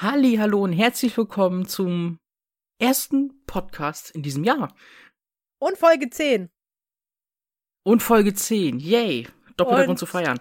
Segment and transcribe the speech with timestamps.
[0.00, 2.20] Halli, hallo und herzlich willkommen zum
[2.80, 4.72] ersten Podcast in diesem Jahr.
[5.58, 6.50] Und Folge 10.
[7.84, 8.78] Und Folge 10.
[8.78, 9.26] Yay.
[9.56, 10.38] Doppelter Und- Grund zu feiern.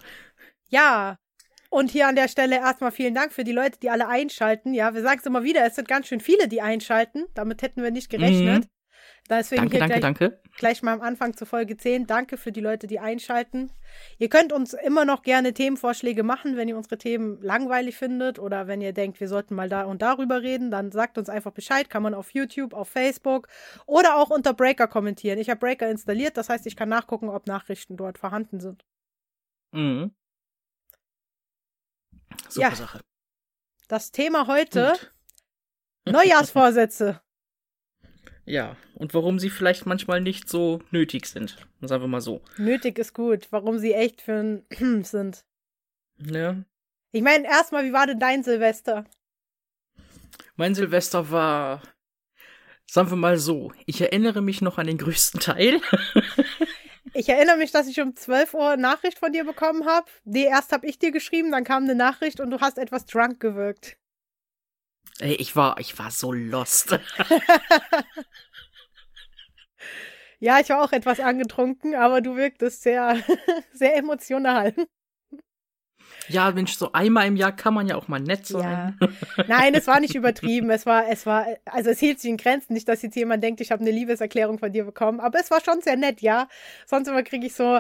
[0.70, 1.18] Ja.
[1.70, 4.74] Und hier an der Stelle erstmal vielen Dank für die Leute, die alle einschalten.
[4.74, 7.26] Ja, wir sagen es immer wieder, es sind ganz schön viele, die einschalten.
[7.34, 8.68] Damit hätten wir nicht gerechnet.
[9.30, 10.40] Deswegen Danke, hier danke, gleich, danke.
[10.58, 12.08] gleich mal am Anfang zu Folge 10.
[12.08, 13.72] Danke für die Leute, die einschalten.
[14.20, 18.68] Ihr könnt uns immer noch gerne Themenvorschläge machen, wenn ihr unsere Themen langweilig findet oder
[18.68, 21.90] wenn ihr denkt, wir sollten mal da und darüber reden, dann sagt uns einfach Bescheid.
[21.90, 23.50] Kann man auf YouTube, auf Facebook
[23.86, 25.40] oder auch unter Breaker kommentieren.
[25.40, 28.86] Ich habe Breaker installiert, das heißt, ich kann nachgucken, ob Nachrichten dort vorhanden sind.
[29.74, 30.12] Mhm.
[32.48, 32.76] Super Ja.
[32.76, 33.02] Sache.
[33.90, 34.94] Das Thema heute:
[36.06, 36.14] Gut.
[36.14, 37.20] Neujahrsvorsätze.
[38.48, 41.58] Ja, und warum sie vielleicht manchmal nicht so nötig sind.
[41.82, 42.42] Sagen wir mal so.
[42.58, 45.44] Nötig ist gut, warum sie echt für ein sind.
[46.18, 46.64] Ne?
[47.12, 49.04] Ich meine, erstmal, wie war denn dein Silvester?
[50.56, 51.82] Mein Silvester war,
[52.86, 55.82] sagen wir mal so, ich erinnere mich noch an den größten Teil.
[57.14, 60.06] Ich erinnere mich, dass ich um 12 Uhr eine Nachricht von dir bekommen habe.
[60.24, 63.40] Nee, erst habe ich dir geschrieben, dann kam eine Nachricht und du hast etwas drunk
[63.40, 63.98] gewirkt.
[65.20, 67.00] Ey, ich war, ich war so lost.
[70.40, 73.18] Ja, ich war auch etwas angetrunken, aber du wirktest sehr,
[73.74, 74.74] sehr emotional.
[76.30, 78.98] Ja, Mensch, so einmal im Jahr kann man ja auch mal nett sein.
[79.00, 79.08] Ja.
[79.48, 80.70] Nein, es war nicht übertrieben.
[80.70, 82.74] Es war, es war, also es hielt sich in Grenzen.
[82.74, 85.20] Nicht, dass jetzt jemand denkt, ich habe eine Liebeserklärung von dir bekommen.
[85.20, 86.48] Aber es war schon sehr nett, ja.
[86.86, 87.80] Sonst immer kriege ich so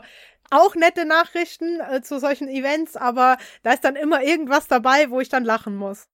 [0.49, 5.19] auch nette Nachrichten äh, zu solchen Events, aber da ist dann immer irgendwas dabei, wo
[5.19, 6.07] ich dann lachen muss.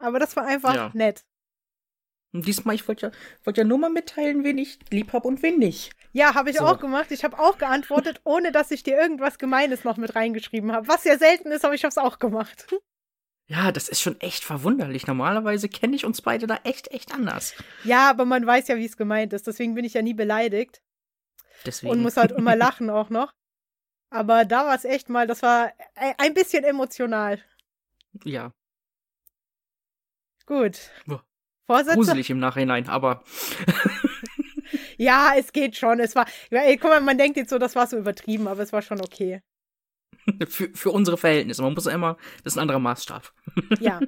[0.00, 0.90] Aber das war einfach Ja.
[0.94, 1.24] nett.
[2.32, 3.12] Und diesmal, ich wollte ja,
[3.44, 5.92] wollte ja nur mal mitteilen, wen ich lieb hab und wen nicht.
[6.12, 6.64] Ja, habe ich So.
[6.64, 7.10] auch gemacht.
[7.10, 10.88] Ich habe auch geantwortet, ohne dass ich dir irgendwas Gemeines noch mit reingeschrieben habe.
[10.88, 12.66] Was ja selten ist, aber ich habe es auch gemacht.
[13.52, 15.08] Ja, das ist schon echt verwunderlich.
[15.08, 17.52] Normalerweise kenne ich uns beide da echt, echt anders.
[17.82, 19.44] Ja, aber man weiß ja, wie es gemeint ist.
[19.48, 20.80] Deswegen bin ich ja nie beleidigt.
[21.66, 21.90] Deswegen.
[21.90, 23.32] und muss halt immer lachen auch noch.
[24.08, 27.42] Aber da war es echt mal, das war e- ein bisschen emotional.
[28.22, 28.52] ja,
[30.50, 30.90] Gut.
[31.06, 31.22] Ja.
[31.66, 31.94] Vorsätze?
[31.96, 33.22] gruselig im Nachhinein, aber
[34.98, 36.00] Ja, es geht schon.
[36.00, 38.62] Es war, ja, ey, guck mal, man denkt jetzt so, das war so übertrieben, aber
[38.62, 39.42] es war schon okay.
[40.48, 41.62] für, für unsere Verhältnisse.
[41.62, 43.32] Man muss ja immer, das ist ein anderer Maßstab.
[43.80, 44.00] Ja.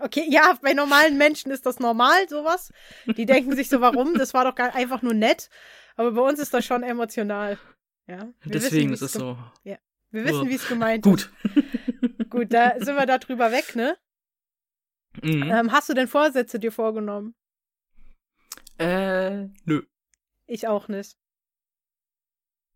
[0.00, 2.70] Okay, ja, bei normalen Menschen ist das normal, sowas.
[3.06, 4.12] Die denken sich so, warum?
[4.18, 5.48] Das war doch gar einfach nur nett.
[5.94, 7.58] Aber bei uns ist das schon emotional.
[8.06, 8.28] Ja.
[8.44, 9.38] Deswegen wissen, ist es so.
[9.64, 9.78] gem-
[10.10, 10.50] Wir wissen, Ja.
[10.50, 11.30] wie es gemeint Gut.
[11.54, 12.30] ist.
[12.30, 13.96] Gut, da sind wir da drüber weg, ne?
[15.22, 15.42] Mhm.
[15.50, 17.34] Ähm, hast du denn Vorsätze dir vorgenommen?
[18.78, 19.82] Äh, nö.
[20.46, 21.16] Ich auch nicht.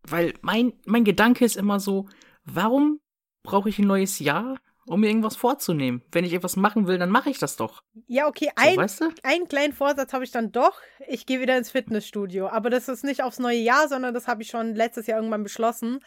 [0.03, 2.07] Weil mein, mein Gedanke ist immer so,
[2.43, 2.99] warum
[3.43, 4.57] brauche ich ein neues Jahr,
[4.87, 6.01] um mir irgendwas vorzunehmen?
[6.11, 7.83] Wenn ich etwas machen will, dann mache ich das doch.
[8.07, 9.09] Ja, okay, So, ein, weißt du?
[9.23, 10.79] einen kleinen Vorsatz habe ich dann doch.
[11.07, 12.47] Ich gehe wieder ins Fitnessstudio.
[12.47, 15.43] Aber das ist nicht aufs neue Jahr, sondern das habe ich schon letztes Jahr irgendwann
[15.43, 15.99] beschlossen,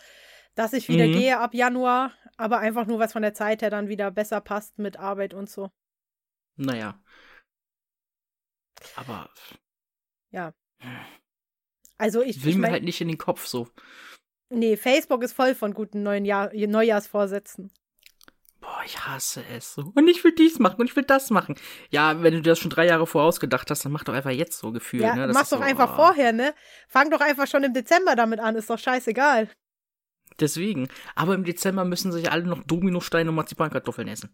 [0.57, 1.13] dass ich wieder Mhm.
[1.13, 2.13] gehe ab Januar.
[2.37, 5.49] Aber einfach nur, was von der Zeit her dann wieder besser passt mit Arbeit und
[5.49, 5.71] so.
[6.57, 7.01] Naja.
[8.97, 9.31] Aber
[11.97, 13.69] Also ich, will ich mir mein, halt nicht in den Kopf so.
[14.51, 17.71] nee, Facebook ist voll von guten neuen Jahr, Neujahrsvorsätzen.
[18.61, 19.93] Boah, ich hasse es so.
[19.95, 21.55] Und ich will dies machen und ich will das machen.
[21.91, 24.59] Ja, wenn du dir das schon drei Jahre vorausgedacht hast, dann mach doch einfach jetzt
[24.59, 25.03] so Gefühl.
[25.03, 25.33] ja, ne?
[25.33, 25.97] Mach's doch so, einfach ah.
[25.97, 26.55] vorher, ne?
[26.89, 29.51] Fang doch einfach schon im Dezember damit an, ist doch scheißegal.
[30.41, 30.89] Deswegen.
[31.15, 34.31] Aber im Dezember müssen sich alle noch Dominosteine und Marzipankartoffeln essen.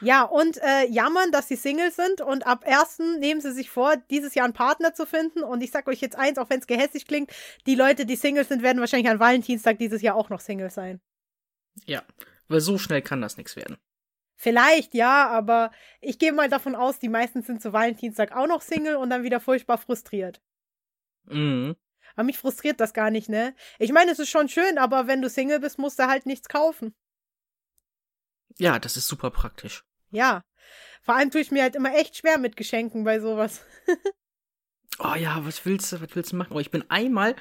[0.00, 2.98] Ja, und äh, jammern, dass sie Single sind und ab 1.
[3.20, 5.44] nehmen sie sich vor, dieses Jahr einen Partner zu finden.
[5.44, 7.30] Und ich sag euch jetzt eins, auch wenn es gehässig klingt,
[7.66, 11.00] die Leute, die Single sind, werden wahrscheinlich an Valentinstag dieses Jahr auch noch Single sein.
[11.84, 12.02] Ja.
[12.48, 13.76] Weil so schnell kann das nichts werden.
[14.36, 15.70] Vielleicht, ja, aber
[16.00, 19.22] ich gehe mal davon aus, die meisten sind zu Valentinstag auch noch Single und dann
[19.22, 20.42] wieder furchtbar frustriert.
[21.24, 21.76] Mhm.
[22.16, 23.54] Aber mich frustriert das gar nicht, ne?
[23.78, 26.48] Ich meine, es ist schon schön, aber wenn du Single bist, musst du halt nichts
[26.48, 26.94] kaufen.
[28.58, 29.84] Ja, das ist super praktisch.
[30.10, 30.42] Ja.
[31.02, 33.60] Vor allem tue ich mir halt immer echt schwer mit Geschenken bei sowas.
[34.98, 36.54] Oh ja, was willst du, was willst du machen?
[36.54, 37.36] Oh, ich bin einmal,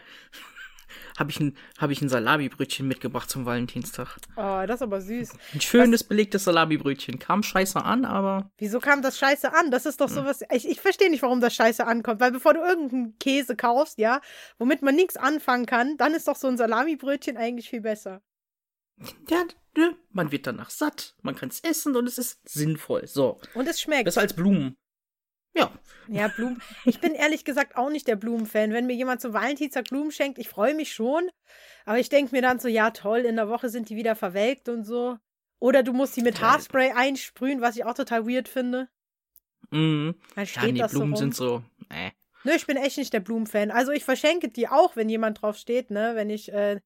[1.17, 1.57] habe ich ein,
[1.89, 4.17] ich ein Salamibrötchen mitgebracht zum Valentinstag.
[4.35, 5.31] Oh, das ist aber süß.
[5.53, 7.19] Ein schönes belegtes Salamibrötchen.
[7.19, 9.71] Kam scheiße an, aber Wieso kam das scheiße an?
[9.71, 10.41] Das ist doch sowas.
[10.51, 12.19] Ich, ich verstehe nicht, warum das scheiße ankommt.
[12.19, 14.21] Weil bevor du irgendeinen Käse kaufst, ja,
[14.57, 18.21] womit man nichts anfangen kann, dann ist doch so ein Salamibrötchen eigentlich viel besser.
[19.29, 19.43] ja,
[19.77, 23.07] ne, man wird danach satt, man kann es essen und es ist sinnvoll.
[23.07, 24.05] So, Und es schmeckt.
[24.05, 24.77] besser als Blumen.
[25.55, 25.71] Ja,
[26.07, 26.61] Ja, Blumen.
[26.85, 28.73] Ich bin ehrlich gesagt auch nicht der Blumenfan.
[28.73, 31.29] Wenn mir jemand zum Valentinstag Blumen schenkt, ich freue mich schon.
[31.85, 34.69] Aber ich denke mir dann so, ja toll, in der Woche sind die wieder verwelkt
[34.69, 35.17] und so.
[35.59, 36.51] Oder du musst die mit Ja.
[36.51, 38.89] Haarspray einsprühen, was ich auch total weird finde.
[39.71, 40.15] Mhm.
[40.35, 41.63] Dann Ja, steht nee, das Blumen so sind so.
[41.89, 42.11] Äh.
[42.43, 43.71] Nö, ich bin echt nicht der Blumenfan.
[43.71, 46.79] Also ich verschenke die auch, wenn jemand drauf steht, ne, wenn ich äh,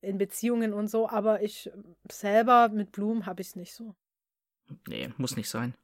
[0.00, 1.70] in Beziehungen und so, aber ich
[2.10, 3.94] selber mit Blumen habe ich es nicht so.
[4.88, 5.74] Nee, muss nicht sein.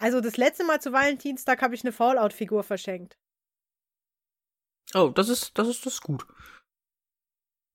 [0.00, 3.18] Also das letzte Mal zu Valentinstag habe ich eine Fallout-Figur verschenkt.
[4.94, 6.26] Oh, das ist, das ist, das gut.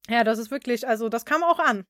[0.10, 1.86] Ja, das ist wirklich, also das kam auch an.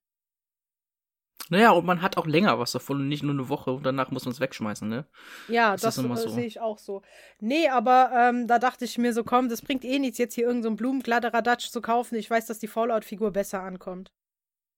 [1.49, 4.09] Naja, und man hat auch länger was davon und nicht nur eine Woche und danach
[4.11, 5.07] muss man es wegschmeißen, ne?
[5.47, 6.29] Ja, Das das, äh, so.
[6.29, 7.01] sehe ich auch so.
[7.39, 10.45] Nee, aber ähm, da dachte ich mir so, komm, das bringt eh nichts, jetzt hier
[10.47, 12.15] irgendeinen so Blumengladderadatsch zu kaufen.
[12.15, 14.11] Ich weiß, dass die Fallout-Figur besser ankommt.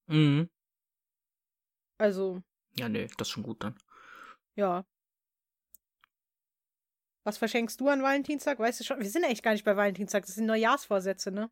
[0.07, 0.50] Mhm.
[2.00, 2.42] Also,
[2.77, 3.75] Ja, nee, das ist schon gut dann.
[4.56, 4.83] ja.
[7.27, 8.57] Was verschenkst du an Valentinstag?
[8.57, 9.01] Weißt du schon?
[9.01, 11.51] Wir sind eigentlich gar nicht bei Valentinstag, das sind Neujahrsvorsätze, ne?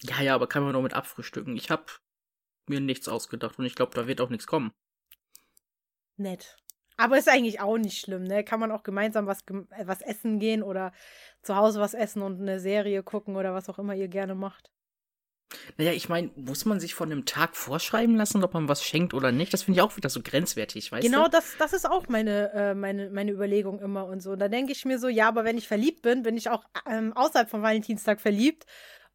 [0.00, 1.54] Ja, ja, aber kann man doch mit abfrühstücken.
[1.54, 2.00] Ich hab
[2.66, 4.72] mir nichts ausgedacht und ich glaube, da wird auch nichts kommen.
[6.16, 6.56] Nett.
[6.96, 8.42] Aber ist eigentlich auch nicht schlimm, ne?
[8.42, 10.90] Kann man auch gemeinsam was, äh, was essen gehen oder
[11.42, 14.72] zu Hause was essen und eine Serie gucken oder was auch immer ihr gerne macht.
[15.76, 19.14] Naja, ich meine, muss man sich von einem Tag vorschreiben lassen, ob man was schenkt
[19.14, 19.52] oder nicht?
[19.52, 21.30] Das finde ich auch wieder so grenzwertig, weißt Genau, du?
[21.30, 24.36] das, das ist auch meine, äh, meine, meine Überlegung immer und so.
[24.36, 27.12] Da denke ich mir so, ja, aber wenn ich verliebt bin, bin ich auch ähm,
[27.14, 28.64] außerhalb von Valentinstag verliebt.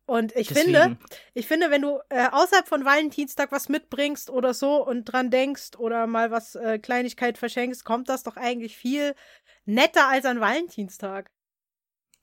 [0.08, 0.98] Und ich finde,
[1.34, 5.78] ich finde, wenn du äh, außerhalb von Valentinstag was mitbringst oder so und dran denkst
[5.80, 9.16] oder mal was äh, Kleinigkeit verschenkst, kommt das doch eigentlich viel
[9.66, 11.32] netter als an Valentinstag.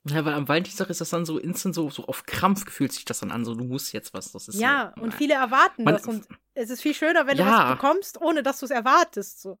[0.05, 3.05] Ja, weil am Valentinstag ist das dann so instant so, so auf Krampf gefühlt sich
[3.05, 4.31] das dann an, so du musst jetzt was.
[4.33, 6.05] Das ist Ja, so, und viele erwarten Man- das.
[6.07, 7.69] Und es ist viel schöner, wenn du Ja.
[7.69, 9.41] was bekommst, ohne dass du es erwartest.
[9.41, 9.57] So.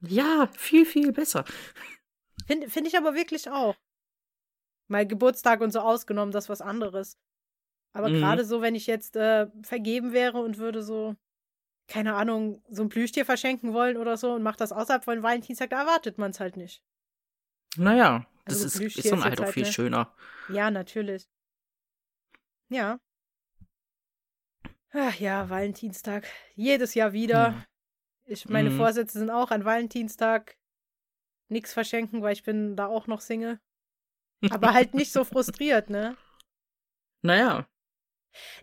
[0.00, 1.44] Ja, viel, viel besser.
[2.46, 3.76] Finde find ich aber wirklich auch.
[4.88, 7.16] Mal Geburtstag und so ausgenommen, das ist was anderes.
[7.94, 8.14] Aber Mhm.
[8.18, 11.14] gerade so, wenn ich jetzt äh, vergeben wäre und würde so,
[11.86, 15.70] keine Ahnung, so ein Plüschtier verschenken wollen oder so und macht das außerhalb von Valentinstag,
[15.70, 16.82] da erwartet man es halt nicht.
[17.76, 19.72] Naja, das Also ist, ist dann halt auch halt, viel ne?
[19.72, 20.14] schöner.
[20.46, 21.28] Ja, natürlich.
[22.68, 22.98] Ja.
[24.92, 26.26] Ach ja, Valentinstag.
[26.54, 27.38] Jedes Jahr wieder.
[27.38, 27.64] Ja.
[28.26, 28.76] Ich, meine Mhm.
[28.76, 30.56] Vorsätze sind auch an Valentinstag
[31.48, 33.60] nichts verschenken, weil ich bin da auch noch Single.
[34.50, 36.16] Aber halt nicht so frustriert, ne?
[37.22, 37.66] Naja,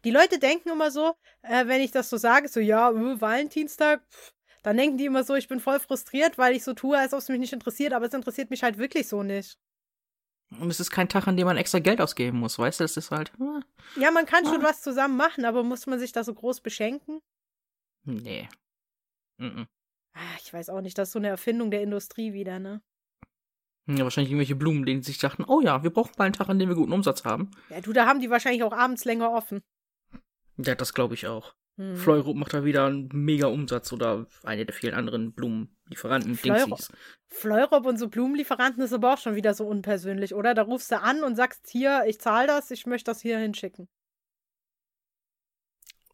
[0.04, 4.04] Die Leute denken immer so, äh, wenn ich das so sage, so ja, äh, Valentinstag,
[4.10, 4.34] pff,
[4.64, 7.20] dann denken die immer so, ich bin voll frustriert, weil ich so tue, als ob
[7.20, 9.58] es mich nicht interessiert, aber es interessiert mich halt wirklich so nicht.
[10.60, 12.84] Und es ist kein Tag, an dem man extra Geld ausgeben muss, weißt du?
[12.84, 13.32] Das ist halt.
[13.40, 14.70] äh, Ja, man kann schon Ah.
[14.70, 17.22] was zusammen machen, aber muss man sich da so groß beschenken?
[18.04, 18.50] Nee.
[19.38, 19.68] Mhm.
[20.14, 22.82] Ah, ich weiß auch nicht, das ist so eine Erfindung der Industrie wieder, ne?
[23.88, 26.60] Ja, wahrscheinlich irgendwelche Blumen, die sich dachten, oh ja, wir brauchen mal einen Tag, an
[26.60, 27.50] dem wir guten Umsatz haben.
[27.70, 29.62] Ja, du, da haben die wahrscheinlich auch abends länger offen.
[30.58, 31.56] Ja, das glaube ich auch.
[31.78, 31.96] Hm.
[31.96, 36.36] Fleurop macht da wieder einen mega Umsatz oder eine der vielen anderen Blumenlieferanten.
[36.36, 36.78] Fleuro-.
[37.30, 40.54] Fleurop und so Blumenlieferanten ist aber auch schon wieder so unpersönlich, oder?
[40.54, 43.88] Da rufst du an und sagst, hier, ich zahle das, ich möchte das hier hinschicken.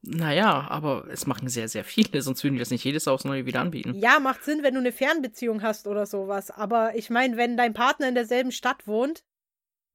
[0.10, 3.26] Naja, aber es machen sehr, sehr viele, sonst würden die das nicht jedes Jahr aufs
[3.26, 3.94] Neue wieder anbieten.
[3.96, 6.50] Ja, macht Sinn, wenn du eine Fernbeziehung hast oder sowas.
[6.50, 9.26] Aber ich meine, wenn dein Partner in derselben Stadt wohnt,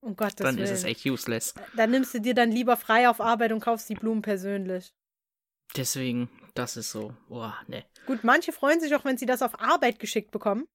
[0.01, 1.55] um Gottes Dann Willen, ist es echt useless.
[1.77, 4.93] dann nimmst du dir dann lieber frei auf Arbeit und kaufst die Blumen persönlich.
[5.77, 7.85] Deswegen, das ist so, boah, ne.
[8.07, 10.67] Gut, manche freuen sich auch, wenn sie das auf Arbeit geschickt bekommen.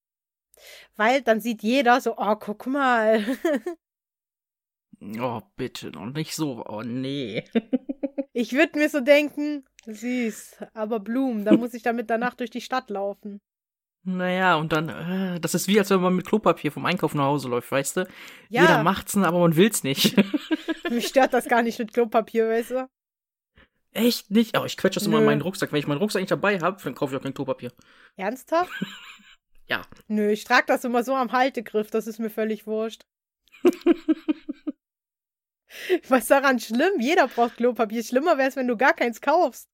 [0.95, 3.23] Weil dann sieht jeder so, oh, guck mal.
[5.19, 7.43] Oh, bitte noch nicht so, oh nee.
[8.33, 12.61] Ich würde mir so denken, süß, aber Blumen, da muss ich damit danach durch die
[12.61, 13.41] Stadt laufen.
[14.03, 17.25] Naja, und dann, äh, das ist wie, als wenn man mit Klopapier vom Einkauf nach
[17.25, 18.07] Hause läuft, weißt du?
[18.49, 18.61] Ja.
[18.61, 20.15] Jeder macht's, aber man will's nicht.
[20.89, 22.89] Mich stört das gar nicht mit Klopapier, weißt du?
[23.91, 24.55] Echt nicht?
[24.55, 25.29] Aber ich quetsche das immer in Nö.
[25.31, 25.71] meinen Rucksack.
[25.71, 27.71] Wenn ich meinen Rucksack nicht dabei habe, dann kaufe ich auch kein Klopapier.
[28.15, 28.71] Ernsthaft?
[29.69, 29.81] Ja.
[30.07, 33.05] Nö, ich trage das immer so am Haltegriff, das ist mir völlig wurscht.
[36.07, 36.99] Was ist daran schlimm?
[36.99, 38.01] Jeder braucht Klopapier.
[38.03, 39.69] Schlimmer wäre es, wenn du gar keins kaufst.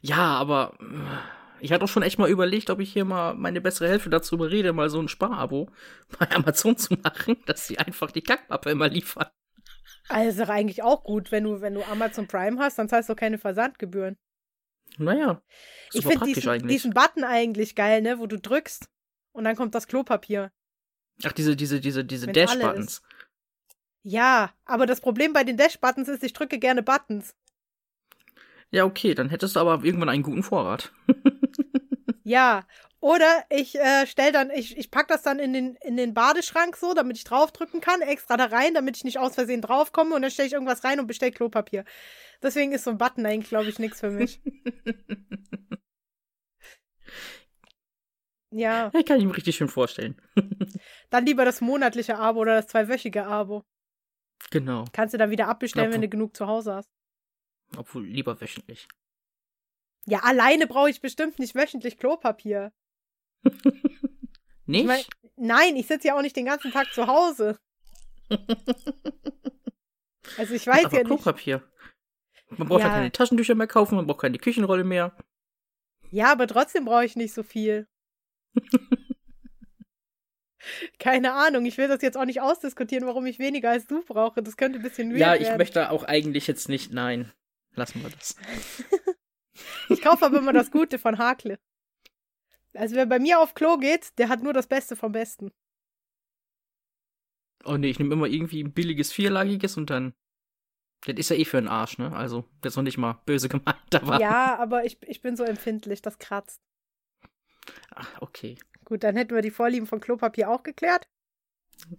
[0.00, 3.60] Ja, aber äh, ich hatte auch schon echt mal überlegt, ob ich hier mal meine
[3.60, 5.70] bessere Hälfte dazu überrede, mal so ein Sparabo
[6.18, 9.28] bei Amazon zu machen, dass sie einfach die Kackpappe immer liefern.
[10.12, 13.08] Also ist doch eigentlich auch gut, wenn du, wenn du Amazon Prime hast, dann zahlst
[13.08, 14.16] du keine Versandgebühren.
[14.98, 15.42] Naja,
[15.92, 18.90] ich finde diesen, diesen Button eigentlich geil, ne, wo du drückst
[19.32, 20.52] und dann kommt das Klopapier.
[21.24, 23.02] Ach, diese, diese, diese, diese Dash-Buttons.
[24.02, 27.34] Ja, aber das Problem bei den Dash-Buttons ist, ich drücke gerne Buttons.
[28.70, 30.92] Ja, okay, dann hättest du aber irgendwann einen guten Vorrat.
[32.24, 32.66] Ja,
[33.02, 36.76] oder ich äh, stell dann, ich, ich pack das dann in den, in den Badeschrank
[36.76, 40.22] so, damit ich draufdrücken kann, extra da rein, damit ich nicht aus Versehen draufkomme und
[40.22, 41.84] dann stelle ich irgendwas rein und bestell Klopapier.
[42.42, 44.40] Deswegen ist so ein Button eigentlich, glaube ich, nichts für mich.
[48.54, 48.90] Ja.
[48.92, 50.20] Ja, kann ich mir richtig schön vorstellen.
[51.08, 53.64] Dann lieber das monatliche Abo oder das zweiwöchige Abo.
[54.50, 54.84] Genau.
[54.92, 56.90] Kannst du dann wieder abbestellen, Na, wenn du genug zu Hause hast.
[57.78, 58.88] Obwohl lieber wöchentlich.
[60.04, 62.72] Ja, alleine brauche ich bestimmt nicht wöchentlich Klopapier.
[64.66, 64.82] Nicht?
[64.82, 65.02] Ich mein,
[65.36, 67.58] nein, ich sitze ja auch nicht den ganzen Tag zu Hause.
[70.38, 71.08] Also ich weiß Aber ja nicht.
[71.08, 71.62] Klopapier.
[72.50, 72.86] Man braucht ja.
[72.86, 72.94] Ja.
[72.94, 75.16] keine Taschentücher mehr kaufen, man braucht keine Küchenrolle mehr.
[76.10, 77.88] Ja, aber trotzdem brauche ich nicht so viel.
[81.00, 84.42] Keine Ahnung, ich will das jetzt auch nicht ausdiskutieren, warum ich weniger als du brauche.
[84.44, 85.58] Das könnte ein bisschen weird Ja, ich werden.
[85.58, 86.92] möchte auch eigentlich jetzt nicht.
[86.92, 87.32] Nein.
[87.74, 88.36] Lassen wir das.
[89.88, 91.58] Ich kaufe aber immer das Gute von Hakle.
[92.74, 95.52] Also wer bei mir auf Klo geht, der hat nur das Beste vom Besten.
[97.64, 100.14] Oh nee, ich nehme immer irgendwie ein billiges vierlagiges und dann.
[101.04, 102.14] Das ist ja eh für den Arsch, ne?
[102.14, 104.20] Also, jetzt noch nicht mal böse gemeint, aber.
[104.20, 106.60] Ja, aber ich, ich bin so empfindlich, das kratzt.
[107.94, 108.56] Ach, okay.
[108.84, 111.06] Gut, dann hätten wir die Vorlieben von Klopapier auch geklärt.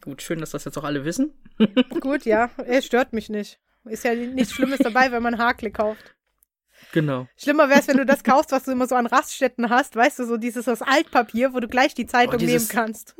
[0.01, 1.33] Gut, schön, dass das jetzt auch alle wissen.
[1.99, 3.59] Gut, ja, es stört mich nicht.
[3.85, 6.15] Ist ja nichts Schlimmes dabei, wenn man Hakle kauft.
[6.91, 7.27] Genau.
[7.37, 10.19] Schlimmer wäre es, wenn du das kaufst, was du immer so an Raststätten hast, weißt
[10.19, 13.15] du, so dieses aus Altpapier, wo du gleich die Zeitung Oh, dieses- nehmen kannst.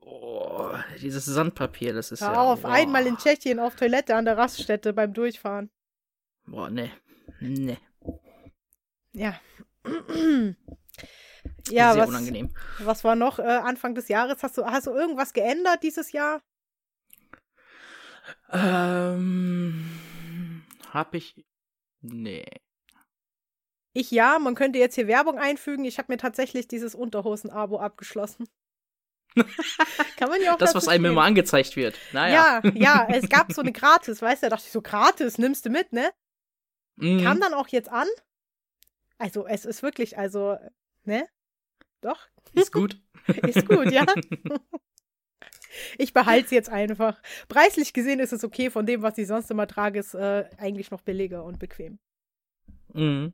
[0.00, 2.40] Oh, dieses Sandpapier, das ist Hör ja.
[2.40, 2.70] auf, boah.
[2.72, 5.70] einmal in Tschechien auf Toilette an der Raststätte beim Durchfahren.
[6.46, 6.90] Boah, ne.
[7.40, 7.78] Ne.
[9.12, 9.40] Ja.
[11.70, 12.50] ja, Sehr was, unangenehm.
[12.80, 14.42] was war noch äh, Anfang des Jahres?
[14.42, 16.42] Hast du, hast du irgendwas geändert dieses Jahr?
[18.52, 19.84] Ähm.
[20.92, 21.44] Hab ich.
[22.00, 22.44] Nee.
[23.92, 25.84] Ich ja, man könnte jetzt hier Werbung einfügen.
[25.84, 28.46] Ich habe mir tatsächlich dieses Unterhosen-Abo abgeschlossen.
[30.16, 31.12] Kann man ja auch Das, was einem stehen.
[31.12, 31.96] immer angezeigt wird.
[32.12, 32.60] Naja.
[32.64, 35.66] Ja, ja, es gab so eine Gratis, weißt du, da dachte ich so, gratis, nimmst
[35.66, 36.10] du mit, ne?
[36.96, 37.22] Mhm.
[37.22, 38.08] Kam dann auch jetzt an.
[39.18, 40.56] Also, es ist wirklich, also,
[41.04, 41.28] ne?
[42.00, 43.00] Doch, Ist gut.
[43.46, 44.04] ist gut, ja.
[45.98, 47.22] Ich behalte es jetzt einfach.
[47.48, 50.90] Preislich gesehen ist es okay, von dem, was ich sonst immer trage, ist äh, eigentlich
[50.90, 52.00] noch billiger und bequem.
[52.92, 53.32] Mhm.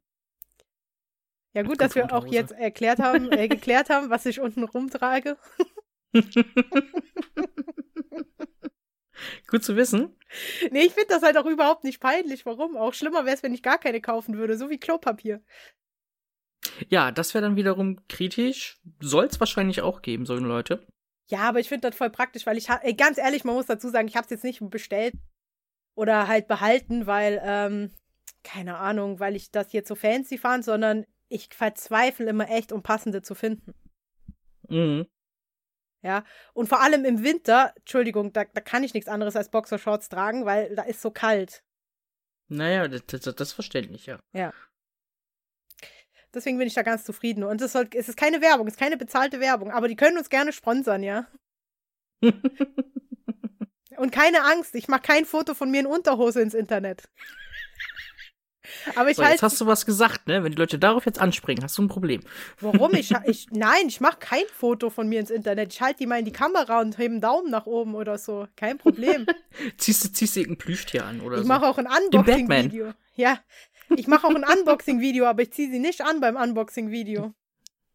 [1.57, 5.39] Ja, gut, dass wir auch jetzt erklärt haben, äh, geklärt haben, was ich unten rumtrage.
[9.49, 10.15] Gut zu wissen.
[10.71, 12.45] Nee, ich finde das halt auch überhaupt nicht peinlich.
[12.45, 12.77] Warum?
[12.77, 15.43] Auch schlimmer wäre es, wenn ich gar keine kaufen würde, so wie Klopapier.
[16.89, 18.79] Ja, das wäre dann wiederum kritisch.
[19.01, 20.87] Soll es wahrscheinlich auch geben, solche Leute.
[21.31, 23.89] Ja, aber ich finde das voll praktisch, weil ich, ey, ganz ehrlich, man muss dazu
[23.89, 25.15] sagen, ich habe es jetzt nicht bestellt
[25.95, 27.93] oder halt behalten, weil, ähm,
[28.45, 32.83] keine Ahnung, weil ich das jetzt so fancy fand, sondern ich verzweifle immer echt, um
[32.83, 33.75] passende zu finden.
[34.69, 35.07] Mhm.
[36.03, 40.09] Ja, und vor allem im Winter, Entschuldigung, da, da kann ich nichts anderes als Boxershorts
[40.09, 41.65] tragen, weil da ist so kalt.
[42.49, 44.21] Naja, das, das, verständlich, ja.
[46.33, 47.43] Deswegen bin ich da ganz zufrieden.
[47.43, 50.19] Und es, soll, es ist keine Werbung, es ist keine bezahlte Werbung, aber die können
[50.19, 51.27] uns gerne sponsern, ja.
[53.97, 57.09] Und keine Angst, ich mache kein Foto von mir in Unterhose ins Internet.
[58.95, 60.43] Aber ich so, halt, jetzt hast du was gesagt, ne?
[60.45, 62.23] Wenn die Leute darauf jetzt anspringen, hast du ein Problem.
[62.61, 62.95] warum?
[62.95, 65.73] Ich, ich, nein, ich mache kein Foto von mir ins Internet.
[65.73, 68.47] Ich halte die mal in die Kamera und hebe einen Daumen nach oben oder so.
[68.57, 69.27] Kein Problem.
[69.77, 71.49] Ziehst du, ziehst du irgendein Plüschtier an oder Ich so.
[71.49, 71.87] mache auch ein.
[71.87, 72.93] Unboxing-Video.
[73.15, 73.41] Ja,
[73.95, 77.35] ich mache auch ein Unboxing-Video, aber ich ziehe sie nicht an beim Unboxing-Video.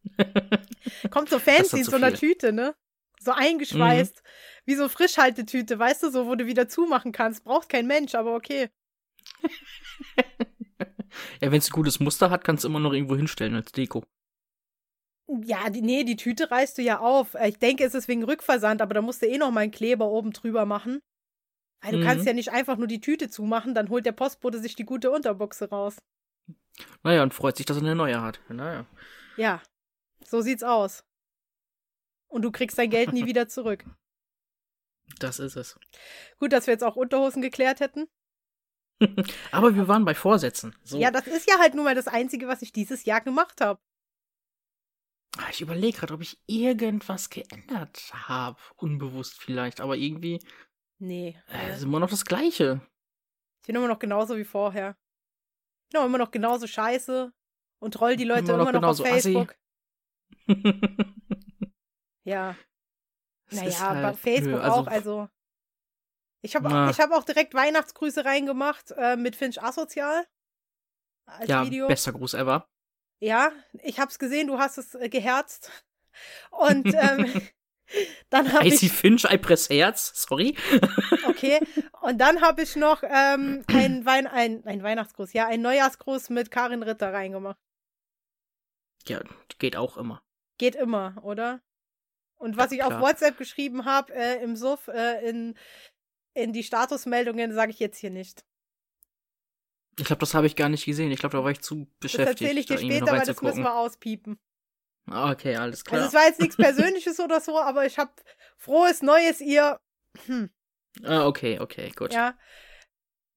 [1.11, 2.11] Kommt so fancy in so einer.
[2.11, 2.15] Mhm.
[2.15, 2.75] Tüte, ne?
[3.19, 4.23] So eingeschweißt.
[4.65, 7.43] Wie so Frischhaltetüte, weißt du, so, wo du wieder zumachen kannst.
[7.43, 8.69] Braucht kein Mensch, aber okay.
[11.41, 14.03] Ja, wenn es ein gutes Muster hat, kannst du immer noch irgendwo hinstellen als Deko.
[15.43, 17.35] Ja, die, nee, die Tüte reißt du ja auf.
[17.35, 19.71] Äh, Ich denke, es ist wegen Rückversand, aber da musst du eh noch mal einen
[19.71, 21.01] Kleber oben drüber machen.
[21.81, 22.03] Weil du Mhm.
[22.03, 25.09] kannst ja nicht einfach nur die Tüte zumachen, dann holt der Postbote sich die gute
[25.09, 25.97] Unterbuchse raus.
[27.03, 28.39] Naja, und freut sich, dass er eine neue hat.
[28.49, 28.85] Naja.
[29.37, 29.61] Ja,
[30.25, 31.03] so sieht's aus.
[32.27, 33.85] Und du kriegst dein Geld nie wieder zurück.
[35.19, 35.79] Das ist es.
[36.39, 38.07] Gut, dass wir jetzt auch Unterhosen geklärt hätten.
[39.51, 40.75] Aber wir waren bei Vorsätzen.
[40.83, 40.97] So.
[40.99, 43.79] Ja, das ist ja halt nun mal das Einzige, was ich dieses Jahr gemacht habe.
[45.37, 48.59] Ah, Ich überlege gerade, ob ich irgendwas geändert habe.
[48.75, 50.39] Unbewusst vielleicht, aber irgendwie
[50.99, 51.37] Nee.
[51.49, 52.81] äh, äh, ist immer noch das Gleiche.
[53.61, 54.97] Ich bin immer noch genauso wie vorher.
[55.85, 57.31] Ich bin auch immer noch genauso scheiße
[57.79, 59.07] und troll die Leute Immer immer noch noch, auf.
[59.07, 59.55] Facebook.
[62.23, 62.55] Ja.
[63.47, 65.29] Es Naja, ist bei halt- Facebook nö, also- auch, also.
[66.41, 70.25] Ich habe ich hab auch direkt Weihnachtsgrüße reingemacht äh, mit Finch Asozial.
[71.25, 71.87] Als ja, Video.
[71.87, 72.67] bester Gruß ever.
[73.19, 73.51] Ja,
[73.83, 75.71] ich hab's gesehen, du hast es äh, geherzt.
[76.49, 77.41] Und ähm,
[78.29, 80.57] dann habe ich, Finch, I press Herz, sorry.
[81.27, 81.59] okay,
[82.01, 86.51] und dann habe ich noch ähm, ein, Wein, ein, ein Weihnachtsgruß, ja, ein Neujahrsgruß mit
[86.51, 87.59] Karin Ritter reingemacht.
[89.07, 89.21] Ja,
[89.59, 90.21] geht auch immer.
[90.57, 91.61] geht immer, oder?
[92.37, 93.01] Und was Ja, ich auf.
[93.01, 95.55] WhatsApp geschrieben habe, äh, im Suff, äh, in,
[96.33, 98.43] in die Statusmeldungen, sage ich jetzt hier nicht.
[99.99, 101.11] Ich glaube, das habe ich gar nicht gesehen.
[101.11, 102.41] Ich glaube, da war ich zu Das beschäftigt.
[102.41, 104.39] erzähle ich dir später, aber das müssen wir auspiepen.
[105.09, 106.01] Okay, alles klar.
[106.01, 108.11] Also es war jetzt nichts Persönliches oder so, aber ich habe
[108.57, 109.79] frohes Neues ihr.
[110.25, 110.49] Hm,
[111.03, 112.13] ah, okay, okay, gut.
[112.13, 112.37] ja.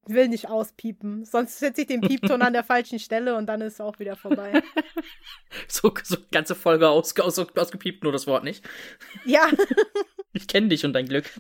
[0.07, 1.25] Will nicht auspiepen.
[1.25, 4.17] Sonst setze ich den Piepton an der falschen Stelle und dann ist es auch wieder
[4.17, 4.63] vorbei.
[5.69, 8.69] So, so ganze Folge aus, aus, ausgepiept, nur das Wort nicht.
[9.25, 9.49] ja,
[10.33, 11.31] Ich kenne dich und dein Glück.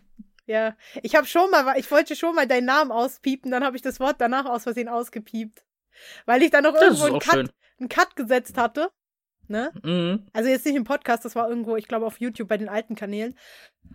[0.46, 0.76] Ja.
[1.02, 4.00] Ich habe schon mal, ich wollte schon mal deinen Namen auspiepen, dann habe ich das
[4.00, 5.64] Wort danach aus Versehen ausgepiept.
[6.26, 8.90] Weil ich dann noch irgendwo einen Cut, einen Cut gesetzt hatte.
[9.46, 9.72] Ne?
[9.82, 10.26] Mhm.
[10.32, 12.94] Also jetzt nicht im Podcast, das war irgendwo, ich glaube, auf YouTube bei den alten
[12.94, 13.38] Kanälen.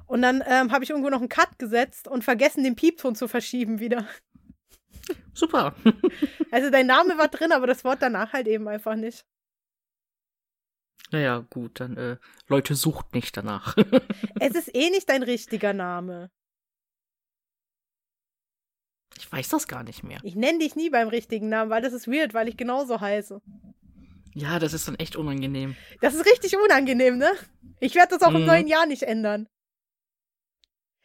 [0.06, 3.27] Und dann ähm, habe ich irgendwo noch einen Cut gesetzt und vergessen, den Piepton zu
[3.27, 4.08] verschieben wieder.
[5.34, 5.75] Super.
[6.51, 9.24] Also dein Name war drin, aber das Wort danach halt eben einfach nicht.
[11.12, 13.77] naja, gut, dann, äh, Leute, sucht nicht danach.
[14.39, 16.32] Es ist eh nicht dein richtiger Name.
[19.29, 20.19] Ich weiß das gar nicht mehr.
[20.24, 23.39] Ich nenne dich nie beim richtigen Namen, weil das ist weird, weil ich genauso heiße.
[24.33, 25.75] Ja, das ist dann echt unangenehm.
[26.01, 27.31] Das ist richtig unangenehm, ne?
[27.79, 28.48] Ich werde das auch im Mhm.
[28.48, 29.48] neuen Jahr nicht ändern.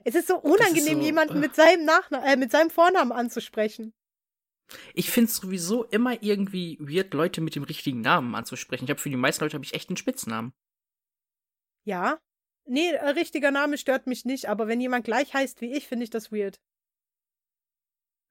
[0.04, 1.40] Es ist so unangenehm, so, jemanden äh.
[1.40, 3.92] mit seinem Nachnamen, äh, mit seinem Vornamen anzusprechen.
[4.94, 8.84] Ich finde es sowieso immer irgendwie weird, Leute mit dem richtigen Namen anzusprechen.
[8.84, 10.54] Ich habe für die meisten Leute habe ich echt einen Spitznamen.
[11.84, 12.18] Ja?
[12.66, 16.04] Nee, äh, richtiger Name stört mich nicht, aber wenn jemand gleich heißt wie ich, finde
[16.04, 16.60] ich das weird.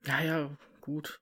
[0.06, 0.50] Ja, ja,
[0.82, 1.20] gut.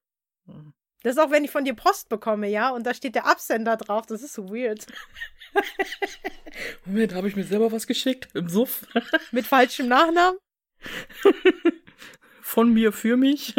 [1.04, 3.78] Das ist auch, wenn ich von dir Post bekomme, ja, und da steht der Absender
[3.78, 4.86] drauf, das ist so weird.
[6.86, 8.30] Moment, habe ich mir selber was geschickt?
[8.34, 8.86] Im Suff?
[9.32, 10.40] Mit falschem Nachnamen?
[12.42, 13.56] Von mir für mich?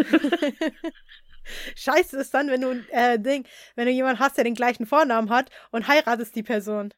[1.75, 5.31] Scheiße ist dann, wenn du äh, Ding, wenn du jemanden hast, der den gleichen Vornamen
[5.31, 6.93] hat und heiratest die Person.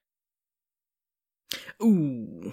[1.80, 2.52] Uh.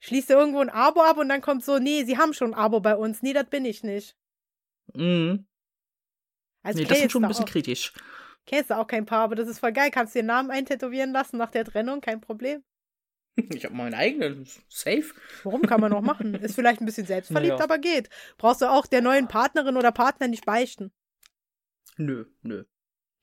[0.00, 2.58] Schließt du irgendwo ein Abo ab und dann kommt so, nee, sie haben schon ein
[2.58, 3.22] Abo bei uns.
[3.22, 4.16] Nee, das bin ich nicht.
[4.94, 5.46] Mhm.
[6.62, 7.92] Also nee, das ist schon ein bisschen auch, kritisch.
[8.46, 9.90] kennst du auch kein Paar, aber das ist voll geil.
[9.90, 12.62] Kannst du den Namen eintätowieren lassen nach der Trennung, kein Problem.
[13.54, 14.46] Ich habe meinen eigenen.
[14.68, 15.04] Safe.
[15.42, 16.34] Warum kann man noch machen?
[16.42, 17.64] Ist vielleicht ein bisschen selbstverliebt, Naja.
[17.64, 18.10] aber geht.
[18.36, 20.92] Brauchst du auch der neuen Partnerin oder Partner nicht beichten.
[21.96, 22.64] Nö, nö.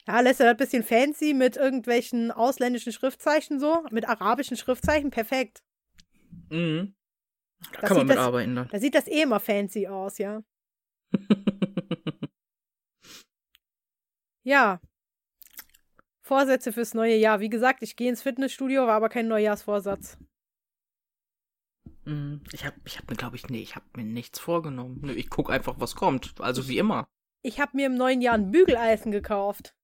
[0.08, 5.62] Ja, lässt er das bisschen fancy mit irgendwelchen ausländischen Schriftzeichen so, mit arabischen Schriftzeichen, perfekt.
[6.50, 6.95] Mhm.
[7.74, 8.67] Da Das kann man sieht mit das- arbeiten dann.
[8.69, 10.41] Da sieht das eh immer fancy aus, ja.
[14.50, 14.82] Ja.
[16.22, 17.39] Vorsätze fürs neue Jahr.
[17.39, 20.17] Wie gesagt, ich gehe ins Fitnessstudio, war aber kein Neujahrsvorsatz.
[22.06, 22.41] Mhm.
[22.52, 25.00] Ich habe ich hab mir, glaube ich, nee, ich habe mir nichts vorgenommen.
[25.04, 26.34] Nö, ich guck einfach, was kommt.
[26.39, 27.08] Also wie immer.
[27.43, 29.76] Ich habe mir im neuen Jahr ein Bügeleisen gekauft.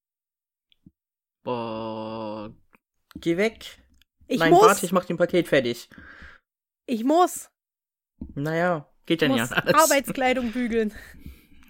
[1.44, 2.52] Boah.
[3.16, 3.84] Geh weg.
[4.28, 4.64] Ich Nein, muss.
[4.64, 5.90] warte, ich mach den Paket fertig.
[6.88, 7.52] Ich muss.
[8.34, 9.84] Naja, geht ja muss nicht anders.
[9.84, 10.94] Arbeitskleidung bügeln.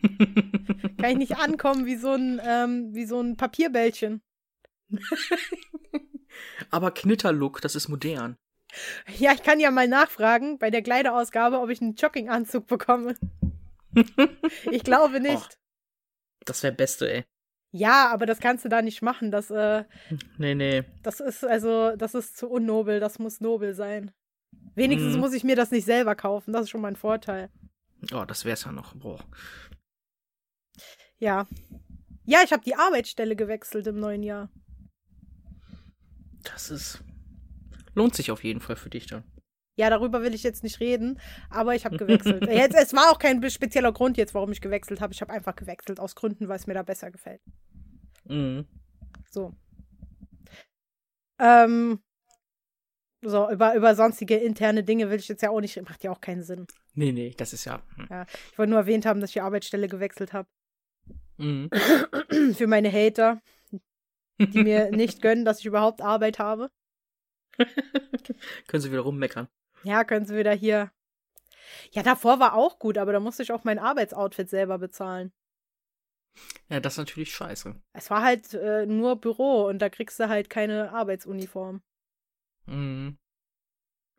[0.98, 4.22] Kann ich nicht ankommen wie so ein, ähm, wie so ein Papierbällchen.
[6.70, 8.38] Aber Knitterlook, das ist modern.
[9.18, 13.16] Ja, ich kann ja mal nachfragen bei der Kleiderausgabe, ob ich einen Jogginganzug bekomme.
[14.70, 15.58] Ich glaube nicht.
[16.46, 17.24] Das wäre Beste, ey.
[17.72, 19.32] Ja, aber das kannst du da nicht machen.
[19.32, 19.86] Das, äh,
[20.38, 20.84] Nee, nee.
[21.04, 23.00] das ist also, das ist zu unnobel.
[23.00, 24.12] Das muss nobel sein.
[24.76, 25.22] Wenigstens Mhm.
[25.22, 26.54] muss ich mir das nicht selber kaufen.
[26.54, 27.50] Das ist schon mein Vorteil.
[28.14, 28.94] Oh, das wär's ja noch.
[28.96, 29.24] Boah.
[31.18, 31.48] Ja.
[32.26, 34.50] Ja, ich habe die Arbeitsstelle gewechselt im neuen Jahr.
[36.44, 37.04] Das ist.
[37.94, 39.24] Lohnt sich auf jeden Fall für dich dann.
[39.78, 42.44] Ja, darüber will ich jetzt nicht reden, aber ich habe gewechselt.
[42.50, 45.14] jetzt, es war auch kein spezieller Grund jetzt, warum ich gewechselt habe.
[45.14, 47.42] Ich habe einfach gewechselt aus Gründen, weil es mir da besser gefällt.
[48.26, 48.66] Mhm.
[49.30, 49.54] So.
[51.40, 52.00] Ähm,
[53.26, 56.22] so, über, über sonstige interne Dinge will ich jetzt ja auch nicht, macht ja auch
[56.22, 56.68] keinen Sinn.
[56.94, 57.82] Nee, nee, das ist ja.
[57.96, 58.08] hm.
[58.52, 60.48] Ich wollte nur erwähnt haben, dass ich die Arbeitsstelle gewechselt habe.
[61.38, 61.70] Mhm.
[62.56, 63.42] Für meine Hater,
[64.40, 66.70] die mir nicht gönnen, dass ich überhaupt Arbeit habe.
[68.68, 69.48] Können sie wieder rummeckern.
[69.84, 70.92] Ja, können sie wieder hier.
[71.92, 75.32] Ja, davor war auch gut, aber da musste ich auch mein Arbeitsoutfit selber bezahlen.
[76.70, 77.76] Ja, das ist natürlich scheiße.
[77.94, 81.82] Es war halt äh, nur Büro und da kriegst du halt keine Arbeitsuniform.
[82.66, 83.18] Mhm.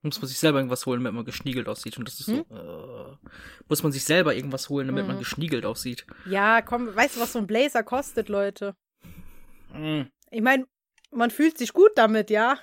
[0.03, 1.99] Muss man sich selber irgendwas holen, damit man geschniegelt aussieht.
[1.99, 2.35] Und das ist so.
[2.39, 3.17] Äh,
[3.69, 5.21] muss man sich selber irgendwas holen, damit man Mhm.
[5.21, 6.07] geschniegelt aussieht.
[6.27, 8.77] Ja, komm, weißt du, was so ein Blazer kostet, Leute?
[9.73, 10.11] Mhm.
[10.31, 10.67] Ich meine,
[11.11, 12.59] man fühlt sich gut damit, ja.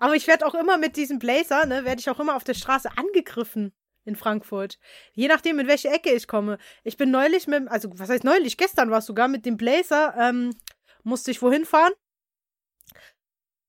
[0.00, 2.54] Aber ich werde auch immer mit diesem Blazer, ne, werde ich auch immer auf der
[2.54, 3.72] Straße angegriffen
[4.04, 4.78] in Frankfurt.
[5.12, 6.58] Je nachdem, in welche Ecke ich komme.
[6.82, 8.56] Ich bin neulich mit, also was heißt neulich?
[8.56, 10.50] Gestern war es sogar mit dem Blazer, ähm,
[11.04, 11.92] musste ich wohin fahren?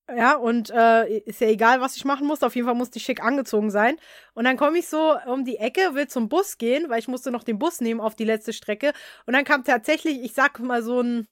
[0.09, 2.45] Ja, und äh, ist ja egal, was ich machen musste.
[2.45, 3.97] Auf jeden Fall musste ich schick angezogen sein.
[4.33, 7.31] Und dann komme ich so um die Ecke, will zum Bus gehen, weil ich musste
[7.31, 8.91] noch den Bus nehmen auf die letzte Strecke.
[9.25, 11.27] Und dann kam tatsächlich, ich sag mal, so ein,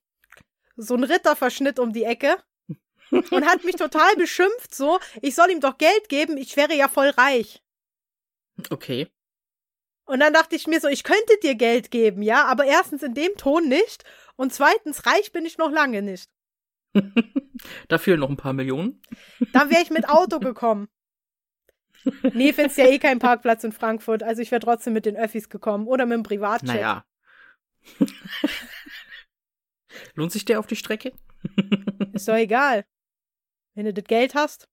[0.77, 2.38] so ein Ritterverschnitt um die Ecke.
[3.31, 6.88] und hat mich total beschimpft, so, ich soll ihm doch Geld geben, ich wäre ja
[6.88, 7.62] voll reich.
[8.69, 9.07] Okay.
[10.05, 13.13] Und dann dachte ich mir so, ich könnte dir Geld geben, ja, aber erstens in
[13.13, 14.03] dem Ton nicht
[14.36, 16.29] und zweitens reich bin ich noch lange nicht.
[17.88, 19.01] da fehlen noch ein paar Millionen.
[19.54, 20.89] Dann wäre ich mit Auto gekommen.
[22.34, 25.49] Nee, findest ja eh keinen Parkplatz in Frankfurt, also ich wäre trotzdem mit den Öffis
[25.49, 26.67] gekommen oder mit dem Privatjet.
[26.67, 27.06] Naja.
[30.15, 31.13] Lohnt sich der auf die Strecke?
[32.13, 32.86] Ist doch egal.
[33.75, 34.67] Wenn du das Geld hast.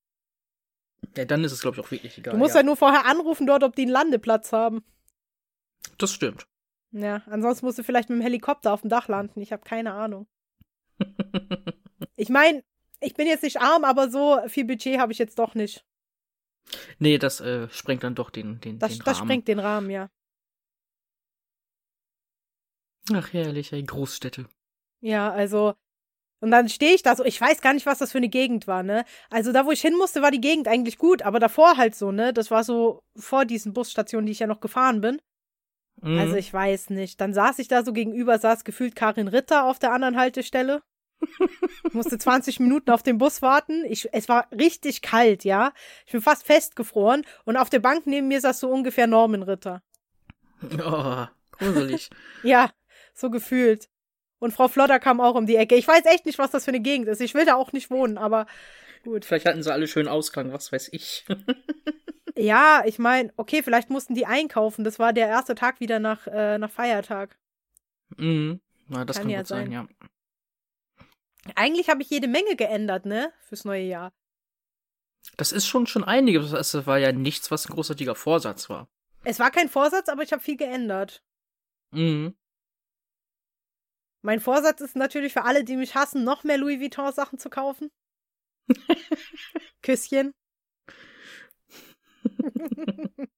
[1.16, 2.32] Ja, dann ist es, glaube ich, auch wirklich egal.
[2.32, 2.60] Du musst ja.
[2.60, 4.84] ja nur vorher anrufen dort, ob die einen Landeplatz haben.
[5.96, 6.48] Das stimmt.
[6.90, 9.40] Ja, ansonsten musst du vielleicht mit dem Helikopter auf dem Dach landen.
[9.40, 10.26] Ich habe keine Ahnung.
[12.18, 12.64] Ich meine,
[13.00, 15.84] ich bin jetzt nicht arm, aber so viel Budget habe ich jetzt doch nicht.
[16.98, 19.04] Nee, das äh, sprengt dann doch den, den, das, den Rahmen.
[19.04, 20.10] Das sprengt den Rahmen, ja.
[23.14, 24.46] Ach, herrlich, ey, Großstädte.
[25.00, 25.74] Ja, also.
[26.40, 28.66] Und dann stehe ich da so, ich weiß gar nicht, was das für eine Gegend
[28.66, 29.04] war, ne?
[29.30, 32.12] Also da, wo ich hin musste, war die Gegend eigentlich gut, aber davor halt so,
[32.12, 32.32] ne?
[32.32, 35.20] Das war so vor diesen Busstationen, die ich ja noch gefahren bin.
[36.00, 36.18] Mhm.
[36.18, 37.20] Also ich weiß nicht.
[37.20, 40.82] Dann saß ich da so gegenüber, saß gefühlt Karin Ritter auf der anderen Haltestelle.
[41.92, 43.84] Musste 20 Minuten auf den Bus warten.
[43.86, 45.72] Ich, es war richtig kalt, ja.
[46.06, 47.24] Ich bin fast festgefroren.
[47.44, 49.82] Und auf der Bank neben mir saß so ungefähr Norman Ritter.
[50.84, 52.10] Oh, gruselig.
[52.42, 52.70] ja,
[53.14, 53.88] so gefühlt.
[54.38, 55.74] Und Frau Flodder kam auch um die Ecke.
[55.74, 57.20] Ich weiß echt nicht, was das für eine Gegend ist.
[57.20, 58.46] Ich will da auch nicht wohnen, aber
[59.02, 59.24] gut.
[59.24, 61.26] Vielleicht hatten sie alle schön Ausgang, was weiß ich.
[62.36, 64.84] ja, ich meine, okay, vielleicht mussten die einkaufen.
[64.84, 67.36] Das war der erste Tag wieder nach, äh, nach Feiertag.
[68.16, 68.60] Mhm.
[68.88, 69.72] Na, das kann, Kann kann ja gut sein, sein.
[69.72, 69.88] ja.
[71.56, 73.32] Eigentlich habe ich jede Menge geändert, ne?
[73.40, 74.12] Fürs neue Jahr.
[75.36, 76.50] Das ist schon schon einiges.
[76.50, 78.88] Das war ja nichts, was ein großartiger Vorsatz war.
[79.24, 81.22] Es war kein Vorsatz, aber ich habe viel geändert.
[81.90, 82.36] Mhm.
[84.22, 87.50] Mein Vorsatz ist natürlich für alle, die mich hassen, noch mehr Louis Vuitton Sachen zu
[87.50, 87.90] kaufen.
[89.82, 90.34] Küsschen.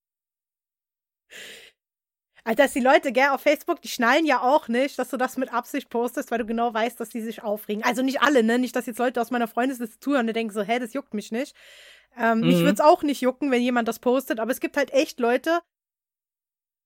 [2.45, 5.37] Alter, dass die Leute, gell, auf Facebook, die schnallen ja auch nicht, dass du das
[5.37, 7.83] mit Absicht postest, weil du genau weißt, dass die sich aufregen.
[7.85, 8.59] Also nicht alle, ne?
[8.59, 11.33] Nicht, dass jetzt Leute aus meiner Freundesliste zuhören und denken so, hä, das juckt mich
[11.33, 11.55] nicht.
[12.17, 12.63] Ähm, Mich Mhm.
[12.63, 15.61] würde es auch nicht jucken, wenn jemand das postet, aber es gibt halt echt Leute,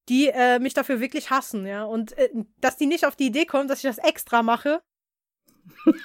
[0.08, 1.84] die äh, mich dafür wirklich hassen, ja.
[1.84, 2.28] Und äh,
[2.60, 4.82] dass die nicht auf die Idee kommen, dass ich das extra mache.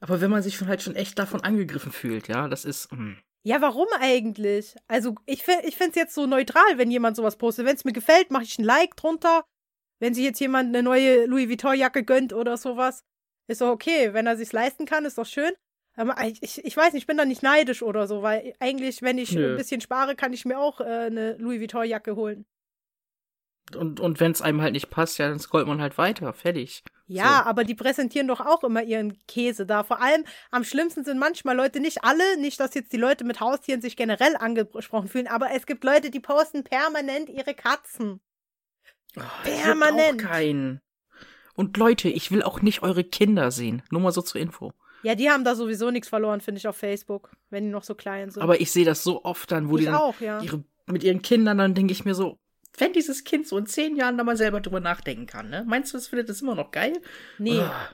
[0.00, 2.90] Aber wenn man sich schon halt schon echt davon angegriffen fühlt, ja, das ist.
[2.92, 3.14] mm.
[3.44, 4.74] Ja, warum eigentlich?
[4.88, 7.66] Also, ich, ich finde es jetzt so neutral, wenn jemand sowas postet.
[7.66, 9.44] Wenn es mir gefällt, mache ich ein Like drunter.
[10.00, 13.04] Wenn sich jetzt jemand eine neue Louis Vuitton-Jacke gönnt oder sowas,
[13.48, 14.12] ist doch okay.
[14.12, 15.52] Wenn er sich's leisten kann, ist doch schön.
[15.96, 19.02] Aber ich, ich, ich weiß nicht, ich bin da nicht neidisch oder so, weil eigentlich,
[19.02, 19.52] wenn ich Nö.
[19.52, 22.46] ein bisschen spare, kann ich mir auch äh, eine Louis Vuitton-Jacke holen.
[23.76, 26.32] Und, und wenn es einem halt nicht passt, ja, dann scrollt man halt weiter.
[26.32, 26.82] Fertig.
[27.06, 27.50] Ja, So.
[27.50, 29.82] aber die präsentieren doch auch immer ihren Käse da.
[29.82, 33.40] Vor allem am schlimmsten sind manchmal Leute, nicht alle, nicht, dass jetzt die Leute mit
[33.40, 38.20] Haustieren sich generell angesprochen fühlen, aber es gibt Leute, die posten permanent ihre Katzen.
[39.16, 40.22] Oh, Permanent.
[40.24, 40.80] Auch keinen.
[41.54, 43.82] Und Leute, ich will auch nicht eure Kinder sehen.
[43.90, 44.72] Nur mal so zur Info.
[45.02, 47.94] Ja, die haben da sowieso nichts verloren, finde ich, auf Facebook, wenn die noch so
[47.94, 48.42] klein sind.
[48.42, 50.40] Aber ich sehe das so oft dann, wo ich die dann auch, ja.
[50.40, 52.38] ihre, mit ihren Kindern, dann denke ich mir so,
[52.78, 55.64] wenn dieses Kind so in zehn Jahren da mal selber drüber nachdenken kann, ne?
[55.66, 57.00] Meinst du, es findet das immer noch geil?
[57.38, 57.58] Nee.
[57.60, 57.88] Ah,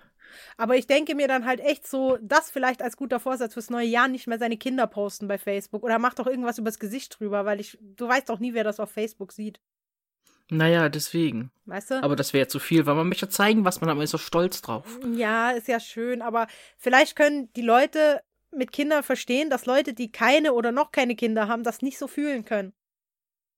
[0.57, 3.87] Aber ich denke mir dann halt echt so, das vielleicht als guter Vorsatz fürs neue
[3.87, 5.83] Jahr nicht mehr seine Kinder posten bei Facebook.
[5.83, 8.81] Oder mach doch irgendwas übers Gesicht drüber, weil ich, du weißt doch nie, wer das
[8.81, 9.61] auf Facebook sieht.
[10.51, 11.51] naja, deswegen.
[11.67, 12.03] Weißt du?
[12.03, 13.97] Aber das wäre zu viel, weil man möchte zeigen, was man hat.
[13.97, 14.99] Man ist so stolz drauf.
[15.15, 18.21] Ja, ist ja schön, aber vielleicht können die Leute
[18.51, 22.07] mit Kindern verstehen, dass Leute, die keine oder noch keine Kinder haben, das nicht so
[22.07, 22.73] fühlen können.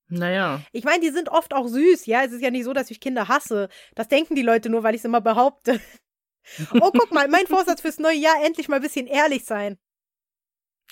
[0.08, 0.62] Naja.
[0.72, 2.22] Ich meine, die sind oft auch süß, ja.
[2.24, 3.68] Es ist ja nicht so, dass ich Kinder hasse.
[3.94, 5.80] Das denken die Leute nur, weil ich es immer behaupte.
[6.80, 9.78] oh, guck mal, mein Vorsatz fürs neue Jahr, endlich mal ein bisschen ehrlich sein.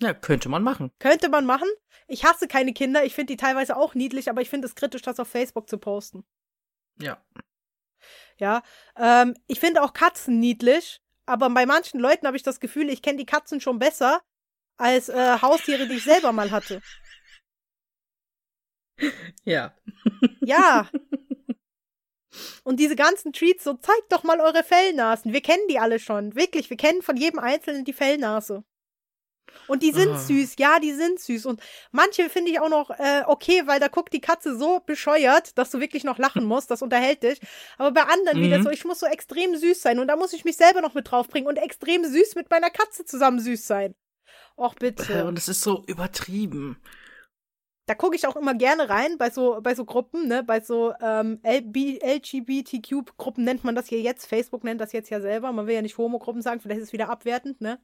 [0.00, 0.90] Ja, könnte man machen.
[0.98, 1.68] Könnte man machen.
[2.08, 3.04] Ich hasse keine Kinder.
[3.04, 5.78] Ich finde die teilweise auch niedlich, aber ich finde es kritisch, das auf Facebook zu
[5.78, 6.24] posten.
[7.00, 7.22] Ja.
[8.38, 8.62] Ja.
[8.96, 13.02] Ähm, ich finde auch Katzen niedlich, aber bei manchen Leuten habe ich das Gefühl, ich
[13.02, 14.20] kenne die Katzen schon besser
[14.76, 16.82] als äh, Haustiere, die ich selber mal hatte.
[19.44, 19.74] Ja.
[20.40, 20.88] Ja.
[22.64, 25.32] Und diese ganzen Tweets, so zeigt doch mal eure Fellnasen.
[25.32, 26.34] Wir kennen die alle schon.
[26.34, 28.64] Wirklich, wir kennen von jedem Einzelnen die Fellnase.
[29.68, 30.18] Und die sind Ah.
[30.18, 31.46] süß, ja, die sind süß.
[31.46, 31.60] Und
[31.92, 35.70] manche finde ich auch noch äh, okay, weil da guckt die Katze so bescheuert, dass
[35.70, 36.70] du wirklich noch lachen musst.
[36.72, 37.38] Das unterhält dich.
[37.78, 38.62] Aber bei anderen wieder Mhm.
[38.64, 39.98] so, ich muss so extrem süß sein.
[40.00, 43.04] Und da muss ich mich selber noch mit draufbringen und extrem süß mit meiner Katze
[43.04, 43.94] zusammen süß sein.
[44.56, 45.24] Och, bitte.
[45.26, 46.78] Und es ist so übertrieben.
[47.86, 50.42] Da gucke ich auch immer gerne rein bei so, bei so Gruppen, ne?
[50.42, 54.26] Bei so ähm, LGBTQ-Gruppen nennt man das hier jetzt.
[54.26, 55.52] Facebook nennt das jetzt ja selber.
[55.52, 57.78] Man will ja nicht Homo-Gruppen sagen, vielleicht ist es wieder abwertend, ne?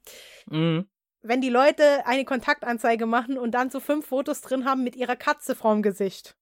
[0.49, 0.87] Mhm.
[1.23, 5.17] Wenn die Leute eine Kontaktanzeige machen und dann so fünf Fotos drin haben mit ihrer
[5.17, 6.35] Katze vorm Gesicht.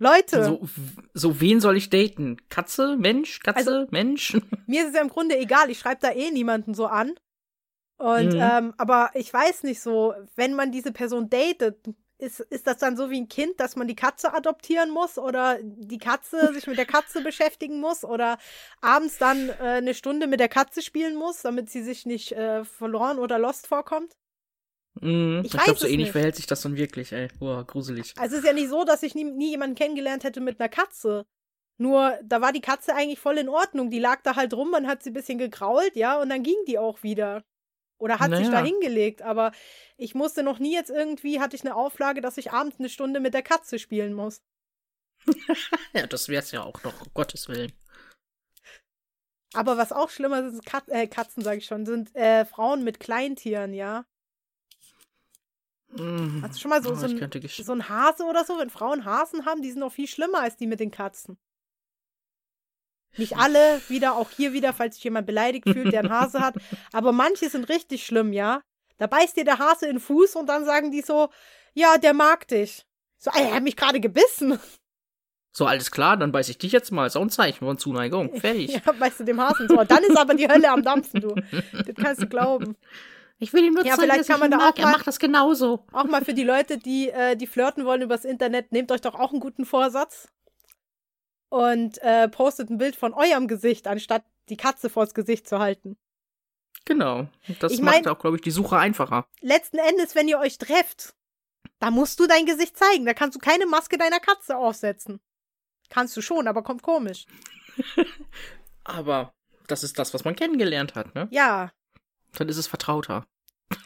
[0.00, 0.68] Leute, So,
[1.14, 2.36] so, wen soll ich daten?
[2.48, 2.96] Katze?
[2.96, 3.40] Mensch?
[3.40, 3.58] Katze?
[3.58, 4.36] Also- Mensch?
[4.66, 7.14] mir ist es ja im Grunde egal, ich schreibe da eh niemanden so an.
[7.96, 8.40] Und, Mhm.
[8.40, 11.78] ähm, aber ich weiß nicht so, wenn man diese Person datet,
[12.18, 15.58] ist, ist das dann so wie ein Kind, dass man die Katze adoptieren muss oder
[15.62, 18.38] die Katze sich mit der Katze beschäftigen muss oder
[18.80, 22.64] abends dann äh, eine Stunde mit der Katze spielen muss, damit sie sich nicht äh,
[22.64, 24.16] verloren oder lost vorkommt?
[25.00, 25.42] Mhm.
[25.44, 26.12] Ich Ich, glaube, so ähnlich nicht.
[26.12, 27.28] verhält sich das dann wirklich, ey.
[27.38, 28.14] Boah, gruselig.
[28.16, 30.68] Also es ist ja nicht so, dass ich nie, nie jemanden kennengelernt hätte mit einer
[30.68, 31.26] Katze.
[31.78, 33.90] Nur, da war die Katze eigentlich voll in Ordnung.
[33.90, 36.56] Die lag da halt rum, man hat sie ein bisschen gegrault, ja, und dann ging
[36.66, 37.44] die auch wieder.
[37.98, 38.64] Oder hat sich da Naja.
[38.66, 39.22] hingelegt.
[39.22, 39.52] Aber
[39.96, 43.18] ich musste noch nie jetzt irgendwie, hatte ich eine Auflage, dass ich abends eine Stunde
[43.20, 44.40] mit der Katze spielen muss.
[45.94, 47.72] Ja, das wär's ja auch noch, um Gottes Willen.
[49.54, 52.84] Aber was auch schlimmer ist, ist Kat äh, Katzen, sage ich schon, sind äh, Frauen
[52.84, 54.04] mit Kleintieren, ja.
[55.90, 56.42] Mhm.
[56.42, 59.04] Hast du schon mal so- Oh, so ein- So ein Hase oder so, wenn Frauen
[59.06, 61.38] Hasen haben, die sind noch viel schlimmer als die mit den Katzen.
[63.16, 66.54] Nicht alle, wieder, auch hier wieder, falls sich jemand beleidigt fühlt, der einen Hase hat.
[66.92, 68.60] Aber manche sind richtig schlimm, ja.
[68.98, 71.28] Da beißt dir der Hase in den Fuß und dann sagen die so,
[71.74, 72.84] ja, der mag dich.
[73.18, 74.58] So, er hat mich gerade gebissen.
[75.52, 77.06] So, alles klar, dann beiß ich dich jetzt mal.
[77.06, 78.34] Ist auch ein Zeichen von Zuneigung.
[78.40, 78.80] Fertig.
[78.84, 79.82] Ja, beißt du dem Hasen so.
[79.82, 81.34] Dann ist aber die Hölle am Dampfen, du.
[81.72, 82.76] Das kannst du glauben.
[83.40, 84.74] Ich will ihm nur Ja, zeigen, vielleicht dass kann ich man da mag.
[84.74, 85.84] auch Er mal- macht das genauso.
[85.92, 89.14] Auch mal für die Leute, die, äh, die flirten wollen übers Internet, nehmt euch doch
[89.14, 90.28] auch einen guten Vorsatz
[91.48, 95.96] und äh, postet ein Bild von eurem Gesicht, anstatt die Katze vors Gesicht zu halten.
[96.84, 97.28] Genau.
[97.60, 99.26] Das Ich macht mein- auch, glaube ich, die Suche einfacher.
[99.40, 101.14] Letzten Endes, wenn ihr euch trefft,
[101.80, 103.04] da musst du dein Gesicht zeigen.
[103.04, 105.20] Da kannst du keine Maske deiner Katze aufsetzen.
[105.90, 107.26] Kannst du schon, aber kommt komisch.
[108.84, 109.34] Aber
[109.66, 111.28] das ist das, was man kennengelernt hat, ne?
[111.30, 111.72] Ja,
[112.32, 113.26] Dann ist es vertrauter.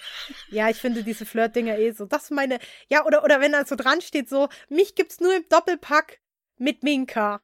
[0.50, 2.06] ja, ich finde diese Flirt-Dinger eh so.
[2.06, 2.58] Das ist meine.
[2.88, 6.20] Ja, oder, oder wenn dann so dran steht, so, mich gibt's nur im Doppelpack
[6.58, 7.42] mit Minka.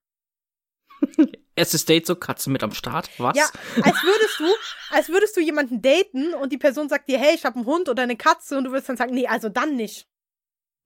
[1.57, 3.11] Erstes Date so, Katze mit am Start.
[3.19, 3.37] Was?
[3.37, 3.45] Ja,
[3.83, 4.47] als würdest du,
[4.91, 7.89] als würdest du jemanden daten und die Person sagt dir, hey, ich habe einen Hund
[7.89, 10.07] oder eine Katze und du würdest dann sagen, nee, also dann nicht.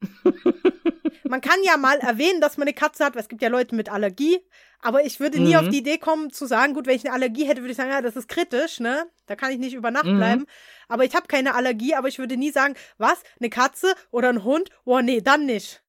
[1.25, 3.75] man kann ja mal erwähnen, dass man eine Katze hat, weil es gibt ja Leute
[3.75, 4.39] mit Allergie,
[4.81, 5.61] aber ich würde nie Mhm.
[5.61, 7.91] auf die Idee kommen zu sagen, gut, wenn ich eine Allergie hätte, würde ich sagen,
[7.91, 9.07] ja, das ist kritisch, ne?
[9.27, 10.17] Da kann ich nicht über Nacht Mhm.
[10.17, 10.47] bleiben.
[10.89, 14.43] Aber ich habe keine Allergie, aber ich würde nie sagen, was, eine Katze oder ein
[14.45, 14.71] Hund?
[14.85, 15.83] Oh nee, dann nicht.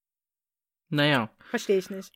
[0.90, 1.30] Naja.
[1.50, 2.14] Verstehe ich nicht.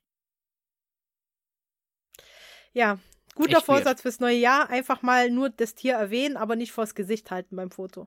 [2.78, 3.00] Ja,
[3.34, 3.82] guter Echt weird.
[3.82, 4.70] Vorsatz fürs neue Jahr.
[4.70, 8.06] Einfach mal nur das Tier erwähnen, aber nicht vors Gesicht halten beim Foto.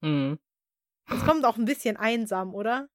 [0.00, 0.40] Mhm.
[1.08, 2.88] Es kommt auch ein bisschen einsam, oder?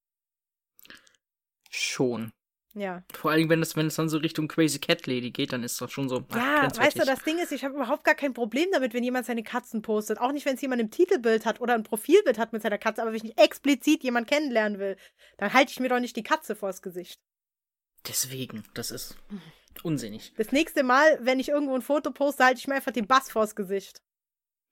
[1.69, 2.33] Schon.
[2.73, 3.03] Ja.
[3.13, 5.79] Vor allem, wenn es, wenn es dann so Richtung Crazy Cat Lady geht, dann ist
[5.79, 6.25] das schon so.
[6.31, 9.05] ach, Ja, weißt du, das Ding ist, ich habe überhaupt gar kein Problem damit, wenn
[9.05, 10.19] jemand seine Katzen postet.
[10.19, 13.01] Auch nicht, wenn es jemand im Titelbild hat oder ein Profilbild hat mit seiner Katze.
[13.01, 14.97] Aber wenn ich nicht explizit jemand kennenlernen will,
[15.37, 17.21] dann halte ich mir doch nicht die Katze vors Gesicht.
[18.05, 19.15] Deswegen, das ist
[19.83, 20.33] unsinnig.
[20.37, 23.31] Das nächste Mal, wenn ich irgendwo ein Foto poste, halte ich mir einfach den Bass
[23.31, 24.01] vors Gesicht.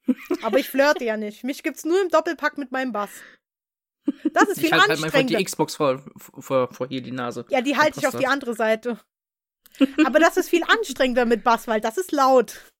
[0.43, 1.43] Aber ich flirte ja nicht.
[1.43, 3.09] Mich gibt's nur im Doppelpack mit meinem Bass.
[4.33, 5.43] Das ist viel ich halte halt einfach die anstrengender.
[5.43, 7.45] Xbox vor, vor, vor hier die Nase.
[7.49, 8.31] ja, die halte ich auf die das.
[8.31, 8.99] andere Seite.
[10.05, 12.71] Aber das ist viel anstrengender mit Bass, weil das ist laut.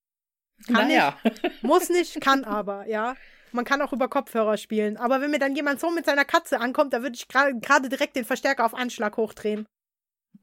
[0.68, 1.18] Kann naja.
[1.62, 3.16] Muss nicht, kann aber, ja.
[3.52, 4.96] Man kann auch über Kopfhörer spielen.
[4.98, 7.90] Aber wenn mir dann jemand so mit seiner Katze ankommt, da würde ich gra- gerade
[7.90, 9.66] direkt den Verstärker auf Anschlag hochdrehen.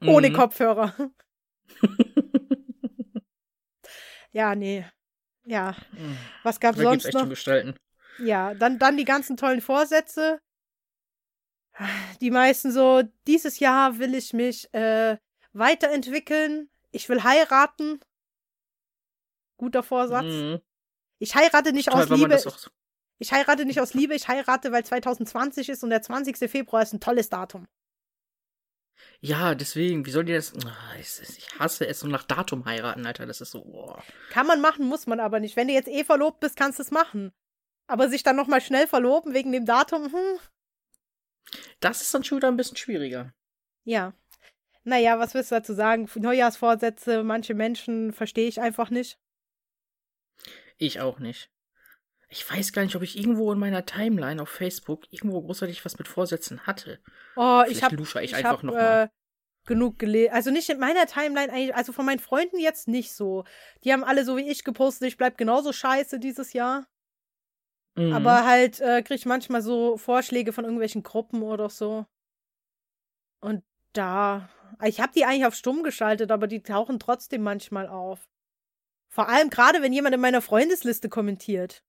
[0.04, 0.34] Ohne Mhm.
[0.34, 0.94] Kopfhörer.
[4.32, 4.84] ja, nee.
[5.44, 5.76] Ja.
[5.92, 6.16] Mhm.
[6.42, 7.20] Was gab's Da sonst echt noch?
[7.20, 7.74] schon Gestalten.
[8.18, 10.40] Ja, dann, dann die ganzen tollen Vorsätze.
[12.20, 15.16] Die meisten so, dieses Jahr will ich mich äh,
[15.52, 16.68] weiterentwickeln.
[16.90, 18.00] Ich will heiraten.
[19.56, 20.24] Guter Vorsatz.
[20.24, 20.60] Mhm.
[21.18, 22.40] Ich heirate nicht Toll, aus Liebe.
[23.20, 26.36] Ich heirate nicht aus Liebe, ich heirate, weil 2020 ist und der 20.
[26.50, 27.66] Februar ist ein tolles Datum.
[29.20, 30.52] Ja, deswegen, wie soll die das?
[30.64, 33.26] Ah, Ich hasse es und nach Datum heiraten, Alter.
[33.26, 33.64] Das ist so.
[33.64, 34.02] Boah.
[34.30, 35.56] Kann man machen, muss man aber nicht.
[35.56, 37.32] Wenn du jetzt eh verlobt bist, kannst du es machen.
[37.86, 40.38] Aber sich dann nochmal schnell verloben wegen dem Datum, hm,
[41.80, 43.32] Das ist dann schon wieder ein bisschen schwieriger.
[43.84, 44.12] ja.
[44.84, 46.08] Naja, was willst du dazu sagen?
[46.14, 49.18] Neujahrsvorsätze, manche Menschen verstehe ich einfach nicht.
[50.78, 51.50] Ich auch nicht.
[52.28, 55.98] Ich weiß gar nicht, ob ich irgendwo in meiner Timeline auf Facebook irgendwo großartig was
[55.98, 56.98] mit Vorsätzen hatte.
[57.36, 59.04] Oh, ich habe ich, ich einfach hab, noch mal.
[59.04, 59.08] äh,
[59.64, 60.32] genug gelesen.
[60.32, 63.44] Also nicht in meiner Timeline, eigentlich, also von meinen Freunden jetzt nicht so.
[63.84, 66.86] Die haben alle so wie ich gepostet, ich bleib genauso scheiße dieses Jahr.
[67.94, 68.12] Mhm.
[68.12, 72.06] Aber halt äh, kriege ich manchmal so Vorschläge von irgendwelchen Gruppen oder so.
[73.40, 74.48] Und da.
[74.84, 78.28] Ich habe die eigentlich auf stumm geschaltet, aber die tauchen trotzdem manchmal auf.
[79.08, 81.82] Vor allem gerade, wenn jemand in meiner Freundesliste kommentiert.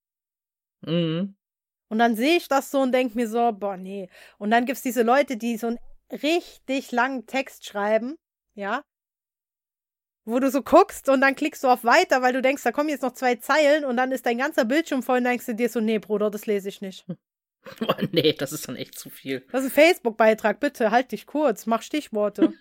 [0.82, 1.36] Mhm.
[1.89, 4.10] Und dann sehe ich das so und denke mir so, boah, nee.
[4.38, 5.80] Und dann gibt's diese Leute, die so einen
[6.12, 8.15] richtig langen Text schreiben,
[8.54, 8.84] ja.
[10.26, 12.89] Wo du so guckst und dann klickst du auf Weiter, weil du denkst, da kommen
[12.89, 15.70] jetzt noch zwei Zeilen und dann ist dein ganzer Bildschirm voll und denkst du dir
[15.70, 17.06] so, nee, Bruder, das lese ich nicht.
[17.82, 19.42] Oh, nee, das ist dann echt zu viel.
[19.52, 22.54] Das ist ein Facebook-Beitrag, bitte, halt dich kurz, mach Stichworte.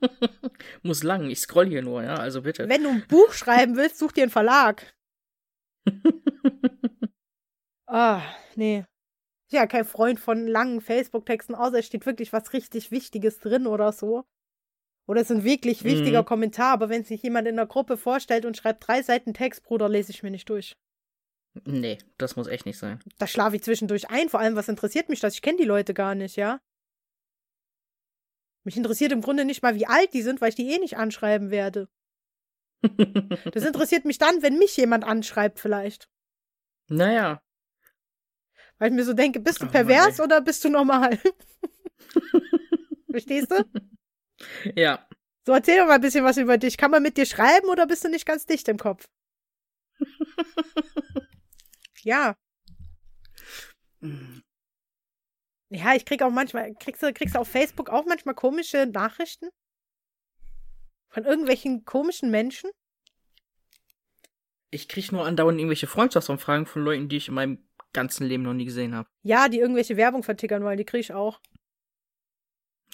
[0.82, 2.68] Muss lang, ich scroll hier nur, ja, also bitte.
[2.68, 4.94] Wenn du ein Buch schreiben willst, such dir einen Verlag.
[7.86, 8.22] Ah,
[8.56, 8.84] nee.
[9.50, 13.92] Ja, kein Freund von langen Facebook-Texten, außer es steht wirklich was richtig Wichtiges drin oder
[13.92, 14.24] so.
[15.06, 16.26] Oder es ist ein wirklich wichtiger Mhm.
[16.26, 19.88] Kommentar, aber wenn sich jemand in der Gruppe vorstellt und schreibt drei Seiten Text, Bruder,
[19.88, 20.72] lese ich mir nicht durch.
[21.66, 23.00] nee, das muss echt nicht sein.
[23.18, 24.28] Da schlafe ich zwischendurch ein.
[24.28, 25.34] Vor allem, was interessiert mich das?
[25.34, 26.58] Ich kenne die Leute gar nicht, ja?
[28.64, 30.96] Mich interessiert im Grunde nicht mal, wie alt die sind, weil ich die eh nicht
[30.96, 31.88] anschreiben werde.
[33.52, 36.08] Das interessiert mich dann, wenn mich jemand anschreibt, vielleicht.
[36.88, 37.40] naja.
[38.78, 41.18] Weil ich mir so denke, bist du Oh pervers oder bist du normal?
[43.10, 43.64] Verstehst du?
[44.74, 45.06] Ja.
[45.46, 46.76] So, erzähl doch mal ein bisschen was über dich.
[46.76, 49.08] Kann man mit dir schreiben oder bist du nicht ganz dicht im Kopf?
[52.02, 52.36] ja.
[55.70, 59.48] Ja, ich krieg auch manchmal, kriegst du, kriegst du auf Facebook auch manchmal komische Nachrichten?
[61.08, 62.70] Von irgendwelchen komischen Menschen?
[64.70, 68.52] Ich krieg nur andauernd irgendwelche Freundschaftsanfragen von Leuten, die ich in meinem ganzen Leben noch
[68.54, 69.08] nie gesehen habe.
[69.22, 71.40] Ja, die irgendwelche Werbung vertickern wollen, die krieg ich auch.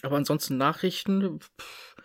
[0.02, 1.96] Aber ansonsten Nachrichten, pff,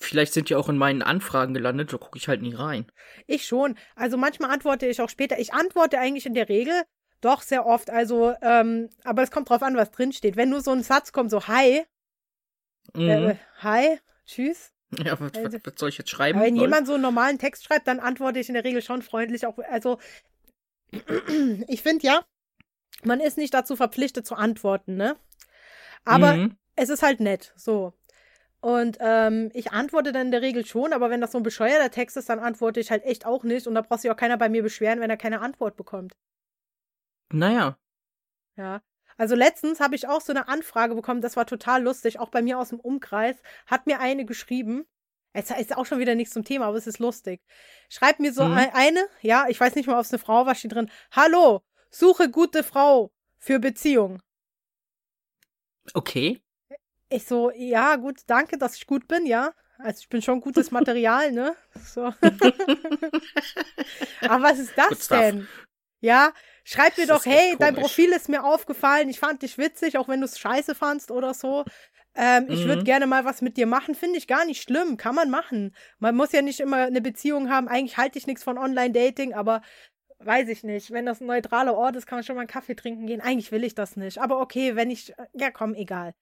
[0.00, 2.90] vielleicht sind die auch in meinen Anfragen gelandet, da gucke ich halt nie rein.
[3.26, 3.76] Ich schon.
[3.94, 5.38] Also manchmal antworte ich auch später.
[5.38, 6.82] Ich antworte eigentlich in der Regel
[7.20, 7.90] doch sehr oft.
[7.90, 10.36] Also, ähm, aber es kommt drauf an, was drinsteht.
[10.36, 11.84] Wenn nur so ein Satz kommt, so Hi,
[12.94, 13.08] Mhm.
[13.08, 14.72] äh, Hi, tschüss.
[15.04, 16.40] ja, was, also- was, soll ich jetzt schreiben?
[16.40, 16.64] Wenn Lol.
[16.64, 19.46] jemand so einen normalen Text schreibt, dann antworte ich in der Regel schon freundlich.
[19.46, 19.98] Auch, also,
[21.68, 22.24] ich finde ja,
[23.02, 25.16] man ist nicht dazu verpflichtet zu antworten, ne?
[26.04, 26.56] Aber Mhm.
[26.76, 27.92] es ist halt nett, so.
[28.60, 31.90] Und ähm, ich antworte dann in der Regel schon, aber wenn das so ein bescheuerter
[31.90, 33.66] Text ist, dann antworte ich halt echt auch nicht.
[33.66, 36.14] Und da braucht sich auch keiner bei mir beschweren, wenn er keine Antwort bekommt.
[37.32, 37.76] Naja.
[38.56, 38.80] Ja.
[39.16, 42.42] Also letztens habe ich auch so eine Anfrage bekommen, das war total lustig, auch bei
[42.42, 44.86] mir aus dem Umkreis, hat mir eine geschrieben.
[45.32, 47.42] Es ist auch schon wieder nichts zum Thema, aber es ist lustig.
[47.88, 48.52] Schreibt mir so Mhm.
[48.54, 50.90] ein- eine, ja, ich weiß nicht mal, ob es eine Frau war, steht drin.
[51.12, 51.62] Hallo,
[51.94, 54.20] suche gute Frau für Beziehung.
[55.94, 56.42] Okay.
[57.08, 59.52] Ich so, ja, gut, danke, dass ich gut bin, ja.
[59.78, 61.54] Also ich bin schon gutes Material, ne?
[61.84, 62.12] So.
[64.24, 65.48] Aber was ist das denn?
[66.00, 66.32] Ja,
[66.64, 67.74] schreib mir doch, hey, dein.
[67.74, 71.34] Profil ist mir aufgefallen, ich fand dich witzig, auch wenn du es scheiße fandst oder
[71.34, 71.64] so.
[72.14, 72.84] Ähm, Ich würde Mhm.
[72.84, 75.74] gerne mal was mit dir machen, finde ich gar nicht schlimm, kann man machen.
[75.98, 79.62] Man muss ja nicht immer eine Beziehung haben, eigentlich halte ich nichts von Online-Dating, aber
[80.24, 80.90] weiß ich nicht.
[80.90, 83.20] Wenn das ein neutraler Ort ist, kann man schon mal einen Kaffee trinken gehen.
[83.20, 84.18] Eigentlich will ich das nicht.
[84.18, 86.14] Aber okay, wenn ich, ja komm, egal.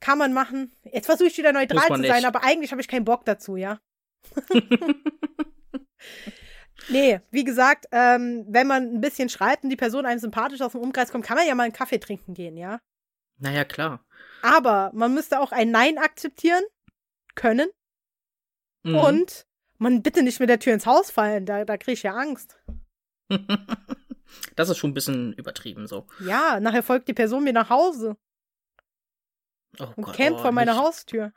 [0.00, 0.72] Kann man machen.
[0.84, 2.24] Jetzt versuche ich wieder neutral zu sein, nicht.
[2.26, 3.78] aber eigentlich habe ich keinen Bock dazu, ja.
[6.88, 10.72] Nee, wie gesagt, ähm, wenn man ein bisschen schreibt und die Person einem sympathisch aus
[10.72, 12.80] dem Umkreis kommt, kann man ja mal einen Kaffee trinken gehen, ja.
[13.38, 14.04] Naja, klar.
[14.42, 16.62] Aber man müsste auch ein Nein akzeptieren
[17.36, 17.68] können
[18.84, 18.96] Mhm.
[18.96, 19.46] und
[19.78, 22.58] man bitte nicht mit der Tür ins Haus fallen, da, da kriege ich ja Angst.
[24.56, 26.06] das ist schon ein bisschen übertrieben so.
[26.20, 28.16] Ja, nachher folgt die Person mir nach Hause
[29.80, 31.32] Oh und Gott, campt oh, vor meiner nicht, Haustür.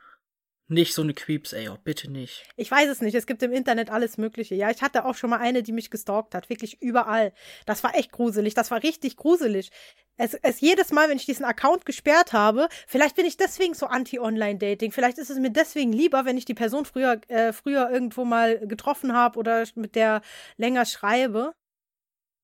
[0.67, 2.43] Nicht so eine Creeps, ey, oh, bitte nicht.
[2.55, 3.13] Ich weiß es nicht.
[3.13, 4.55] Es gibt im Internet alles Mögliche.
[4.55, 6.49] Ja, ich hatte auch schon mal eine, die mich gestalkt hat.
[6.49, 7.33] Wirklich überall.
[7.65, 8.55] Das war echt gruselig.
[8.55, 9.69] Das war richtig gruselig.
[10.17, 13.85] Es, es jedes Mal, wenn ich diesen Account gesperrt habe, vielleicht bin ich deswegen so
[13.85, 14.91] anti-Online-Dating.
[14.91, 18.59] Vielleicht ist es mir deswegen lieber, wenn ich die Person früher, äh, früher irgendwo mal
[18.65, 20.21] getroffen habe oder mit der
[20.57, 21.53] länger schreibe.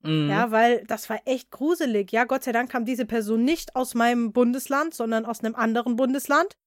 [0.03, 0.29] Mhm.
[0.29, 2.11] Ja, weil das war echt gruselig.
[2.11, 5.95] Ja, Gott sei Dank kam diese Person nicht aus meinem Bundesland, sondern aus einem anderen
[5.95, 6.57] Bundesland.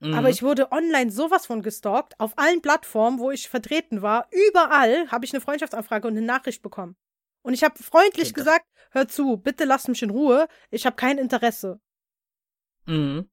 [0.00, 0.14] Mhm.
[0.14, 4.28] Aber ich wurde online sowas von gestalkt, auf allen Plattformen, wo ich vertreten war.
[4.30, 6.96] Überall habe ich eine Freundschaftsanfrage und eine Nachricht bekommen.
[7.42, 10.96] Und ich habe freundlich das- gesagt, hör zu, bitte lass mich in Ruhe, ich habe
[10.96, 11.80] kein Interesse.
[12.86, 13.28] Mhm.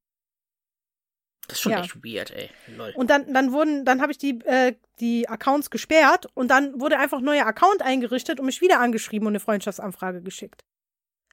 [1.47, 1.79] Das ist schon Ja.
[1.81, 2.49] echt weird, ey.
[2.75, 2.91] Lol.
[2.95, 6.99] Und dann, dann wurden, dann habe ich die, äh, die Accounts gesperrt und dann wurde
[6.99, 10.65] einfach ein neuer Account eingerichtet und mich wieder angeschrieben und eine Freundschaftsanfrage geschickt.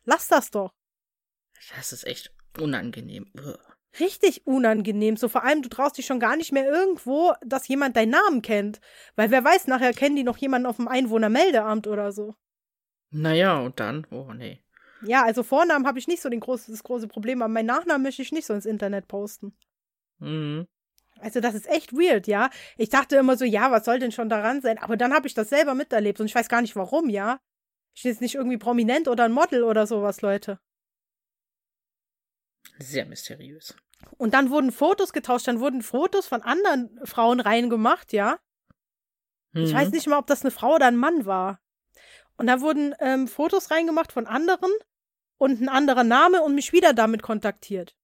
[0.04, 0.70] Lass das doch.
[1.76, 3.26] Das ist echt unangenehm.
[3.36, 3.58] Ugh.
[4.00, 5.16] Richtig unangenehm.
[5.16, 8.42] So vor allem, du traust dich schon gar nicht mehr irgendwo, dass jemand deinen Namen
[8.42, 8.80] kennt.
[9.16, 12.34] Weil wer weiß, nachher kennen die noch jemanden auf dem Einwohnermeldeamt oder so.
[13.10, 14.06] Naja, und dann?
[14.10, 14.60] Oh, nee.
[15.06, 18.02] Ja, also Vornamen habe ich nicht so den groß, das große Problem, aber meinen Nachnamen
[18.02, 19.56] möchte ich nicht so ins Internet posten.
[20.24, 20.66] Mhm.
[21.20, 22.50] Also das ist echt weird, ja.
[22.76, 24.78] Ich dachte immer so, ja, was soll denn schon daran sein?
[24.78, 27.40] Aber dann habe ich das selber miterlebt und ich weiß gar nicht warum, ja.
[27.94, 30.58] Ich bin jetzt nicht irgendwie prominent oder ein Model oder sowas, Leute.
[32.78, 33.76] Sehr mysteriös.
[34.18, 38.38] Und dann wurden Fotos getauscht, dann wurden Fotos von anderen Frauen reingemacht, ja.
[39.52, 39.76] Ich Mhm.
[39.76, 41.60] weiß nicht mal, ob das eine Frau oder ein Mann war.
[42.36, 44.72] Und da wurden ähm, Fotos reingemacht von anderen
[45.38, 47.94] und ein anderer Name und mich wieder damit kontaktiert.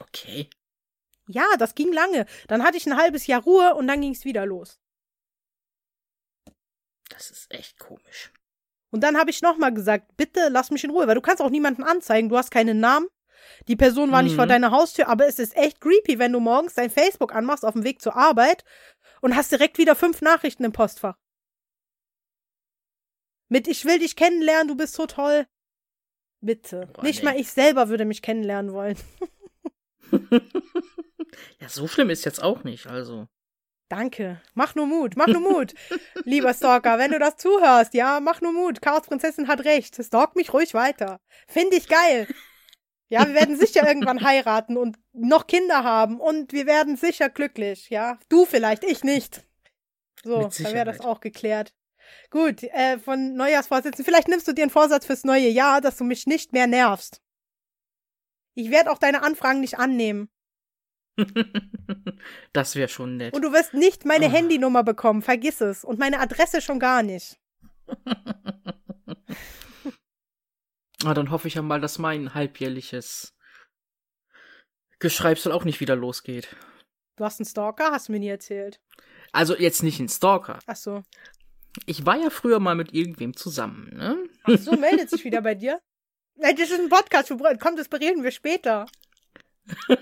[0.00, 0.48] Okay.
[1.28, 2.26] Ja, das ging lange.
[2.46, 4.80] Dann hatte ich ein halbes Jahr Ruhe und dann ging es wieder los.
[7.10, 8.32] Das ist echt komisch.
[8.90, 11.50] Und dann habe ich nochmal gesagt, bitte lass mich in Ruhe, weil du kannst auch
[11.50, 13.08] niemanden anzeigen, du hast keinen Namen.
[13.66, 14.36] Die Person war nicht Mhm.
[14.36, 17.74] vor deiner Haustür, aber es ist echt creepy, wenn du morgens dein Facebook anmachst auf
[17.74, 18.64] dem Weg zur Arbeit
[19.20, 21.16] und hast direkt wieder fünf Nachrichten im Postfach.
[23.50, 25.46] Mit ich will dich kennenlernen, du bist so toll.
[26.40, 26.88] Bitte.
[26.92, 27.30] Boah, nicht nee.
[27.30, 28.96] mal ich selber würde mich kennenlernen wollen.
[31.60, 33.26] ja, so schlimm ist jetzt auch nicht, also.
[33.88, 34.42] Danke.
[34.54, 35.74] Mach nur Mut, mach nur Mut.
[36.24, 38.82] Lieber Stalker, wenn du das zuhörst, ja, mach nur Mut.
[38.82, 39.96] Chaosprinzessin hat recht.
[40.02, 41.20] Stalk mich ruhig weiter.
[41.46, 42.26] Finde ich geil.
[43.08, 47.88] Ja, wir werden sicher irgendwann heiraten und noch Kinder haben und wir werden sicher glücklich,
[47.88, 48.18] ja.
[48.28, 49.42] Du vielleicht, ich nicht.
[50.22, 51.72] So, dann wäre das auch geklärt.
[52.30, 54.04] Gut, äh, von Neujahrsvorsätzen.
[54.04, 57.22] Vielleicht nimmst du dir einen Vorsatz fürs neue Jahr, dass du mich nicht mehr nervst.
[58.58, 60.28] Ich werde auch deine Anfragen nicht annehmen.
[62.52, 63.32] das wäre schon nett.
[63.32, 64.30] Und du wirst nicht meine Ah.
[64.30, 65.84] Handynummer bekommen, vergiss es.
[65.84, 67.38] Und meine Adresse schon gar nicht.
[71.04, 73.32] Ah, dann hoffe ich ja mal, dass mein halbjährliches
[74.98, 76.56] Geschreibsel auch nicht wieder losgeht.
[77.16, 78.80] Du hast einen Stalker, hast du mir nie erzählt.
[79.30, 80.58] Also jetzt nicht ein Stalker.
[80.66, 81.04] Ach so.
[81.86, 84.28] Ich war ja früher mal mit irgendwem zusammen, ne?
[84.42, 85.80] Ach so, meldet sich wieder bei dir?
[86.38, 87.32] Nein, das ist ein Podcast.
[87.60, 88.86] Komm, das bereden wir später.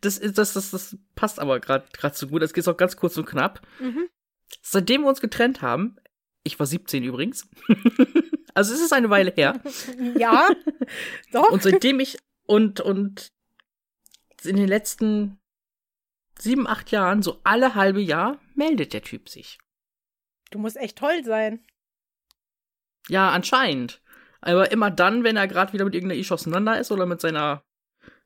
[0.00, 2.42] Das ist das das das passt aber gerade so gut.
[2.42, 3.60] Das geht auch ganz kurz und knapp.
[3.78, 4.08] Mhm.
[4.62, 5.96] Seitdem wir uns getrennt haben,
[6.42, 7.48] ich war 17 übrigens.
[8.54, 9.60] also es ist eine Weile her.
[10.18, 10.48] Ja,
[11.32, 11.50] doch.
[11.50, 13.32] Und seitdem ich und und
[14.42, 15.38] in den letzten
[16.38, 19.58] sieben, acht Jahren, so alle halbe Jahr, meldet der Typ sich.
[20.50, 21.64] Du musst echt toll sein.
[23.08, 24.00] Ja, anscheinend.
[24.40, 27.62] Aber immer dann, wenn er gerade wieder mit irgendeiner Isch auseinander ist oder mit seiner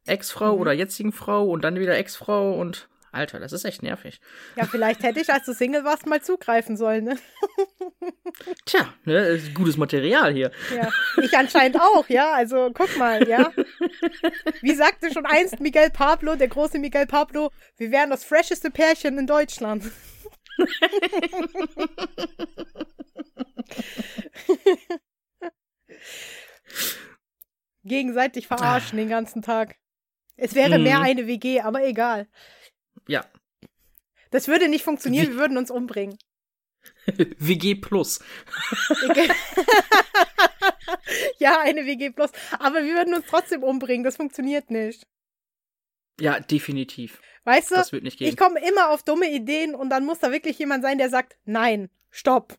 [0.07, 0.61] Ex-Frau Mhm.
[0.61, 4.21] oder jetzigen Frau und dann wieder Ex-Frau und Alter, das ist echt nervig.
[4.57, 7.17] Ja, vielleicht hätte ich, als du Single warst, mal zugreifen sollen, ne?
[8.67, 10.51] Tja, ne, ist gutes Material hier.
[10.75, 10.91] Ja.
[11.23, 12.33] Ich anscheinend auch, ja.
[12.33, 13.53] Also guck mal, ja.
[14.63, 19.17] Wie sagte schon einst Miguel Pablo, der große Miguel Pablo, wir wären das fresheste Pärchen
[19.17, 19.85] in Deutschland.
[27.85, 29.77] Gegenseitig verarschen den ganzen Tag.
[30.37, 31.05] Es wäre mehr Mhm.
[31.05, 32.29] eine WG, aber egal.
[33.07, 33.25] Ja.
[34.31, 36.19] Das würde nicht funktionieren, wir würden uns umbringen.
[37.39, 38.21] WG Plus.
[41.39, 42.31] ja, eine WG plus.
[42.59, 44.05] Aber wir würden uns trotzdem umbringen.
[44.05, 45.07] Das funktioniert nicht.
[46.21, 47.21] Ja, definitiv.
[47.45, 47.75] Weißt du?
[47.77, 48.37] Das wird nicht Ich gehen.
[48.37, 51.91] komme immer auf dumme Ideen und dann muss da wirklich jemand sein, der sagt, nein,
[52.11, 52.57] stopp.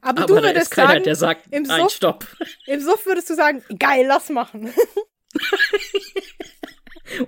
[0.00, 2.26] Aber, Aber du würdest keiner, sagen, der sagt, im nein, Suff- stopp.
[2.66, 4.72] im Suff würdest du sagen, geil, lass machen.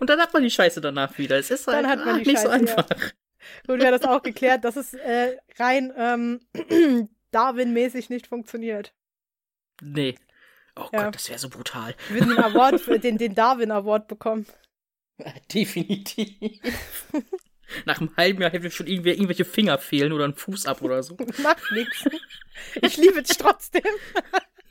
[0.00, 1.38] Und dann hat man die Scheiße danach wieder.
[1.38, 2.52] Es ist halt Dann hat man ah, nicht so Scheiße, ja.
[2.52, 2.86] einfach.
[3.66, 6.40] Gut, wäre das auch geklärt, dass es äh, rein ähm,
[7.30, 8.92] Darwin-mäßig nicht funktioniert.
[9.82, 10.16] Nee.
[10.76, 11.04] Oh Ja.
[11.04, 11.94] Gott, das wäre so brutal.
[12.08, 14.46] Wir würden den Award den, den Darwin Award bekommen.
[15.52, 16.60] Definitiv.
[17.84, 21.02] Nach einem halben Jahr hätte schon irgendwie irgendwelche Finger fehlen oder ein Fuß ab oder
[21.02, 21.16] so.
[21.42, 22.04] Macht nichts.
[22.80, 23.82] Ich liebe dich trotzdem.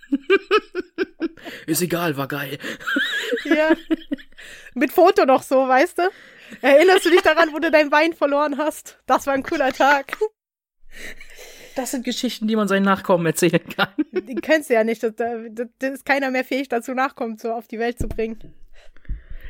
[1.68, 2.58] Ist egal, war geil.
[3.44, 3.76] Ja.
[4.74, 6.10] Mit Foto noch so, weißt du?
[6.62, 9.00] Erinnerst du dich daran, wo du dein Bein verloren hast?
[9.08, 10.18] Das war ein cooler Tag.
[11.76, 13.90] Das sind Geschichten, die man seinen Nachkommen erzählen kann.
[14.14, 15.04] Die kennst du ja nicht.
[15.04, 18.54] Das, das, das ist keiner mehr fähig dazu, Nachkommen so auf die Welt zu bringen.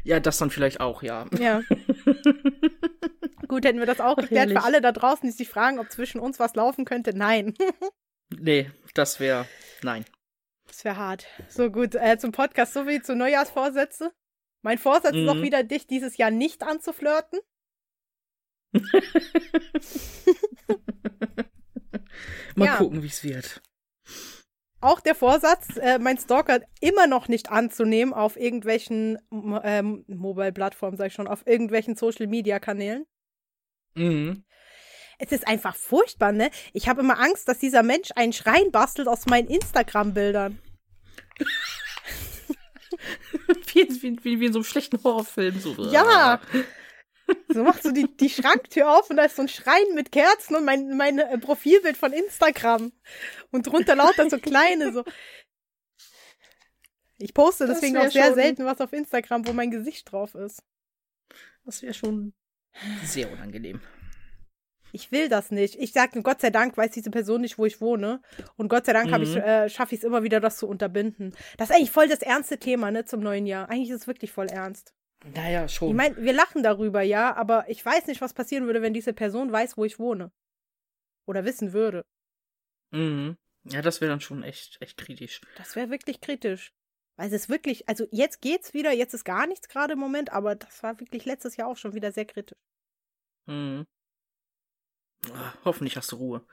[0.04, 1.26] Ja, das dann vielleicht auch, ja.
[1.40, 1.62] Ja.
[3.48, 4.50] Gut, hätten wir das auch Ach, geklärt.
[4.50, 4.66] Für herrlich.
[4.66, 7.16] alle da draußen, die sich fragen, ob zwischen uns was laufen könnte.
[7.16, 7.54] Nein.
[8.36, 9.48] Nee, das wäre.
[9.84, 10.04] Nein.
[10.66, 11.28] Das wäre hart.
[11.48, 14.12] So gut, äh, zum Podcast sowie zu Neujahrsvorsätze.
[14.64, 15.20] Mein Vorsatz mhm.
[15.20, 15.44] ist auch mhm.
[15.44, 17.40] wieder, dich dieses Jahr nicht anzuflirten.
[22.56, 22.78] Mal ja.
[22.78, 23.62] gucken, wie es wird.
[24.82, 29.18] Auch der Vorsatz, äh, mein Stalker immer noch nicht anzunehmen auf irgendwelchen
[29.64, 33.06] ähm, Mobile-Plattformen, sag ich schon, auf irgendwelchen Social-Media-Kanälen.
[33.96, 34.44] Mhm.
[35.18, 36.52] Es ist einfach furchtbar, ne?
[36.74, 40.60] Ich habe immer Angst, dass dieser Mensch einen Schrein bastelt aus meinen Instagram-Bildern.
[43.74, 45.60] wie, wie, wie, in so einem schlechten Horrorfilm.
[45.60, 45.92] So.
[45.92, 46.40] Ja.
[47.50, 50.56] So machst du die, die Schranktür auf und da ist so ein Schrein mit Kerzen
[50.56, 52.92] und mein, mein äh, Profilbild von Instagram.
[53.52, 55.04] Und drunter lauter so kleine, so.
[57.18, 60.62] Ich poste deswegen auch sehr selten was auf Instagram, wo mein Gesicht drauf ist.
[61.64, 62.34] Das wäre schon
[63.04, 63.82] sehr unangenehm.
[64.92, 65.76] Ich will das nicht.
[65.76, 68.22] Ich sage, Gott sei Dank weiß diese Person nicht, wo ich wohne.
[68.56, 69.24] Und Gott sei Dank mhm.
[69.24, 71.36] ich, äh, schaffe ich es immer wieder, das zu unterbinden.
[71.58, 73.70] Das ist eigentlich voll das ernste Thema, ne, zum neuen Jahr.
[73.70, 74.94] Eigentlich ist es wirklich voll ernst.
[75.34, 75.90] Naja, schon.
[75.90, 79.14] Ich meine, wir lachen darüber, ja, aber ich weiß nicht, was passieren würde, wenn diese
[79.14, 80.32] Person weiß, wo ich wohne.
[81.26, 82.06] Oder wissen würde.
[82.92, 83.38] Mhm.
[83.64, 85.42] Ja, das wäre dann schon echt, echt kritisch.
[85.58, 86.72] Das wäre wirklich kritisch.
[87.18, 90.32] Weil es ist wirklich, also jetzt geht's wieder, jetzt ist gar nichts gerade im Moment,
[90.32, 92.58] aber das war wirklich letztes Jahr auch schon wieder sehr kritisch.
[93.48, 93.86] Mhm.
[95.34, 96.46] Ach, hoffentlich hast du Ruhe.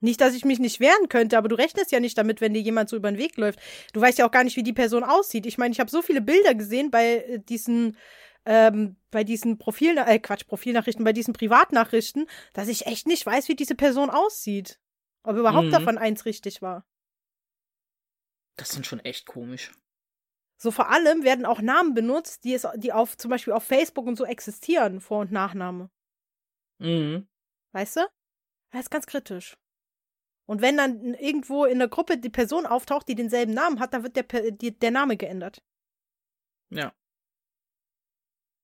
[0.00, 2.60] Nicht, dass ich mich nicht wehren könnte, aber du rechnest ja nicht damit, wenn dir
[2.60, 3.60] jemand so über den Weg läuft.
[3.92, 5.46] Du weißt ja auch gar nicht, wie die Person aussieht.
[5.46, 7.96] Ich meine, ich habe so viele Bilder gesehen bei äh, diesen,
[8.44, 13.48] ähm, bei diesen Profil, äh, Quatsch, Profilnachrichten, bei diesen Privatnachrichten, dass ich echt nicht weiß,
[13.48, 14.80] wie diese Person aussieht.
[15.22, 15.72] Ob überhaupt mhm.
[15.72, 16.84] davon eins richtig war.
[18.56, 19.70] Das sind schon echt komisch.
[20.62, 24.06] So vor allem werden auch Namen benutzt, die es, die auf, zum Beispiel auf Facebook
[24.06, 25.90] und so existieren, Vor- und Nachname.
[26.78, 27.26] Mhm.
[27.72, 28.00] Weißt du?
[28.70, 29.56] Das ist ganz kritisch.
[30.46, 34.02] Und wenn dann irgendwo in der Gruppe die Person auftaucht, die denselben Namen hat, dann
[34.02, 35.62] wird der, die, der Name geändert.
[36.70, 36.92] Ja.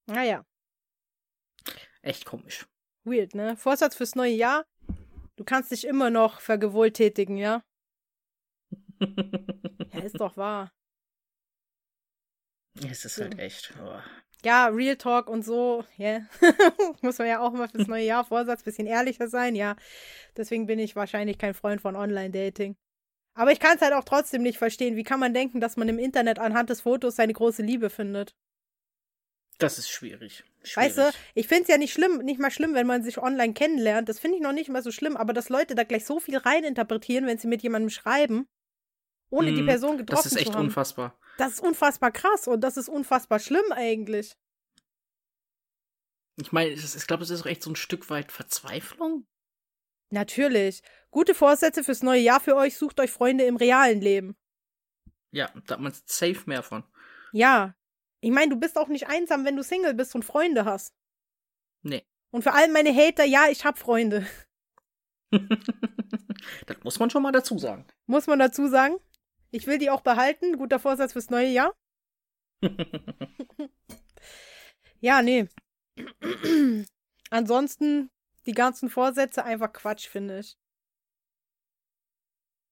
[0.06, 0.44] Naja.
[2.02, 2.66] Echt komisch.
[3.04, 3.56] Weird, ne?
[3.56, 4.66] Vorsatz fürs neue Jahr.
[5.36, 7.62] Du kannst dich immer noch vergewohltätigen, ja?
[9.00, 10.72] ja, ist doch wahr.
[12.74, 13.72] Es ist halt echt.
[13.80, 14.00] Oh
[14.44, 16.26] ja, Real Talk und so, ja, yeah.
[17.02, 19.76] muss man ja auch mal fürs neue Jahr Vorsatz bisschen ehrlicher sein, ja.
[20.36, 22.76] Deswegen bin ich wahrscheinlich kein Freund von Online-Dating.
[23.34, 24.96] Aber ich kann es halt auch trotzdem nicht verstehen.
[24.96, 28.34] Wie kann man denken, dass man im Internet anhand des Fotos seine große Liebe findet?
[29.58, 30.44] Das ist schwierig.
[30.62, 30.76] schwierig.
[30.76, 33.54] Weißt du, ich finde es ja nicht schlimm, nicht mal schlimm, wenn man sich online
[33.54, 34.08] kennenlernt.
[34.08, 36.36] Das finde ich noch nicht mal so schlimm, aber dass Leute da gleich so viel
[36.36, 38.46] reininterpretieren, wenn sie mit jemandem schreiben,
[39.30, 39.66] ohne mm, die mhm.
[39.66, 40.34] Person getroffen zu haben.
[40.34, 41.18] Das ist echt unfassbar.
[41.38, 44.36] Das ist unfassbar krass und das ist unfassbar schlimm eigentlich.
[46.36, 49.26] Ich meine, ich glaube, es ist auch echt so ein Stück weit Verzweiflung.
[50.10, 50.82] Natürlich.
[51.10, 52.76] Gute Vorsätze fürs neue Jahr für euch.
[52.76, 54.36] Sucht euch Freunde im realen Leben.
[55.30, 56.84] Ja, da hat man safe mehr von.
[57.32, 57.74] Ja.
[58.20, 60.94] Ich meine, du bist auch nicht einsam, wenn du Single bist und Freunde hast.
[61.82, 62.04] Nee.
[62.30, 64.26] Und für all meine Hater, ja, ich hab Freunde.
[66.66, 67.86] das muss man schon mal dazu sagen.
[68.06, 68.96] Muss man dazu sagen?
[69.50, 70.58] Ich will die auch behalten.
[70.58, 71.74] Guter Vorsatz fürs neue Jahr.
[75.00, 75.48] ja, nee.
[77.30, 78.10] Ansonsten
[78.46, 80.56] die ganzen Vorsätze einfach Quatsch, finde ich.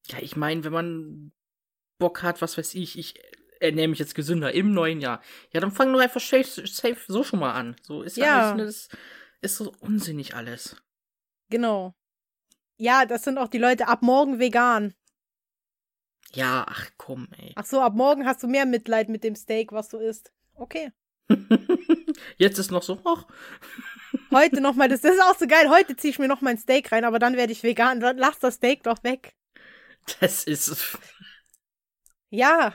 [0.08, 1.32] Ja, ich meine, wenn man
[1.98, 3.14] Bock hat, was weiß ich, ich
[3.60, 5.22] ernähre mich jetzt gesünder im neuen Jahr.
[5.52, 7.76] Ja, dann fang doch einfach safe, safe so schon mal an.
[7.82, 8.88] So ist ja, alles,
[9.40, 10.76] ist so unsinnig alles.
[11.50, 11.94] Genau.
[12.76, 14.94] Ja, das sind auch die Leute ab morgen vegan.
[16.34, 17.52] Ja, ach komm, ey.
[17.56, 20.32] Ach so, ab morgen hast du mehr Mitleid mit dem Steak, was du isst.
[20.54, 20.92] Okay.
[22.36, 23.26] Jetzt ist noch so, ach.
[24.32, 25.68] Heute nochmal, das, das ist auch so geil.
[25.68, 28.00] Heute ziehe ich mir noch mein Steak rein, aber dann werde ich vegan.
[28.00, 29.34] Dann lass das Steak doch weg.
[30.20, 30.98] Das ist.
[32.28, 32.74] Ja.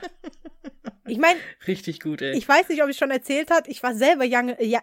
[1.06, 1.38] Ich meine.
[1.68, 2.36] Richtig gut, ey.
[2.36, 3.70] Ich weiß nicht, ob ich schon erzählt habe.
[3.70, 4.80] Ich war selber young, ja,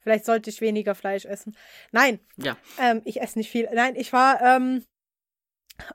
[0.00, 1.56] Vielleicht sollte ich weniger Fleisch essen.
[1.92, 2.18] Nein.
[2.36, 2.56] Ja.
[2.78, 3.68] Ähm, ich esse nicht viel.
[3.72, 4.84] Nein, ich war ähm,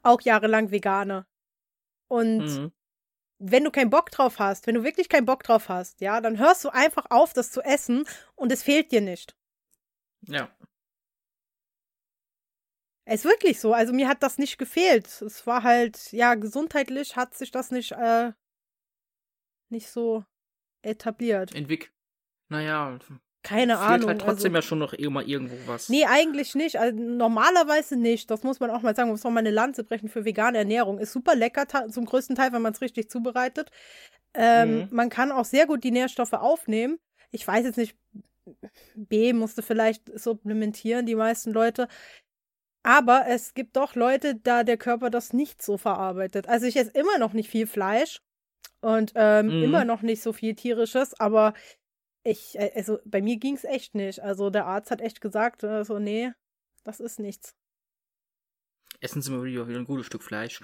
[0.03, 1.27] auch jahrelang Veganer.
[2.07, 2.71] Und mhm.
[3.39, 6.38] wenn du keinen Bock drauf hast, wenn du wirklich keinen Bock drauf hast, ja, dann
[6.38, 8.05] hörst du einfach auf, das zu essen
[8.36, 9.36] und es fehlt dir nicht.
[10.21, 10.49] Ja.
[13.07, 13.73] Es ist wirklich so.
[13.73, 15.21] Also mir hat das nicht gefehlt.
[15.21, 18.33] Es war halt, ja, gesundheitlich hat sich das nicht, äh,
[19.69, 20.25] nicht so
[20.81, 21.53] etabliert.
[21.53, 21.93] Entwick.
[22.49, 22.97] Naja,
[23.45, 24.09] keine Fehlt Ahnung.
[24.09, 25.87] halt trotzdem also, ja schon noch immer irgendwo was.
[25.87, 26.77] Nee, eigentlich nicht.
[26.77, 28.29] Also, normalerweise nicht.
[28.29, 29.09] Das muss man auch mal sagen.
[29.09, 30.99] Muss man mal eine Lanze brechen für vegane Ernährung.
[30.99, 33.69] Ist super lecker zum größten Teil, wenn man es richtig zubereitet.
[34.33, 34.87] Ähm, mhm.
[34.91, 36.97] Man kann auch sehr gut die Nährstoffe aufnehmen.
[37.31, 37.95] Ich weiß jetzt nicht,
[38.95, 41.87] B musste vielleicht supplementieren, die meisten Leute.
[42.83, 46.47] Aber es gibt doch Leute, da der Körper das nicht so verarbeitet.
[46.47, 48.21] Also ich esse immer noch nicht viel Fleisch.
[48.81, 49.63] Und ähm, Mhm.
[49.63, 51.53] immer noch nicht so viel tierisches, aber
[52.26, 54.19] ich, äh, also bei mir ging es echt nicht.
[54.21, 56.32] Also der Arzt hat echt gesagt, äh, so, nee,
[56.84, 57.55] das ist nichts.
[59.01, 60.61] Essen Sie mal wieder, wieder ein gutes Stück Fleisch.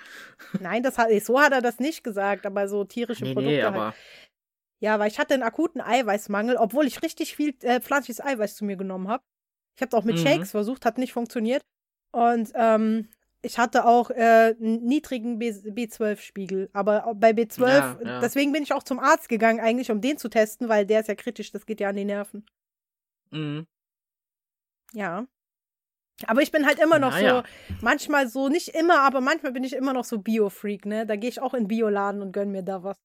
[0.60, 3.64] Nein, das hat, so hat er das nicht gesagt, aber so tierische Nee, Produkte nee,
[3.64, 3.76] halt.
[3.76, 3.96] aber
[4.80, 8.66] Ja, weil ich hatte einen akuten Eiweißmangel, obwohl ich richtig viel äh, pflanzliches Eiweiß zu
[8.66, 9.24] mir genommen habe.
[9.76, 10.22] Ich habe es auch mit Mhm.
[10.24, 11.62] Shakes versucht, hat nicht funktioniert.
[12.14, 13.10] Und ähm,
[13.42, 16.70] ich hatte auch äh, einen niedrigen B B12-Spiegel.
[16.74, 18.20] Aber bei B12, Ja, ja.
[18.20, 21.08] deswegen bin ich auch zum Arzt gegangen, eigentlich, um den zu testen, weil der ist
[21.08, 22.46] ja kritisch, das geht ja an die Nerven.
[23.32, 23.66] mhm.
[24.94, 25.26] Ja.
[26.28, 27.44] Aber ich bin halt immer noch Naja.
[27.70, 31.06] so, manchmal so, nicht immer, aber manchmal bin ich immer noch so Bio-Freak, ne?
[31.08, 32.98] Da gehe ich auch in Bioladen und gönn mir da was.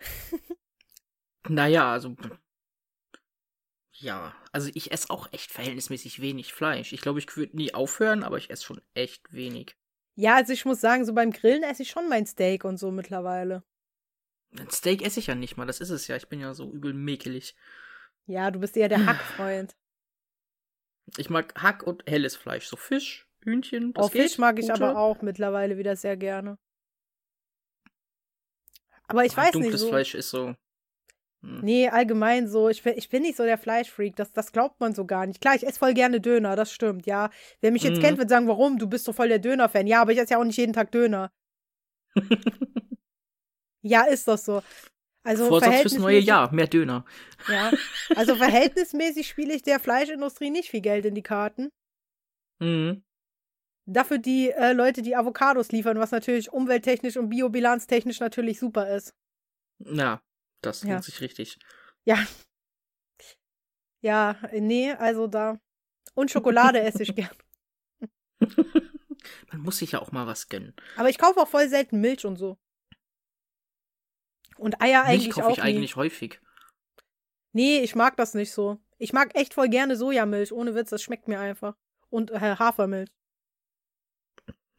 [1.48, 2.16] Naja, also.
[3.98, 6.92] Ja, also ich esse auch echt verhältnismäßig wenig Fleisch.
[6.92, 9.74] Ich glaube, ich würde nie aufhören, aber ich esse schon echt wenig.
[10.16, 12.90] Ja, also ich muss sagen, so beim Grillen esse ich schon mein Steak und so
[12.90, 13.62] mittlerweile.
[14.58, 16.16] Ein Steak esse ich ja nicht mal, das ist es ja.
[16.16, 17.54] Ich bin ja so übel mäkelig.
[18.26, 19.76] Ja, du bist eher der Hackfreund.
[21.16, 22.66] Ich mag Hack und helles Fleisch.
[22.66, 24.84] So Fisch, Hühnchen, das Oh, Fisch geht, mag ich gute.
[24.84, 26.58] aber auch mittlerweile wieder sehr gerne.
[29.08, 29.88] Aber ich Ah, weiß Dunkles nicht so.
[29.88, 30.54] Fleisch ist so.
[31.46, 31.60] Hm.
[31.62, 32.68] Nee, allgemein so.
[32.68, 34.16] Ich bin, ich bin nicht so der Fleischfreak.
[34.16, 35.40] Das, das glaubt man so gar nicht.
[35.40, 37.30] Klar, ich esse voll gerne Döner, das stimmt, ja.
[37.60, 38.02] Wer mich jetzt Mhm.
[38.02, 38.78] kennt, wird sagen, warum?
[38.78, 39.86] Du bist so voll der Döner-Fan.
[39.86, 41.30] Ja, aber ich esse ja auch nicht jeden Tag Döner.
[43.82, 44.62] Ja, ist das so.
[45.22, 47.04] Also Vorsatz fürs neue verhältnismäßig- Jahr, mehr Döner.
[47.48, 47.70] Ja.
[48.16, 51.70] Also verhältnismäßig spiele ich der Fleischindustrie nicht viel Geld in die Karten.
[52.58, 53.04] Mhm.
[53.88, 59.14] Dafür die äh, Leute, die Avocados liefern, was natürlich umwelttechnisch und biobilanztechnisch natürlich super ist.
[59.78, 60.20] Ja,
[60.62, 61.00] das Ja.
[61.02, 61.58] sich richtig.
[62.04, 62.24] Ja.
[64.00, 65.58] Ja, nee, also da.
[66.14, 67.36] Und Schokolade esse ich gern.
[69.50, 70.74] Man muss sich ja auch mal was gönnen.
[70.96, 72.58] Aber ich kaufe auch voll selten Milch und so.
[74.58, 75.70] Und Eier Milch eigentlich kaufe auch ich nie.
[75.70, 76.40] eigentlich häufig.
[77.52, 78.78] Nee, ich mag das nicht so.
[78.98, 81.76] Ich mag echt voll gerne Sojamilch, ohne Witz, das schmeckt mir einfach.
[82.08, 83.10] Und äh, Hafermilch.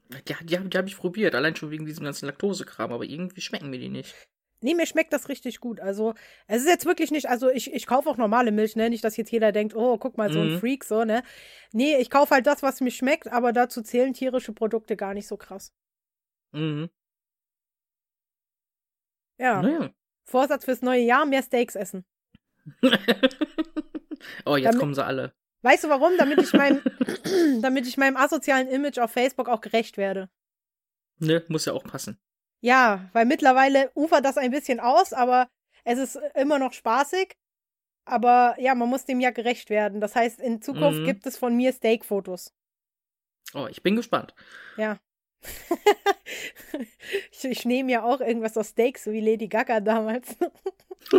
[0.09, 3.69] Die, die, die habe ich probiert, allein schon wegen diesem ganzen Laktosekram, aber irgendwie schmecken
[3.69, 4.15] mir die nicht.
[4.61, 5.79] Nee, mir schmeckt das richtig gut.
[5.79, 6.15] Also,
[6.47, 8.89] es ist jetzt wirklich nicht, also ich, ich kaufe auch normale Milch, ne?
[8.89, 10.59] Nicht, dass jetzt jeder denkt, oh, guck mal, so ein Mhm.
[10.59, 11.21] Freak, so, ne?
[11.73, 15.27] Nee, ich kaufe halt das, was mir schmeckt, aber dazu zählen tierische Produkte gar nicht
[15.27, 15.73] so krass.
[16.53, 16.89] Mhm.
[19.39, 19.61] Ja.
[19.61, 19.91] Naja.
[20.25, 22.03] Vorsatz fürs neue Jahr, mehr Steaks essen.
[24.45, 25.33] oh, jetzt Damit- kommen sie alle.
[25.61, 26.17] Weißt du warum?
[26.17, 26.81] Damit ich meinem,
[27.61, 30.29] damit ich meinem asozialen Image auf Facebook auch gerecht werde.
[31.19, 32.19] Ne, muss ja auch passen.
[32.61, 35.47] Ja, weil mittlerweile ufert das ein bisschen aus, aber
[35.83, 37.35] es ist immer noch spaßig.
[38.05, 39.99] Aber ja, man muss dem ja gerecht werden.
[40.01, 41.05] Das heißt, in Zukunft Mhm.
[41.05, 42.53] gibt es von mir Steak-Fotos.
[43.53, 44.33] Oh, ich bin gespannt.
[44.77, 44.97] Ja.
[47.31, 50.35] ich, ich nehme ja auch irgendwas aus Steaks, so wie Lady Gaga damals.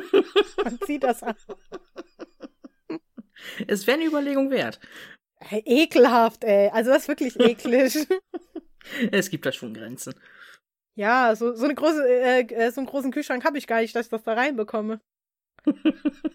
[0.64, 1.36] Und zieh das an.
[3.66, 4.80] Es wäre eine Überlegung wert.
[5.50, 6.68] Ekelhaft, ey.
[6.70, 8.06] Also das ist wirklich eklig.
[9.12, 10.14] Es gibt da schon Grenzen.
[10.98, 13.94] Ja, so, so, eine große, äh, äh, so einen großen Kühlschrank habe ich gar nicht,
[13.94, 15.00] dass ich das da reinbekomme.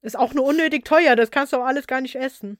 [0.00, 2.58] Ist auch nur unnötig teuer, das kannst du auch alles gar nicht essen.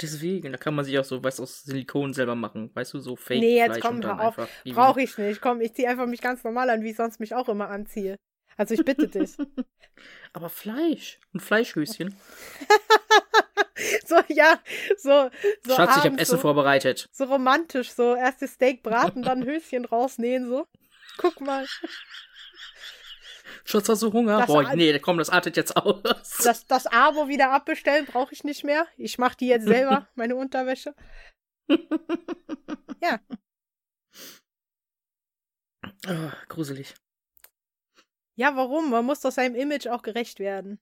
[0.00, 2.70] Deswegen, da kann man sich auch so, weißt du, aus Silikon selber machen.
[2.74, 4.36] Weißt du, so fake Nee, jetzt Fleisch komm, und hör auf.
[4.64, 5.40] Brauche ich nicht.
[5.40, 8.16] Komm, ich ziehe einfach mich ganz normal an, wie ich sonst mich auch immer anziehe.
[8.56, 9.36] Also ich bitte dich.
[10.32, 11.18] Aber Fleisch.
[11.34, 12.14] Ein Fleischhöschen.
[14.06, 14.60] so, ja,
[14.96, 15.30] so.
[15.66, 17.08] so Schatz, ich habe Essen so, vorbereitet.
[17.12, 20.66] so romantisch, so erstes Steak braten, dann Höschen rausnähen, so.
[21.18, 21.66] Guck mal,
[23.64, 24.38] Schatz, hast du Hunger?
[24.38, 26.00] Das Boah, nee, komm, das artet jetzt aus.
[26.42, 28.86] das, das Abo wieder abbestellen brauche ich nicht mehr.
[28.96, 30.94] Ich mache die jetzt selber, meine Unterwäsche.
[33.02, 33.20] Ja,
[36.06, 36.94] Ah, gruselig.
[38.34, 38.90] ja, warum?
[38.90, 40.80] Man muss doch seinem Image auch gerecht werden.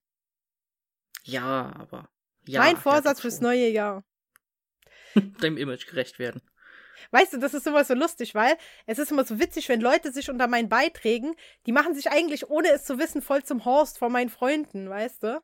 [1.24, 2.08] Ja, aber.
[2.50, 4.04] Ja, mein Vorsatz fürs neue Jahr.
[5.40, 6.42] Deinem Image gerecht werden.
[7.12, 10.12] Weißt du, das ist immer so lustig, weil es ist immer so witzig, wenn Leute
[10.12, 11.34] sich unter meinen Beiträgen,
[11.66, 15.22] die machen sich eigentlich, ohne es zu wissen, voll zum Horst von meinen Freunden, weißt
[15.24, 15.42] du?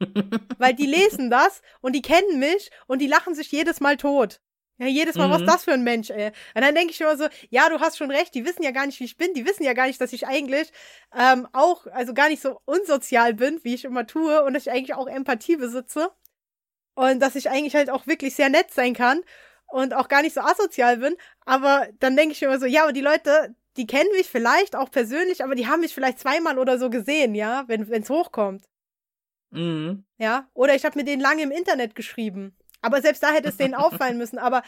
[0.58, 4.40] Weil die lesen das und die kennen mich und die lachen sich jedes Mal tot.
[4.78, 5.46] Ja, jedes Mal, was Mhm.
[5.46, 6.32] ist das für ein Mensch, ey?
[6.54, 8.86] Und dann denke ich immer so, ja, du hast schon recht, die wissen ja gar
[8.86, 10.72] nicht, wie ich bin, die wissen ja gar nicht, dass ich eigentlich
[11.14, 14.72] ähm, auch, also gar nicht so unsozial bin, wie ich immer tue und dass ich
[14.72, 16.10] eigentlich auch Empathie besitze
[17.00, 19.22] und dass ich eigentlich halt auch wirklich sehr nett sein kann
[19.66, 22.82] und auch gar nicht so asozial bin, aber dann denke ich mir immer so, ja,
[22.82, 26.58] aber die Leute, die kennen mich vielleicht auch persönlich, aber die haben mich vielleicht zweimal
[26.58, 28.64] oder so gesehen, ja, wenn es hochkommt.
[29.50, 30.04] Mhm.
[30.18, 32.54] Ja, oder ich habe mit denen lange im Internet geschrieben.
[32.82, 34.38] Aber selbst da hätte es denen auffallen müssen.
[34.38, 34.62] Aber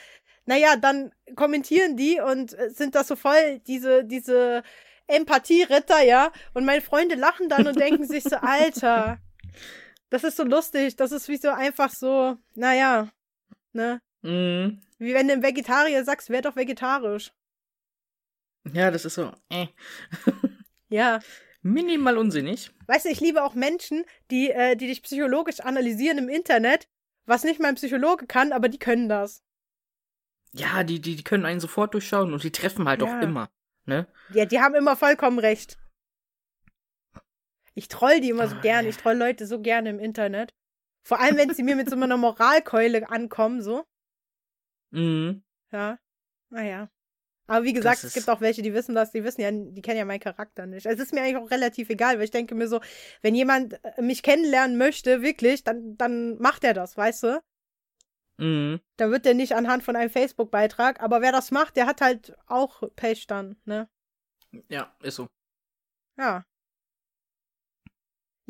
[0.47, 4.63] naja, dann kommentieren die und äh, sind das so voll diese, diese
[5.07, 6.33] Empathie-Ritter, ja.
[6.55, 9.19] Und meine Freunde lachen dann und denken sich so, Alter,
[10.13, 10.97] das ist so lustig.
[10.97, 13.09] Das ist wie so einfach so, naja,
[13.73, 14.01] ne?
[14.23, 14.81] Mhm.
[14.99, 17.33] Wie wenn du einem Vegetarier sagst, wär doch vegetarisch.
[18.73, 19.67] Ja, das ist so, äh.
[20.89, 21.21] Ja.
[21.63, 22.71] Minimal unsinnig.
[22.87, 26.87] Weißt du, ich liebe auch Menschen, die, äh, die dich psychologisch analysieren im Internet,
[27.25, 29.43] was nicht mein Psychologe kann, aber die können das.
[30.53, 33.07] Ja, die, die, die können einen sofort durchschauen und die treffen halt Ja.
[33.19, 33.49] auch immer.
[33.87, 34.07] Ne?
[34.35, 35.79] Ja, die haben immer vollkommen recht.
[37.75, 38.89] Ich troll die immer so Ah, gerne.
[38.89, 40.55] Ich troll Leute so gerne im Internet.
[41.05, 43.85] Vor allem, wenn sie mir mit so einer Moralkeule ankommen, so.
[44.91, 45.43] Mhm.
[45.73, 45.99] Ja.
[46.51, 46.91] Naja.
[47.47, 49.99] Aber wie gesagt, es gibt auch welche, die wissen das, die wissen ja, die kennen
[49.99, 50.87] ja meinen Charakter nicht.
[50.87, 52.81] Es ist mir eigentlich auch relativ egal, weil ich denke mir so,
[53.21, 57.43] wenn jemand äh, mich kennenlernen möchte, wirklich, dann, dann macht er das, weißt du?
[58.39, 58.81] Mhm.
[58.97, 62.35] Da wird er nicht anhand von einem Facebook-Beitrag, aber wer das macht, der hat halt
[62.47, 63.89] auch Pech dann, ne?
[64.69, 65.27] Ja, ist so.
[66.17, 66.45] Ja.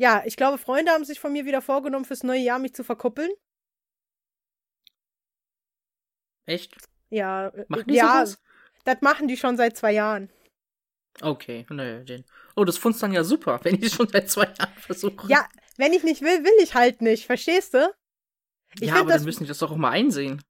[0.03, 2.83] Ja, ich glaube, Freunde haben sich von mir wieder vorgenommen, fürs neue Jahr mich zu
[2.83, 3.31] verkuppeln.
[6.45, 6.75] Echt?
[7.09, 8.41] Ja, Machen die ja, sowas?
[8.83, 10.29] das machen die schon seit zwei Jahren.
[11.21, 12.25] Okay, naja, den.
[12.57, 15.25] Oh, das find's dann ja super, wenn ich es schon seit zwei Jahren versuche.
[15.29, 15.47] Ja,
[15.77, 17.89] wenn ich nicht will, will ich halt nicht, verstehst du?
[18.81, 20.41] Ich ja aber das- dann müssen die das doch auch mal einsehen.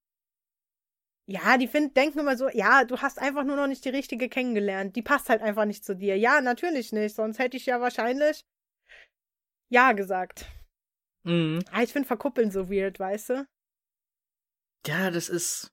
[1.30, 4.30] Ja, die find, denken immer so, ja, du hast einfach nur noch nicht die richtige
[4.30, 4.95] kennengelernt.
[4.95, 6.18] Die passt halt einfach nicht zu dir.
[6.18, 8.43] Ja, natürlich nicht, sonst hätte ich ja wahrscheinlich
[9.74, 10.45] ja gesagt.
[11.24, 11.63] Mhm.
[11.71, 13.47] Ah, ich finde Verkuppeln so weird, weißt du?
[14.86, 15.71] Ja, das ist.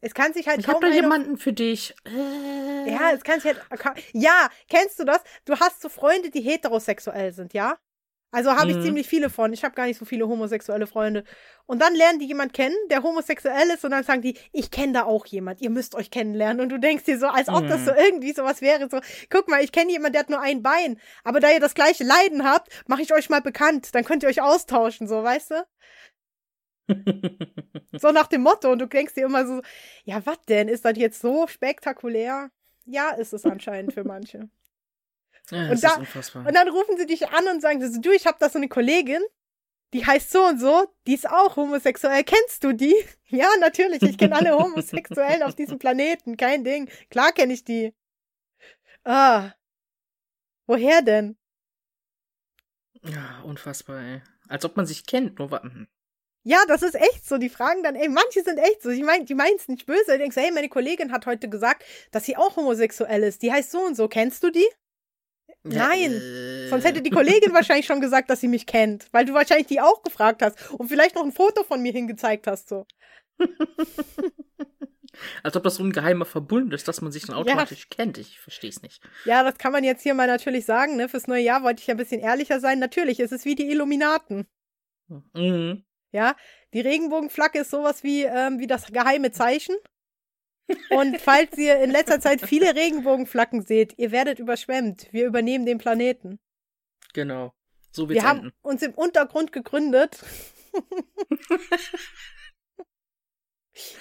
[0.00, 1.94] Es kann sich halt Ich hab kaum da einer jemanden für dich.
[2.04, 2.90] Äh.
[2.90, 3.64] Ja, es kann sich halt.
[4.12, 5.22] Ja, kennst du das?
[5.44, 7.78] Du hast so Freunde, die heterosexuell sind, ja?
[8.32, 8.82] Also habe ich Mhm.
[8.82, 9.52] ziemlich viele von.
[9.52, 11.22] Ich habe gar nicht so viele homosexuelle Freunde.
[11.66, 14.94] Und dann lernen die jemand kennen, der homosexuell ist, und dann sagen die, ich kenne
[14.94, 16.60] da auch jemand, ihr müsst euch kennenlernen.
[16.62, 17.84] Und du denkst dir so, als ob das Mhm.
[17.84, 18.88] so irgendwie sowas wäre.
[18.90, 20.98] So, guck mal, ich kenne jemanden, der hat nur ein Bein.
[21.24, 23.94] Aber da ihr das gleiche Leiden habt, mache ich euch mal bekannt.
[23.94, 25.64] Dann könnt ihr euch austauschen, so, weißt du?
[28.00, 28.72] So nach dem Motto.
[28.72, 29.60] Und du denkst dir immer so,
[30.04, 30.68] ja, was denn?
[30.68, 32.50] Ist das jetzt so spektakulär?
[32.86, 34.48] Ja, ist es anscheinend für manche.
[35.50, 35.96] Ja, Und da-.
[35.96, 38.68] Und dann rufen sie dich an und sagen so, du, ich habe da so eine
[38.68, 39.22] Kollegin,
[39.92, 42.24] die heißt so und so, die ist auch homosexuell.
[42.24, 42.94] Kennst du die?
[43.28, 46.90] Ja, natürlich, ich kenne alle Homosexuellen auf diesem Planeten, kein Ding.
[47.08, 47.94] Klar kenne ich die.
[49.04, 49.52] Ah.
[50.66, 51.36] Woher denn?
[53.02, 54.22] ja, unfassbar, ey.
[54.48, 55.88] Als ob man sich kennt, nur wa- hm.
[56.44, 57.38] Ja, das ist echt so.
[57.38, 58.90] Die fragen dann, ey, manche sind echt so.
[58.90, 60.12] Ich mein, die meinen es nicht böse.
[60.12, 63.42] Die denken so, hey, meine Kollegin hat heute gesagt, dass sie auch homosexuell ist.
[63.42, 64.08] Die heißt so und so.
[64.08, 64.66] Kennst du die?
[65.64, 66.12] Nein.
[66.12, 69.68] Äh, Sonst hätte die Kollegin wahrscheinlich schon gesagt, dass sie mich kennt, weil du wahrscheinlich
[69.68, 72.86] die auch gefragt hast und vielleicht noch ein Foto von mir hingezeigt hast, so.
[75.42, 78.16] Als ob das so ein geheimer Verbund ist, dass man sich dann automatisch kennt.
[78.18, 79.02] Ich versteh's nicht.
[79.24, 81.08] Ja, das kann man jetzt hier mal natürlich sagen, ne?
[81.08, 82.78] Fürs neue Jahr wollte ich ja ein bisschen ehrlicher sein.
[82.78, 84.46] Natürlich, es ist wie die Illuminaten.
[85.34, 85.84] Mhm.
[86.12, 86.34] Ja,
[86.72, 89.76] die Regenbogenflagge ist sowas wie, ähm, wie das geheime Zeichen.
[90.90, 95.08] Und falls ihr in letzter Zeit viele Regenbogenflaggen seht, ihr werdet überschwemmt.
[95.12, 96.38] Wir übernehmen den Planeten.
[97.14, 97.52] Genau.
[97.90, 98.52] So wird's Wir haben enden.
[98.62, 100.18] uns im Untergrund gegründet.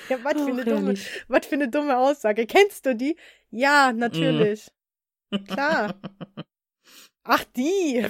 [0.09, 0.93] ja, was für, eine dumme,
[1.27, 2.45] was für eine dumme Aussage.
[2.45, 3.17] Kennst du die?
[3.49, 4.71] Ja, natürlich.
[5.47, 5.99] Klar.
[7.23, 8.05] Ach, die.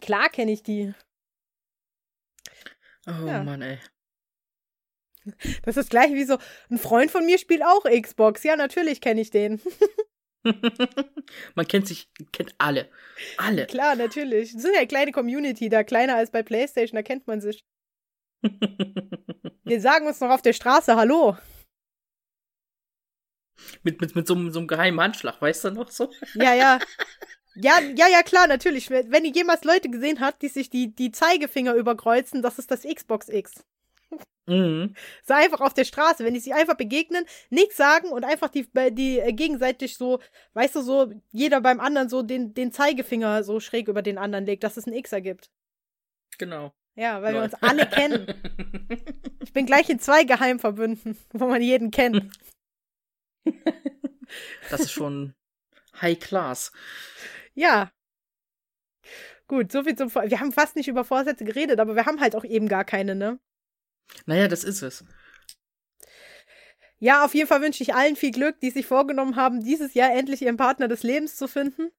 [0.00, 0.92] Klar kenne ich die.
[3.06, 3.42] Oh Ja.
[3.44, 3.78] Mann, ey.
[5.64, 6.38] Das ist gleich wie so,
[6.70, 8.42] ein Freund von mir spielt auch Xbox.
[8.44, 9.60] Ja, natürlich kenne ich den.
[11.54, 12.88] man kennt sich, kennt alle.
[13.36, 13.66] Alle.
[13.66, 14.52] Klar, natürlich.
[14.52, 17.64] Das ist ja eine kleine Community, da kleiner als bei PlayStation, da kennt man sich.
[19.64, 21.36] Wir sagen uns noch auf der Straße Hallo.
[23.82, 26.12] mit, mit, mit so, einem- so einem geheimen Handschlag, weißt du noch so?
[26.34, 26.78] Ja, ja.
[27.58, 28.90] Ja, ja, ja, klar, natürlich.
[28.90, 32.70] Wenn wenn ihr jemals Leute gesehen habt, die sich die, die Zeigefinger überkreuzen, das ist
[32.70, 33.64] das Xbox X.
[34.46, 34.94] Mhm.
[35.24, 38.68] So einfach auf der Straße, wenn die sich einfach begegnen, nichts sagen und einfach die,
[38.92, 40.20] die äh, gegenseitig so,
[40.54, 44.46] weißt du, so, jeder beim anderen so den, den Zeigefinger so schräg über den anderen
[44.46, 45.50] legt, dass es ein X ergibt.
[46.38, 46.72] Genau.
[46.94, 47.50] Ja, weil wir Lol.
[47.50, 48.26] uns alle kennen.
[49.46, 52.30] Ich bin gleich in zwei Geheimverbünden, wo man jeden kennt.
[54.70, 55.34] Das ist schon
[56.02, 56.72] High Class.
[57.54, 57.92] Ja.
[59.46, 62.20] Gut, so viel zum Vor Wir haben fast nicht über Vorsätze geredet, aber wir haben
[62.20, 63.38] halt auch eben gar keine, ne?
[64.26, 65.04] Naja, das ist es.
[66.98, 70.12] Ja, auf jeden Fall wünsche ich allen viel Glück, die sich vorgenommen haben, dieses Jahr
[70.12, 71.90] endlich ihren Partner des Lebens zu finden.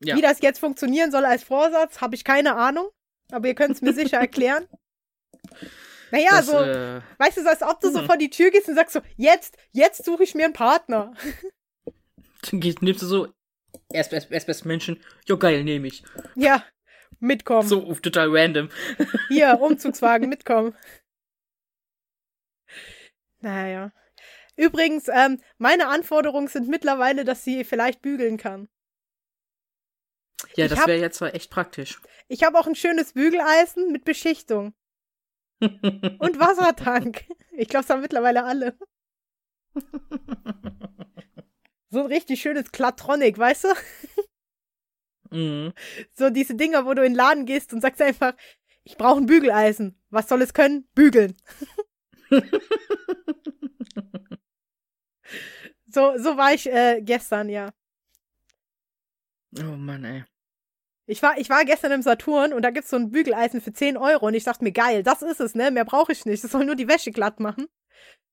[0.00, 0.16] Ja.
[0.16, 2.88] Wie das jetzt funktionieren soll als Vorsatz, habe ich keine Ahnung.
[3.30, 4.66] Aber ihr könnt es mir sicher erklären.
[6.10, 8.06] Naja, das, so, äh, weißt du, so als ob du so hm.
[8.06, 11.14] vor die Tür gehst und sagst so, jetzt, jetzt suche ich mir einen Partner.
[12.50, 13.28] Dann nimmst du so,
[13.92, 16.02] erst, erst, erst best Menschen, jo geil, nehme ich.
[16.34, 16.64] Ja,
[17.18, 17.68] mitkommen.
[17.68, 18.70] So total random.
[19.28, 20.74] Hier, Umzugswagen, mitkommen.
[23.40, 23.92] Naja.
[24.56, 28.68] Übrigens, ähm, meine Anforderungen sind mittlerweile, dass sie vielleicht bügeln kann.
[30.56, 32.00] Ja, Ich das wäre jetzt zwar echt praktisch.
[32.28, 34.74] Ich habe auch ein schönes Bügeleisen mit Beschichtung
[35.60, 37.24] und Wassertank.
[37.52, 38.76] Ich glaube, es haben mittlerweile alle.
[41.90, 43.68] So ein richtig schönes Klatronic, weißt du?
[45.30, 45.72] mhm.
[46.14, 48.34] So diese Dinger, wo du in den Laden gehst und sagst einfach,
[48.82, 50.00] ich brauche ein Bügeleisen.
[50.10, 50.88] Was soll es können?
[50.94, 51.36] Bügeln.
[55.90, 57.70] So, so war ich äh, gestern, ja.
[59.58, 60.24] Oh Mann, ey.
[61.06, 63.96] Ich war, ich war gestern im Saturn und da gibt's so ein Bügeleisen für 10
[63.96, 65.70] Euro und ich dachte mir, geil, das ist es, ne?
[65.70, 66.44] Mehr brauche ich nicht.
[66.44, 67.66] Das soll nur die Wäsche glatt machen.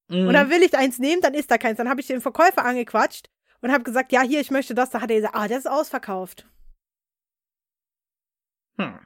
[0.09, 0.27] Mhm.
[0.27, 1.77] Und dann will ich eins nehmen, dann ist da keins.
[1.77, 3.29] Dann habe ich den Verkäufer angequatscht
[3.61, 4.89] und habe gesagt, ja, hier, ich möchte das.
[4.89, 6.45] Da hat er gesagt, ah, das ist ausverkauft.
[8.77, 8.99] hm.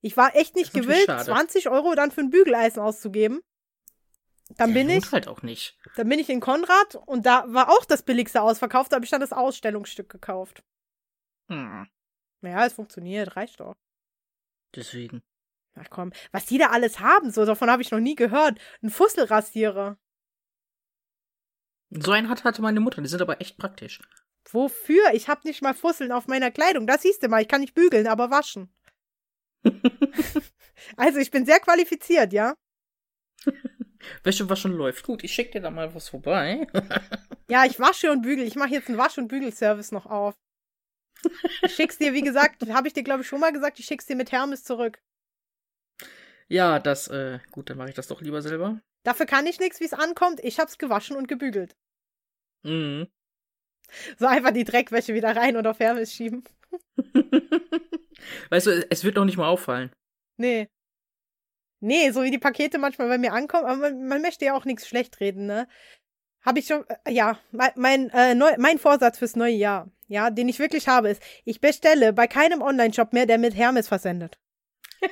[0.00, 1.24] Ich war echt nicht gewillt, schade.
[1.24, 3.40] 20 Euro dann für ein Bügeleisen auszugeben.
[4.50, 5.76] Dann bin ich, halt auch nicht.
[5.96, 9.10] dann bin ich in Konrad und da war auch das billigste ausverkauft, da habe ich
[9.10, 10.62] dann das Ausstellungsstück gekauft.
[11.48, 11.88] Hm.
[12.42, 13.74] Naja, es funktioniert, reicht doch.
[14.74, 15.22] Deswegen.
[15.74, 18.58] Ach komm, was die da alles haben, so davon habe ich noch nie gehört.
[18.82, 19.98] Ein Fusselrasierer.
[21.90, 24.00] So einen hat, hatte meine Mutter, die sind aber echt praktisch.
[24.50, 25.12] Wofür?
[25.12, 26.86] Ich habe nicht mal Fusseln auf meiner Kleidung.
[26.86, 28.72] Das siehst du mal, ich kann nicht bügeln, aber waschen.
[30.96, 32.54] Also ich bin sehr qualifiziert, ja?
[34.22, 35.04] Wäsche waschen läuft.
[35.04, 36.66] Gut, ich schick dir da mal was vorbei.
[37.48, 38.44] Ja, ich wasche und bügel.
[38.44, 40.34] Ich mache jetzt einen Wasch- und Bügelservice noch auf.
[41.62, 44.06] Ich schick's dir, wie gesagt, habe ich dir, glaube ich, schon mal gesagt, ich schick's
[44.06, 44.98] dir mit Hermes zurück.
[46.48, 48.80] ja, das, äh, gut, dann mache ich das doch lieber selber.
[49.04, 50.40] Dafür kann ich nichts, wie es ankommt.
[50.42, 51.76] Ich hab's gewaschen und gebügelt.
[52.64, 53.06] Mhm.
[54.18, 56.42] So einfach die Dreckwäsche wieder rein und auf Hermes schieben.
[58.50, 59.92] weißt du, es wird noch nicht mal auffallen.
[60.36, 60.68] Nee.
[61.80, 64.64] Nee, so wie die Pakete manchmal bei mir ankommen, aber man, man möchte ja auch
[64.64, 65.68] nichts schlecht reden, ne?
[66.42, 70.30] Habe ich schon, äh, ja, mein, mein, äh, neu, mein Vorsatz fürs neue Jahr, ja,
[70.30, 74.38] den ich wirklich habe, ist, ich bestelle bei keinem Online-Shop mehr, der mit Hermes versendet.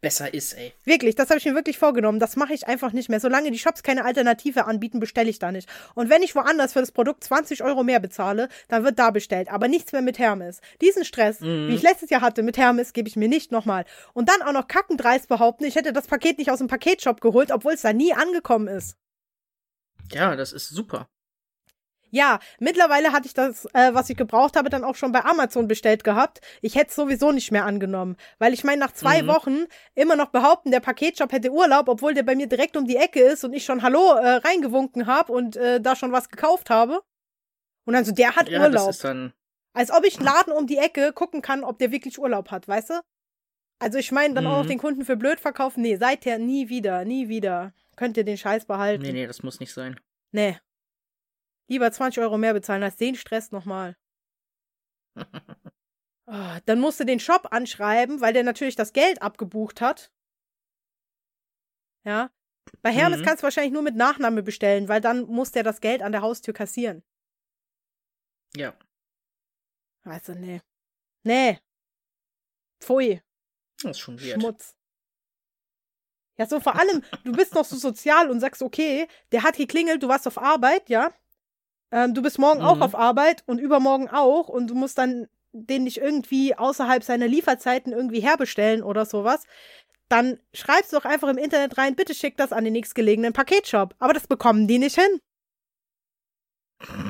[0.00, 0.72] Besser ist, ey.
[0.84, 2.18] Wirklich, das habe ich mir wirklich vorgenommen.
[2.20, 3.20] Das mache ich einfach nicht mehr.
[3.20, 5.68] Solange die Shops keine Alternative anbieten, bestelle ich da nicht.
[5.94, 9.50] Und wenn ich woanders für das Produkt 20 Euro mehr bezahle, dann wird da bestellt.
[9.50, 10.60] Aber nichts mehr mit Hermes.
[10.80, 11.68] Diesen Stress, Mhm.
[11.68, 13.84] wie ich letztes Jahr hatte mit Hermes, gebe ich mir nicht nochmal.
[14.14, 17.50] Und dann auch noch kackendreist behaupten, ich hätte das Paket nicht aus dem Paketshop geholt,
[17.52, 18.96] obwohl es da nie angekommen ist.
[20.12, 21.08] Ja, das ist super.
[22.10, 25.68] Ja, mittlerweile hatte ich das, äh, was ich gebraucht habe, dann auch schon bei Amazon
[25.68, 26.40] bestellt gehabt.
[26.60, 28.16] Ich hätte es sowieso nicht mehr angenommen.
[28.38, 29.26] Weil ich meine, nach zwei Mhm.
[29.28, 32.96] Wochen immer noch behaupten, der Paketshop hätte Urlaub, obwohl der bei mir direkt um die
[32.96, 36.68] Ecke ist und ich schon Hallo äh, reingewunken habe und äh, da schon was gekauft
[36.70, 37.00] habe.
[37.86, 38.90] Und dann so, der hat Ja, das Urlaub.
[38.90, 39.32] ist dann.
[39.72, 42.66] Als ob ich einen Laden um die Ecke gucken kann, ob der wirklich Urlaub hat,
[42.66, 43.00] weißt du?
[43.78, 44.68] Also ich meine, dann auch noch Mhm.
[44.68, 45.80] den Kunden für blöd verkaufen.
[45.82, 47.72] Nee, seither nie wieder, nie wieder.
[47.96, 49.02] Könnt ihr den Scheiß behalten.
[49.02, 49.98] Nee, nee, das muss nicht sein.
[50.32, 50.58] Nee.
[51.70, 53.96] Lieber 20 Euro mehr bezahlen als den Stress nochmal.
[56.32, 60.12] Ah, dann musst du den Shop anschreiben, weil der natürlich das Geld abgebucht hat.
[62.04, 62.30] Ja.
[62.82, 63.24] Bei Hermes Mhm.
[63.24, 66.22] kannst du wahrscheinlich nur mit Nachname bestellen, weil dann muss der das Geld an der
[66.22, 67.02] Haustür kassieren.
[68.54, 68.78] Ja.
[70.04, 70.60] Also, nee.
[71.24, 71.58] Nee.
[72.80, 73.20] Pfui.
[73.82, 74.40] Das ist schon wert.
[74.40, 74.76] Schmutz.
[76.38, 80.00] Ja, so vor allem, du bist noch so sozial und sagst, okay, der hat geklingelt,
[80.00, 81.12] du warst auf Arbeit, ja.
[81.92, 82.82] Ähm, du bist morgen auch Mhm.
[82.82, 87.92] auf Arbeit und übermorgen auch und du musst dann den nicht irgendwie außerhalb seiner Lieferzeiten
[87.92, 89.44] irgendwie herbestellen oder sowas.
[90.08, 93.94] Dann schreibst du doch einfach im Internet rein, bitte schick das an den nächstgelegenen Paketshop.
[93.98, 95.20] Aber das bekommen die nicht hin.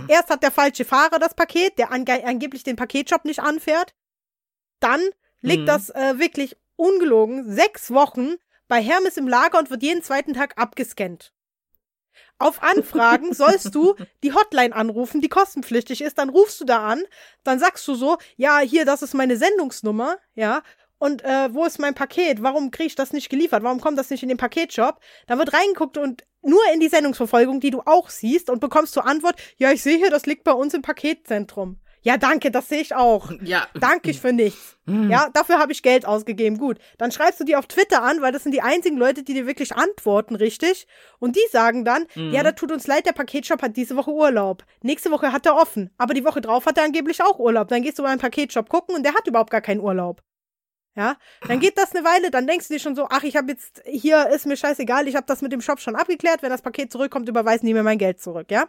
[0.09, 3.95] Erst hat der falsche Fahrer das Paket, der ange angeblich den Paketshop nicht anfährt.
[4.81, 5.01] Dann
[5.43, 5.67] liegt Mhm.
[5.67, 8.35] das äh, wirklich ungelogen sechs Wochen
[8.69, 11.33] bei Hermes im Lager und wird jeden zweiten Tag abgescannt.
[12.41, 16.17] Auf Anfragen sollst du die Hotline anrufen, die kostenpflichtig ist.
[16.17, 17.03] Dann rufst du da an,
[17.45, 20.63] dann sagst du so, ja, hier, das ist meine Sendungsnummer, ja.
[20.99, 22.43] Und äh, wo ist mein Paket?
[22.43, 23.63] Warum kriege ich das nicht geliefert?
[23.63, 25.01] Warum kommt das nicht in den Paketshop?
[25.27, 29.07] Dann wird reingeguckt und nur in die Sendungsverfolgung, die du auch siehst, und bekommst zur
[29.07, 31.79] Antwort, ja, ich sehe hier, das liegt bei uns im Paketzentrum.
[32.03, 33.31] Ja, danke, das sehe ich auch.
[33.43, 33.67] Ja.
[33.79, 34.77] Danke ich für nichts.
[34.87, 35.11] Hm.
[35.11, 36.57] Ja, dafür habe ich Geld ausgegeben.
[36.57, 36.79] Gut.
[36.99, 39.47] Dann schreibst du die auf Twitter an, weil das sind die einzigen Leute, die dir
[39.47, 40.87] wirklich antworten, richtig?
[41.19, 42.33] Und die sagen dann, Mhm.
[42.33, 44.65] ja, da tut uns leid, der Paketshop hat diese Woche Urlaub.
[44.83, 45.91] Nächste Woche hat er offen.
[45.99, 47.69] Aber die Woche drauf hat er angeblich auch Urlaub.
[47.69, 50.23] Dann gehst du beim Paketshop gucken und der hat überhaupt gar keinen Urlaub.
[50.97, 53.53] Ja, dann geht das eine Weile, dann denkst du dir schon so, ach, ich habe
[53.53, 56.63] jetzt, hier ist mir scheißegal, ich habe das mit dem Shop schon abgeklärt, wenn das
[56.63, 58.65] Paket zurückkommt, überweisen die mir mein Geld zurück, ja?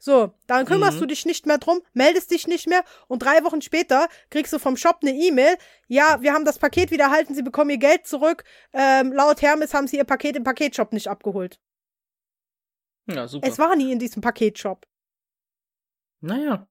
[0.00, 1.00] So, dann kümmerst Mhm.
[1.00, 4.58] du dich nicht mehr drum, meldest dich nicht mehr und drei Wochen später kriegst du
[4.60, 5.56] vom Shop eine E-Mail.
[5.88, 8.44] Ja, wir haben das Paket wieder erhalten, Sie bekommen Ihr Geld zurück.
[8.72, 11.58] Ähm, laut Hermes haben Sie Ihr Paket im Paketshop nicht abgeholt.
[13.06, 13.48] Ja, super.
[13.48, 14.86] Es war nie in diesem Paketshop.
[16.20, 16.66] naja.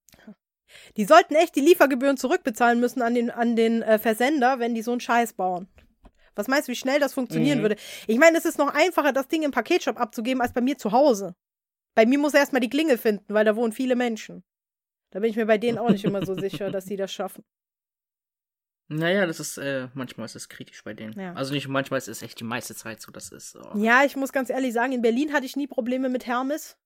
[0.97, 4.81] Die sollten echt die Liefergebühren zurückbezahlen müssen an den, an den äh, Versender, wenn die
[4.81, 5.69] so einen Scheiß bauen.
[6.35, 7.61] Was meinst du, wie schnell das funktionieren Mhm.
[7.63, 7.75] würde?
[8.05, 10.91] Ich meine, es ist noch einfacher, das Ding im Paketshop abzugeben, als bei mir zu
[10.91, 11.35] Hause.
[11.97, 14.43] Bei mir muss er erstmal die Klingel finden, weil da wohnen viele Menschen.
[15.09, 17.43] Da bin ich mir bei denen auch nicht immer so sicher, dass die das schaffen.
[18.89, 21.19] Naja, das ist, äh, manchmal ist es kritisch bei denen.
[21.19, 21.33] Ja.
[21.33, 23.57] Also nicht manchmal, es ist echt die meiste Zeit so, das ist.
[23.57, 23.77] Oh.
[23.77, 26.77] Ja, ich muss ganz ehrlich sagen, in Berlin hatte ich nie Probleme mit Hermes.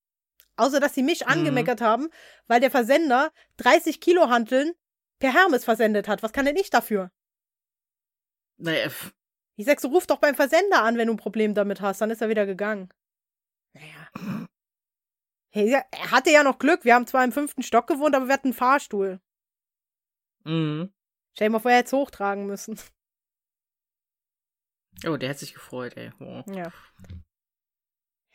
[0.55, 2.09] Außer, dass sie mich angemeckert haben,
[2.47, 4.71] weil der Versender 30 Kilo Hanteln
[5.19, 6.23] per Hermes versendet hat.
[6.23, 7.11] Was kann denn ich dafür?
[8.57, 8.89] Naja,
[9.57, 12.01] Ich sag so, ruf doch beim Versender an, wenn du ein Problem damit hast.
[12.01, 12.89] Dann ist er wieder gegangen.
[15.53, 16.85] Hey, er hatte ja noch Glück.
[16.85, 19.19] Wir haben zwar im fünften Stock gewohnt, aber wir hatten einen Fahrstuhl.
[20.45, 20.91] mhm.
[21.33, 22.77] Stell dir mal vor, er hätte es hochtragen müssen.
[25.07, 26.11] Oh, der hat sich gefreut, ey.
[26.19, 26.43] Oh.
[26.53, 26.71] Ja.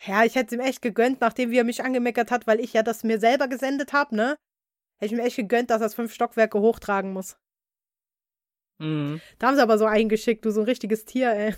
[0.05, 2.73] Ja, ich hätte es ihm echt gegönnt, nachdem wie er mich angemeckert hat, weil ich
[2.73, 4.37] ja das mir selber gesendet habe, ne?
[4.99, 7.39] Hätte ich ihm echt gegönnt, dass er es fünf Stockwerke hochtragen muss.
[8.79, 9.21] Mhm.
[9.39, 11.55] Da haben sie aber so eingeschickt, du so ein richtiges Tier, ey.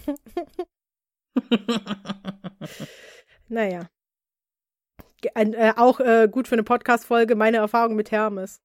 [3.49, 3.89] Naja.
[5.35, 8.61] Ein, äh, auch äh, gut für eine Podcast-Folge, meine Erfahrung mit Hermes.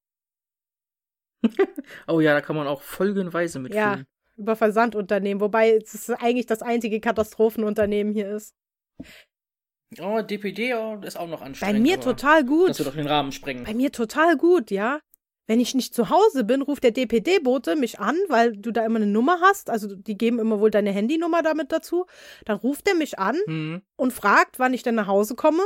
[2.08, 3.62] oh ja, da kann man auch folgenweise Ja.
[3.62, 4.06] mitfühlen.
[4.36, 8.54] Über Versandunternehmen, wobei es eigentlich das einzige Katastrophenunternehmen hier ist.
[10.00, 11.82] Oh, DPD oh, ist auch noch Bei anstrengend.
[11.82, 12.70] mir aber total gut.
[12.70, 13.64] Das wird doch den Rahmen sprengen.
[13.64, 14.98] Bei mir total gut, ja.
[15.46, 18.96] Wenn ich nicht zu Hause bin, ruft der DPD-Bote mich an, weil du da immer
[18.96, 19.70] eine Nummer hast.
[19.70, 22.06] Also die geben immer wohl deine Handynummer damit dazu.
[22.46, 23.82] Dann ruft er mich an Mhm.
[23.96, 25.62] und fragt, wann ich denn nach Hause komme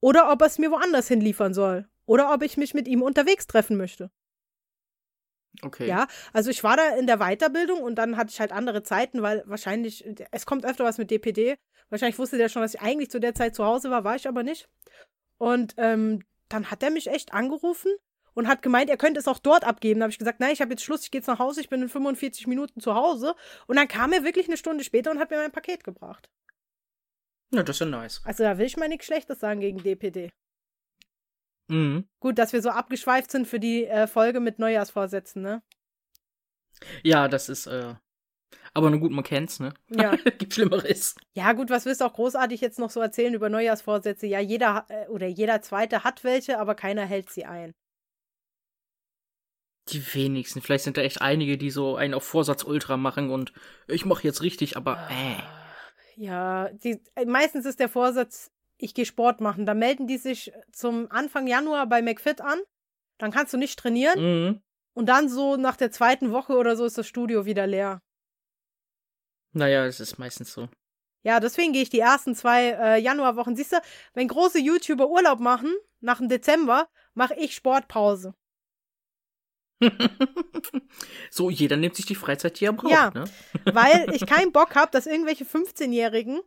[0.00, 3.46] oder ob er es mir woanders hinliefern soll oder ob ich mich mit ihm unterwegs
[3.46, 4.10] treffen möchte.
[5.62, 5.88] Okay.
[5.88, 9.22] Ja, also ich war da in der Weiterbildung und dann hatte ich halt andere Zeiten,
[9.22, 11.56] weil wahrscheinlich, es kommt öfter was mit DPD.
[11.90, 14.28] Wahrscheinlich wusste der schon, dass ich eigentlich zu der Zeit zu Hause war, war ich
[14.28, 14.68] aber nicht.
[15.38, 17.90] Und ähm, dann hat er mich echt angerufen
[18.34, 20.00] und hat gemeint, er könnte es auch dort abgeben.
[20.00, 21.68] Da habe ich gesagt, nein, ich habe jetzt Schluss, ich gehe jetzt nach Hause, ich
[21.68, 23.34] bin in 45 Minuten zu Hause.
[23.66, 26.28] Und dann kam er wirklich eine Stunde später und hat mir mein Paket gebracht.
[27.50, 28.20] Ja, das ist ja nice.
[28.24, 30.30] Also da will ich mal nichts Schlechtes sagen gegen DPD.
[31.68, 32.08] Mhm.
[32.20, 35.62] Gut, dass wir so abgeschweift sind für die äh, Folge mit Neujahrsvorsätzen, ne?
[37.02, 37.94] Ja, das ist, äh.
[38.74, 39.74] Aber nur gut, man kennt's, ne?
[39.90, 40.16] Ja.
[40.38, 41.16] Gibt Schlimmeres.
[41.34, 44.26] Ja, gut, was willst du auch großartig jetzt noch so erzählen über Neujahrsvorsätze?
[44.26, 47.72] Ja, jeder äh, oder jeder zweite hat welche, aber keiner hält sie ein.
[49.88, 50.60] Die wenigsten.
[50.60, 53.52] Vielleicht sind da echt einige, die so einen auf Vorsatz Ultra machen und
[53.86, 55.57] ich mach jetzt richtig, aber äh.
[56.18, 59.66] Ja, die, äh, meistens ist der Vorsatz, ich gehe Sport machen.
[59.66, 62.58] Da melden die sich zum Anfang Januar bei McFit an.
[63.18, 64.20] Dann kannst du nicht trainieren.
[64.20, 64.60] Mhm.
[64.94, 68.02] Und dann so nach der zweiten Woche oder so ist das Studio wieder leer.
[69.52, 70.68] Naja, es ist meistens so.
[71.22, 73.54] Ja, deswegen gehe ich die ersten zwei äh, Januarwochen.
[73.54, 73.76] Siehst du,
[74.14, 78.34] wenn große YouTuber Urlaub machen, nach dem Dezember, mache ich Sportpause.
[81.30, 83.10] so, jeder nimmt sich die Freizeit, die er braucht, Ja.
[83.10, 83.24] ne?
[83.72, 86.40] weil ich keinen Bock habe, dass irgendwelche 15-Jährigen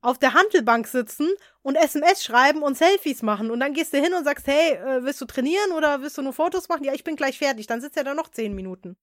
[0.00, 1.28] auf der Handelbank sitzen
[1.62, 3.50] und SMS schreiben und Selfies machen.
[3.50, 6.22] Und dann gehst du hin und sagst, hey, äh, willst du trainieren oder willst du
[6.22, 6.84] nur Fotos machen?
[6.84, 7.66] Ja, ich bin gleich fertig.
[7.66, 8.96] Dann sitzt er da noch 10 Minuten.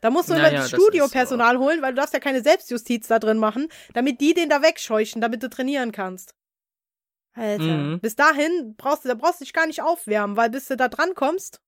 [0.00, 3.18] Da musst du Naja, immer das Studiopersonal holen, weil du darfst ja keine Selbstjustiz da
[3.18, 6.34] drin machen, damit die den da wegscheuchen, damit du trainieren kannst.
[7.34, 8.00] Alter, Mhm.
[8.00, 10.88] bis dahin brauchst du, da brauchst du dich gar nicht aufwärmen, weil bis du da
[10.88, 11.60] dran kommst,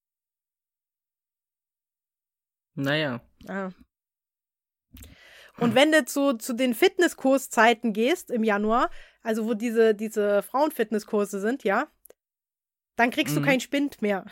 [2.75, 3.20] Naja.
[3.49, 3.70] Ah.
[5.59, 8.91] Und wenn du zu, zu den Fitnesskurszeiten gehst im Januar,
[9.22, 11.87] also wo diese, diese Frauenfitnesskurse sind, ja,
[12.97, 13.41] dann kriegst Mhm.
[13.41, 14.25] du keinen Spind mehr.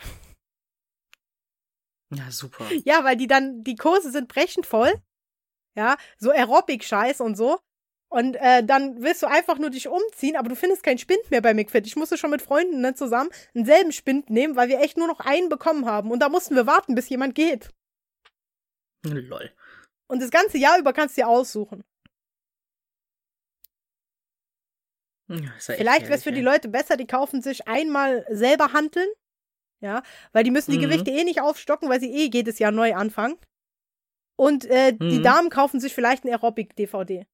[2.13, 2.65] Ja, super.
[2.85, 4.93] Ja, weil die dann, die Kurse sind brechend voll.
[5.75, 7.59] Ja, so Aerobic-Scheiß und so.
[8.09, 11.41] Und äh, dann willst du einfach nur dich umziehen, aber du findest keinen Spind mehr
[11.41, 11.87] bei McFit.
[11.87, 15.19] Ich musste schon mit Freunden ne, zusammen denselben Spind nehmen, weil wir echt nur noch
[15.19, 16.11] einen bekommen haben.
[16.11, 17.71] Und da mussten wir warten, bis jemand geht.
[19.05, 19.51] Lol.
[20.07, 21.83] Und das ganze Jahr über kannst du dir aussuchen.
[25.59, 26.41] Vielleicht wäre es für die.
[26.41, 29.07] Leute besser, die kaufen sich einmal selber handeln.
[29.79, 30.83] Ja, weil die müssen die Mhm.
[30.83, 33.37] Gewichte eh nicht aufstocken, weil sie eh jedes Jahr neu anfangen.
[34.37, 35.23] Und äh, die Mhm.
[35.23, 37.25] Damen kaufen sich vielleicht ein Aerobic-DVD.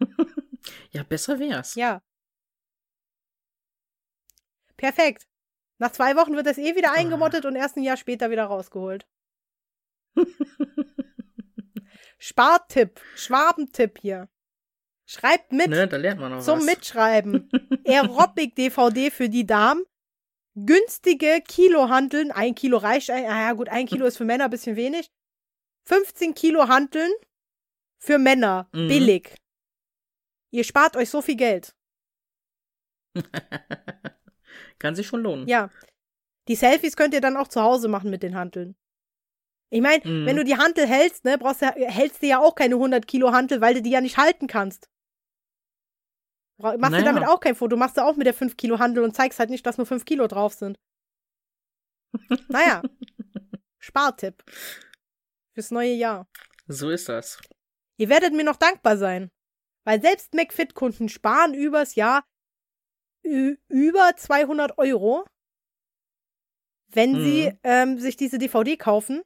[0.90, 1.76] Ja, besser wär's.
[1.76, 2.02] Ja.
[4.76, 5.26] Perfekt.
[5.78, 6.98] Nach zwei Wochen wird das eh wieder Ah.
[6.98, 9.06] eingemottet und erst ein Jahr später wieder rausgeholt.
[12.18, 14.28] Spartipp, Schwabentipp hier.
[15.06, 16.66] Schreibt mit ne, da lernt man noch zum was.
[16.66, 17.48] Mitschreiben.
[17.86, 19.84] Aerobic-DVD für die Damen,
[20.54, 24.50] günstige Kilohanteln, ein Kilo reicht, ein, ah ja gut, ein Kilo ist für Männer ein
[24.50, 25.10] bisschen wenig.
[25.86, 27.10] 15 Kilo Hanteln
[27.98, 28.88] für Männer, Mhm.
[28.88, 29.34] billig.
[30.50, 31.74] Ihr spart euch so viel Geld.
[34.78, 35.48] Kann sich schon lohnen.
[35.48, 35.70] Ja.
[36.48, 38.76] Die Selfies könnt ihr dann auch zu Hause machen mit den Hanteln.
[39.70, 40.26] Ich meine, Mhm.
[40.26, 43.32] wenn du die Hantel hältst, ne, brauchst du, hältst du ja auch keine 100 Kilo
[43.32, 44.88] Hantel, weil du die ja nicht halten kannst.
[46.60, 47.02] Machst du Naja.
[47.04, 49.50] damit auch kein Foto, machst du auch mit der 5 Kilo Hantel und zeigst halt
[49.50, 50.76] nicht, dass nur 5 Kilo drauf sind.
[52.48, 52.82] Naja.
[53.78, 54.42] Spartipp.
[55.54, 56.26] Fürs neue Jahr.
[56.66, 57.38] So ist das.
[57.98, 59.28] Ihr werdet mir noch dankbar sein.
[59.84, 62.24] Weil selbst McFit-Kunden sparen übers Jahr
[63.22, 65.24] über 200 Euro,
[66.90, 67.24] wenn Mhm.
[67.24, 69.22] sie ähm, sich diese DVD kaufen,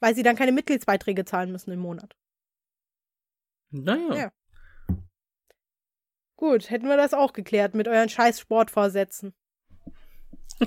[0.00, 2.16] weil sie dann keine Mitgliedsbeiträge zahlen müssen im Monat.
[3.70, 4.14] Naja.
[4.14, 4.32] Ja.
[6.36, 9.34] Gut, hätten wir das auch geklärt mit euren scheiß Sportvorsätzen.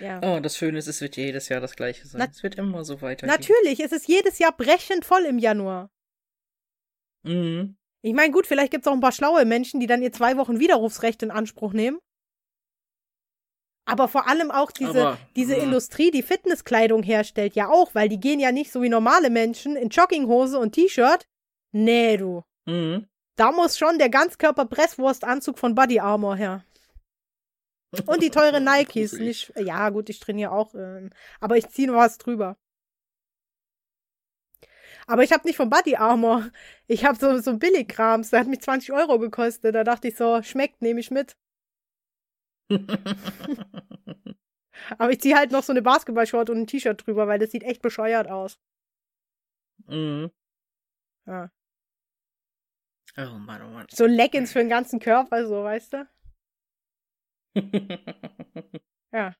[0.00, 0.20] ja.
[0.22, 2.18] Oh, das Schöne ist, es wird jedes Jahr das gleiche sein.
[2.20, 3.34] Na- es wird immer so weitergehen.
[3.38, 5.90] Natürlich, es ist jedes Jahr brechend voll im Januar.
[7.22, 7.76] Mhm.
[8.02, 10.38] Ich meine, gut, vielleicht gibt es auch ein paar schlaue Menschen, die dann ihr zwei
[10.38, 11.98] Wochen Widerrufsrecht in Anspruch nehmen.
[13.90, 15.60] Aber vor allem auch diese, Aber, diese mm.
[15.60, 19.76] Industrie, die Fitnesskleidung herstellt, ja auch, weil die gehen ja nicht so wie normale Menschen
[19.76, 21.26] in Jogginghose und T-Shirt.
[21.72, 22.42] Nee, du.
[22.66, 23.06] Mhm.
[23.36, 26.64] Da muss schon der Ganzkörper-Presswurstanzug von Body Armor her.
[28.06, 29.14] Und die teure Nikes.
[29.14, 30.74] Nicht, ja, gut, ich trainiere auch.
[30.74, 31.10] Äh,
[31.40, 32.56] aber ich ziehe noch was drüber.
[35.06, 36.50] Aber ich habe nicht von Body Armor.
[36.86, 38.30] Ich habe so, so Billigkrams.
[38.30, 39.74] Der hat mich 20 Euro gekostet.
[39.74, 41.36] Da dachte ich so, schmeckt, nehme ich mit.
[44.98, 47.62] Aber ich ziehe halt noch so eine Basketballshort und ein T-Shirt drüber, weil das sieht
[47.62, 48.58] echt bescheuert aus.
[49.86, 50.30] mhm.
[51.26, 51.50] Ja.
[53.18, 53.86] Oh Mann, oh Mann.
[53.90, 56.08] So Leggings für den ganzen Körper, so, weißt du?
[59.12, 59.34] Ja.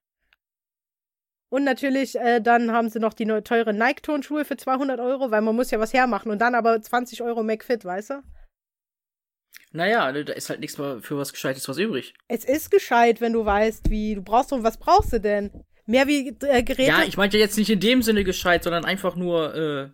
[1.49, 5.57] Und natürlich, äh, dann haben sie noch die teuren Nike-Turnschuhe für 200 Euro, weil man
[5.57, 6.31] muss ja was hermachen.
[6.31, 8.23] Und dann aber 20 Euro McFit, weißt du?
[9.73, 12.15] Naja, da ist halt nichts mehr für was Gescheites was übrig.
[12.29, 15.65] Es ist gescheit, wenn du weißt, wie du brauchst und was brauchst du denn?
[15.87, 16.91] Mehr wie äh, Geräte?
[16.91, 19.91] Ja, ich meinte jetzt nicht in dem Sinne gescheit, sondern einfach nur, äh,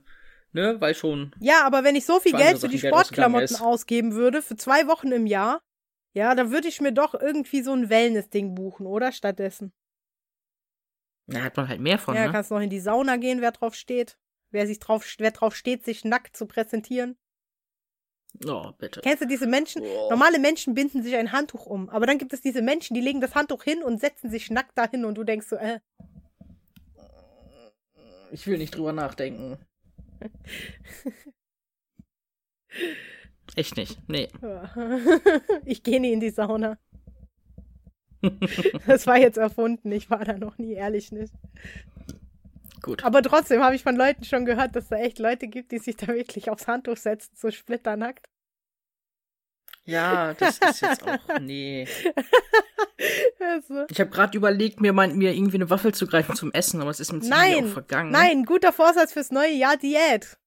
[0.53, 1.35] ne, weil schon.
[1.41, 4.87] Ja, aber wenn ich so viel Geld für die Geld Sportklamotten ausgeben würde, für zwei
[4.87, 5.61] Wochen im Jahr,
[6.13, 9.13] ja, dann würde ich mir doch irgendwie so ein Wellness-Ding buchen, oder?
[9.13, 9.73] Stattdessen.
[11.27, 12.33] Da hat man halt mehr von, ja, ne?
[12.33, 14.17] kannst noch in die Sauna gehen, wer drauf steht.
[14.51, 17.19] Wer sich drauf, wer drauf steht, sich nackt zu präsentieren.
[18.47, 19.01] Oh, bitte.
[19.01, 19.83] Kennst du diese Menschen?
[19.83, 20.11] Oh.
[20.11, 23.21] Normale Menschen binden sich ein Handtuch um, aber dann gibt es diese Menschen, die legen
[23.21, 25.81] das Handtuch hin und setzen sich nackt dahin und du denkst so, äh,
[28.33, 29.59] Ich will nicht drüber nachdenken.
[33.57, 33.99] Echt nicht.
[34.09, 34.29] Nee.
[35.65, 36.79] ich gehe nie in die Sauna.
[38.87, 41.33] Das war jetzt erfunden, ich war da noch nie, ehrlich nicht.
[42.87, 43.03] Gut.
[43.05, 45.97] Aber trotzdem habe ich von Leuten schon gehört, dass da echt Leute gibt, die sich
[45.97, 48.27] da wirklich aufs Handtuch setzen, so splitternackt.
[49.85, 51.39] Ja, das ist jetzt auch.
[51.41, 51.87] Nee.
[53.39, 56.81] Also, Ich habe gerade überlegt, mir, mein, mir irgendwie eine Waffel zu greifen zum Essen,
[56.81, 58.11] aber es ist mir ziemlich Nein, auch vergangen.
[58.11, 60.39] nein, guter Vorsatz fürs neue Jahr Diät.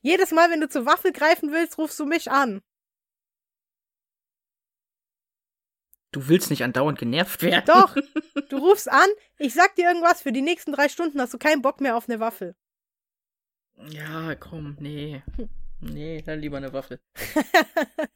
[0.00, 2.62] Jedes Mal, wenn du zur Waffel greifen willst, rufst du mich an.
[6.14, 7.64] Du willst nicht andauernd genervt werden.
[7.66, 7.96] Doch,
[8.48, 11.60] du rufst an, ich sag dir irgendwas, für die nächsten drei Stunden hast du keinen
[11.60, 12.54] Bock mehr auf eine Waffel.
[13.88, 15.24] Ja, komm, nee.
[15.80, 17.00] Nee, dann lieber eine Waffel.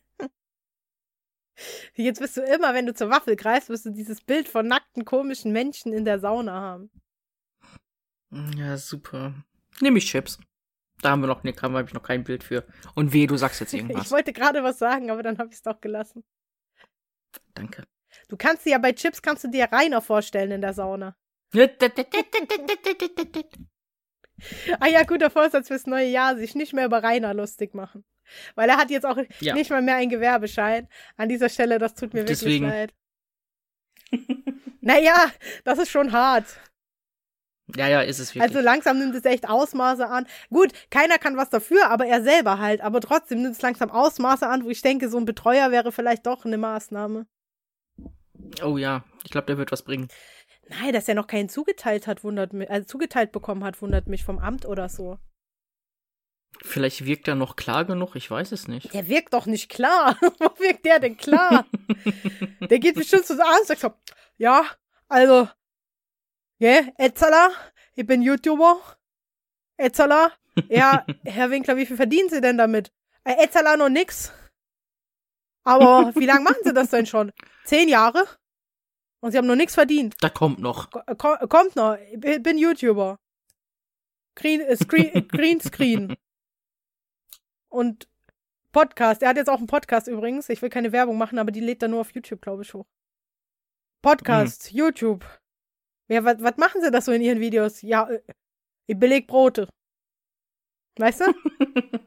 [1.94, 5.04] Jetzt bist du immer, wenn du zur Waffel greifst, wirst du dieses Bild von nackten,
[5.04, 6.92] komischen Menschen in der Sauna haben.
[8.56, 9.34] Ja, super.
[9.80, 10.38] Nehme ich Chips.
[11.00, 12.64] Da haben wir noch, ne, haben wir noch kein Bild für.
[12.94, 14.12] Und weh, du sagst jetzt Ich irgendwas.
[14.12, 16.22] wollte gerade was sagen, aber dann habe ich es doch gelassen.
[17.54, 17.84] Danke.
[18.28, 21.16] Du kannst dir ja bei Chips kannst du dir Rainer vorstellen in der Sauna.
[24.80, 28.04] Ah ja, guter Vorsatz fürs neue Jahr, sich nicht mehr über Rainer lustig machen.
[28.54, 29.54] Weil er hat jetzt auch Ja.
[29.54, 30.88] nicht mal mehr einen Gewerbeschein.
[31.16, 32.66] An dieser Stelle, das tut mir wirklich Deswegen.
[32.68, 32.94] leid.
[34.80, 35.30] naja,
[35.64, 36.46] das ist schon hart.
[37.76, 38.50] Ja, ja, ist es wirklich.
[38.50, 40.26] Also langsam nimmt es echt Ausmaße an.
[40.50, 42.80] Gut, keiner kann was dafür, aber er selber halt.
[42.80, 46.26] Aber trotzdem nimmt es langsam Ausmaße an, wo ich denke, so ein Betreuer wäre vielleicht
[46.26, 47.26] doch eine Maßnahme.
[48.62, 50.08] oh ja, ich glaube, der wird was bringen.
[50.68, 54.24] Nein, dass er noch keinen zugeteilt hat, wundert mich, also zugeteilt bekommen hat, wundert mich
[54.24, 55.18] vom Amt oder so.
[56.62, 58.92] Vielleicht wirkt er noch klar genug, ich weiß es nicht.
[58.92, 60.16] Der wirkt doch nicht klar.
[60.38, 61.66] Wo wirkt der denn klar?
[62.60, 63.92] der geht bestimmt so an und sagt so,
[64.38, 64.64] ja,
[65.08, 65.48] also,
[66.58, 67.50] ja, Etzala,
[67.94, 68.80] ich bin YouTuber.
[69.76, 70.32] Etzala,
[70.68, 72.92] ja, Herr Winkler, wie viel verdienen Sie denn damit?
[73.24, 74.32] Äh, Etzala noch nix.
[75.64, 77.32] Aber wie lange machen Sie das denn schon?
[77.64, 78.24] Zehn Jahre?
[79.20, 80.14] Und sie haben noch nichts verdient.
[80.20, 80.90] Da kommt noch.
[80.90, 81.96] Ko- ko- kommt noch.
[82.12, 83.18] Ich bin YouTuber.
[84.36, 86.16] Green, äh, Screen, Greenscreen.
[87.68, 88.08] Und
[88.72, 89.22] Podcast.
[89.22, 90.48] Er hat jetzt auch einen Podcast übrigens.
[90.48, 92.86] Ich will keine Werbung machen, aber die lädt er nur auf YouTube, glaube ich, hoch.
[94.02, 95.24] Podcast, YouTube.
[96.08, 97.82] Ja, was was machen sie das so in ihren Videos?
[97.82, 98.22] Ja, äh,
[98.86, 99.68] ich beleg Brote.
[100.98, 101.24] Weißt du?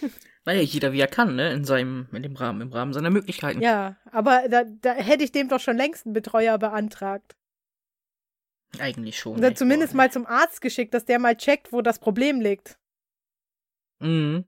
[0.44, 1.52] naja, jeder wie er kann, ne?
[1.52, 3.60] In seinem, in dem Rahmen, im Rahmen seiner Möglichkeiten.
[3.60, 7.36] Ja, aber da, da hätte ich dem doch schon längst einen Betreuer beantragt.
[8.78, 9.36] Eigentlich schon.
[9.38, 12.78] Oder zumindest mal zum Arzt geschickt, dass der mal checkt, wo das Problem liegt.
[13.98, 14.44] Mhm.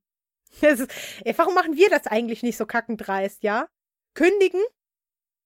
[0.60, 0.92] Ist,
[1.24, 3.68] ey, warum machen wir das eigentlich nicht so kackend dreist, ja?
[4.14, 4.60] Kündigen,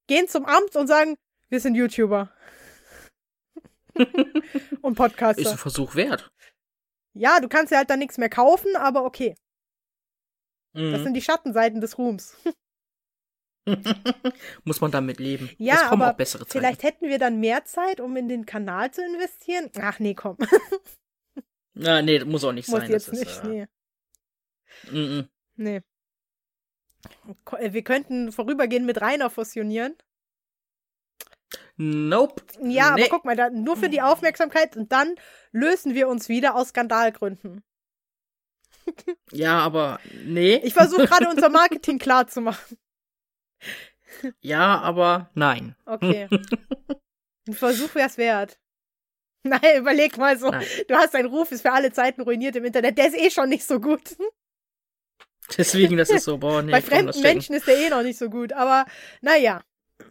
[0.08, 1.16] gehen zum Amt und sagen,
[1.48, 2.32] wir sind YouTuber.
[4.82, 5.50] und Ist Podcaster.
[5.50, 6.30] ein Versuch wert.
[7.14, 9.34] Ja, du kannst ja halt dann nichts mehr kaufen, aber okay.
[10.74, 11.04] Das Mhm.
[11.04, 12.36] sind die Schattenseiten des Ruhms.
[14.64, 15.50] Muss man damit leben.
[15.58, 16.52] Ja, es kommen aber auch bessere Zeiten.
[16.58, 19.70] Vielleicht hätten wir dann mehr Zeit, um in den Kanal zu investieren.
[19.80, 20.36] Ach nee, komm.
[21.74, 22.90] Na, nee, muss auch nicht Muss sein.
[22.90, 23.30] jetzt das nicht.
[23.30, 23.66] ist, äh, Nee.
[24.92, 25.28] mhm.
[25.56, 25.80] Nee.
[27.58, 29.96] Äh, Wir könnten vorübergehend mit Rainer fusionieren.
[31.76, 32.42] Nope.
[32.62, 33.02] Ja, nee.
[33.02, 35.14] aber guck mal, da, nur für die Aufmerksamkeit und dann
[35.52, 37.62] lösen wir uns wieder aus Skandalgründen.
[39.32, 40.60] Ja, aber nee.
[40.62, 42.78] Ich versuche gerade unser Marketing klar zu machen.
[44.40, 45.74] ja, aber nein.
[45.86, 46.28] Okay.
[47.48, 48.60] Ein Versuch wär's wert.
[49.42, 50.50] Nein, überleg mal so.
[50.50, 50.66] Nein.
[50.88, 52.98] Du hast deinen Ruf, ist für alle Zeiten ruiniert im Internet.
[52.98, 54.16] Der ist eh schon nicht so gut.
[55.56, 56.72] Deswegen, das ist so, boah, nee.
[56.72, 57.20] Bei fremden.
[57.22, 58.52] Menschen ist der eh noch nicht so gut.
[58.52, 58.86] Aber
[59.20, 59.62] naja.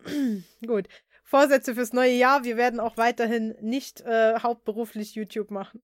[0.66, 0.88] gut.
[1.26, 2.44] Vorsätze fürs neue Jahr.
[2.44, 5.82] Wir werden auch weiterhin nicht äh, hauptberuflich YouTube machen.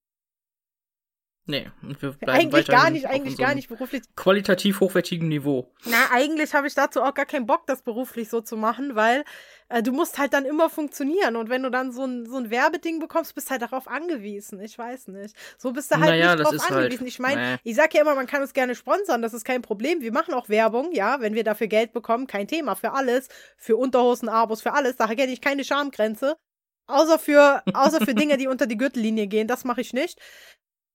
[1.48, 4.04] Nee, und wir bleiben Eigentlich gar nicht, eigentlich gar nicht beruflich.
[4.16, 5.72] Qualitativ hochwertigem Niveau.
[5.86, 9.24] Na, eigentlich habe ich dazu auch gar keinen Bock, das beruflich so zu machen, weil
[9.70, 11.36] äh, du musst halt dann immer funktionieren.
[11.36, 14.62] Und wenn du dann so ein, so ein Werbeding bekommst, bist du halt darauf angewiesen.
[14.62, 15.36] Ich weiß nicht.
[15.58, 17.08] So bist du halt Naja, nicht ist halt- angewiesen.
[17.08, 17.60] ich meine, nee.
[17.64, 20.02] ich sage ja immer, man kann uns gerne sponsern, das ist kein Problem.
[20.02, 22.76] Wir machen auch Werbung, ja, wenn wir dafür Geld bekommen, kein Thema.
[22.76, 24.96] Für alles, für Unterhosen, Abos, für alles.
[24.96, 26.38] Da kenne ich keine Schamgrenze.
[26.86, 29.48] Außer für, außer für Dinge, die unter die Gürtellinie gehen.
[29.48, 30.20] Das mache ich nicht.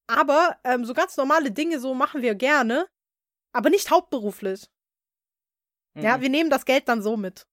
[0.09, 2.87] Aber ähm, so ganz normale Dinge, so machen wir gerne.
[3.53, 4.67] Aber nicht hauptberuflich.
[5.97, 6.23] Ja, Mhm.
[6.23, 7.47] wir nehmen das Geld dann so mit.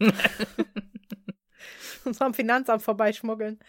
[2.04, 3.60] Uns am Finanzamt vorbeischmuggeln.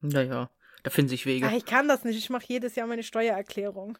[0.00, 0.50] Naja,
[0.82, 1.46] da finden sich Wege.
[1.48, 2.18] Ach, ich kann das nicht.
[2.18, 3.98] Ich mache jedes Jahr meine Steuererklärung.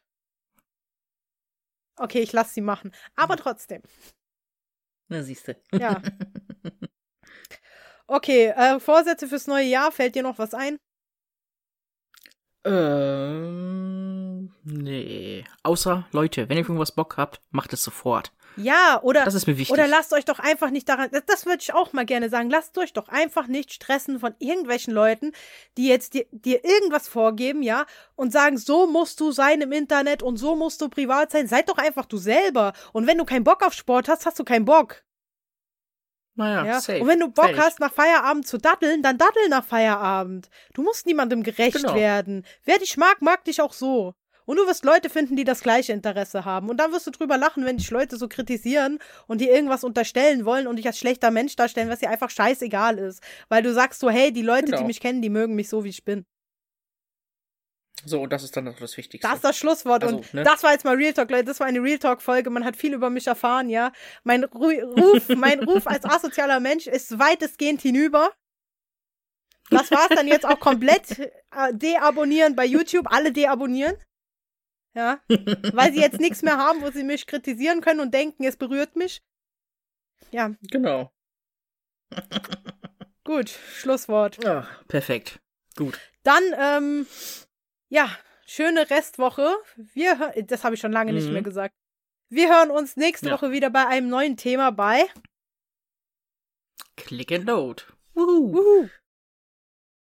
[1.96, 2.92] Okay, ich lasse sie machen.
[3.14, 3.82] Aber trotzdem.
[5.08, 5.60] Na, siehste.
[5.72, 6.02] Ja.
[8.08, 9.90] Okay, äh, Vorsätze fürs neue Jahr.
[9.90, 10.78] Fällt dir noch was ein?
[12.66, 15.44] Ähm, nee.
[15.62, 18.32] Außer, Leute, wenn ihr irgendwas Bock habt, macht es sofort.
[18.56, 19.72] Ja, oder, Das ist mir wichtig.
[19.72, 22.48] oder lasst euch doch einfach nicht daran, das, das würde ich auch mal gerne sagen,
[22.48, 25.32] lasst euch doch einfach nicht stressen von irgendwelchen Leuten,
[25.76, 27.84] die jetzt dir, dir irgendwas vorgeben, ja,
[28.14, 31.46] und sagen, so musst du sein im Internet und so musst du privat sein.
[31.46, 32.72] Seid doch einfach du selber.
[32.92, 35.02] Und wenn du keinen Bock auf Sport hast, hast du keinen Bock.
[36.36, 36.80] Naja, Ja?
[36.80, 37.00] safe.
[37.00, 37.60] Und wenn du Bock Fertig.
[37.62, 40.48] hast, nach Feierabend zu datteln, dann dattel nach Feierabend.
[40.74, 41.94] Du musst niemandem gerecht Genau.
[41.94, 42.44] werden.
[42.64, 44.14] Wer dich mag, mag dich auch so.
[44.44, 46.68] Und du wirst Leute finden, die das gleiche Interesse haben.
[46.70, 50.44] Und dann wirst du drüber lachen, wenn dich Leute so kritisieren und dir irgendwas unterstellen
[50.44, 53.20] wollen und dich als schlechter Mensch darstellen, was dir einfach scheißegal ist.
[53.48, 54.86] Weil du sagst so, hey, die Leute, die Genau.
[54.86, 56.24] mich kennen, die mögen mich so, wie ich bin.
[58.04, 59.26] So, und das ist dann noch das Wichtigste.
[59.26, 60.04] Das ist das Schlusswort.
[60.04, 60.44] Also, und ne?
[60.44, 61.44] das war jetzt mal Real Talk, Leute.
[61.44, 62.50] Das war eine Real Talk-Folge.
[62.50, 63.92] Man hat viel über mich erfahren, ja.
[64.22, 68.32] Mein Ru Ruf, mein Ruf als asozialer Mensch ist weitestgehend hinüber.
[69.70, 71.18] Das war's dann jetzt auch komplett.
[71.18, 73.06] Äh, deabonnieren bei YouTube.
[73.10, 73.96] Alle deabonnieren.
[74.94, 75.20] Ja.
[75.28, 78.96] Weil sie jetzt nichts mehr haben, wo sie mich kritisieren können und denken, es berührt
[78.96, 79.22] mich.
[80.30, 81.12] Ja, genau.
[83.24, 83.50] gut.
[83.50, 84.42] Schlusswort.
[84.42, 85.40] Ja, perfekt.
[85.76, 85.98] Gut.
[86.22, 87.06] Dann, ähm,
[87.88, 88.10] ja,
[88.46, 89.56] schöne Restwoche.
[89.76, 91.32] Wir, das habe ich schon lange nicht Mhm.
[91.34, 91.74] mehr gesagt.
[92.28, 93.34] Wir hören uns nächste Ja.
[93.34, 95.04] Woche wieder bei einem neuen Thema bei.
[96.96, 97.84] Click and load.
[98.14, 98.52] Wuhu.
[98.52, 98.88] Wuhu.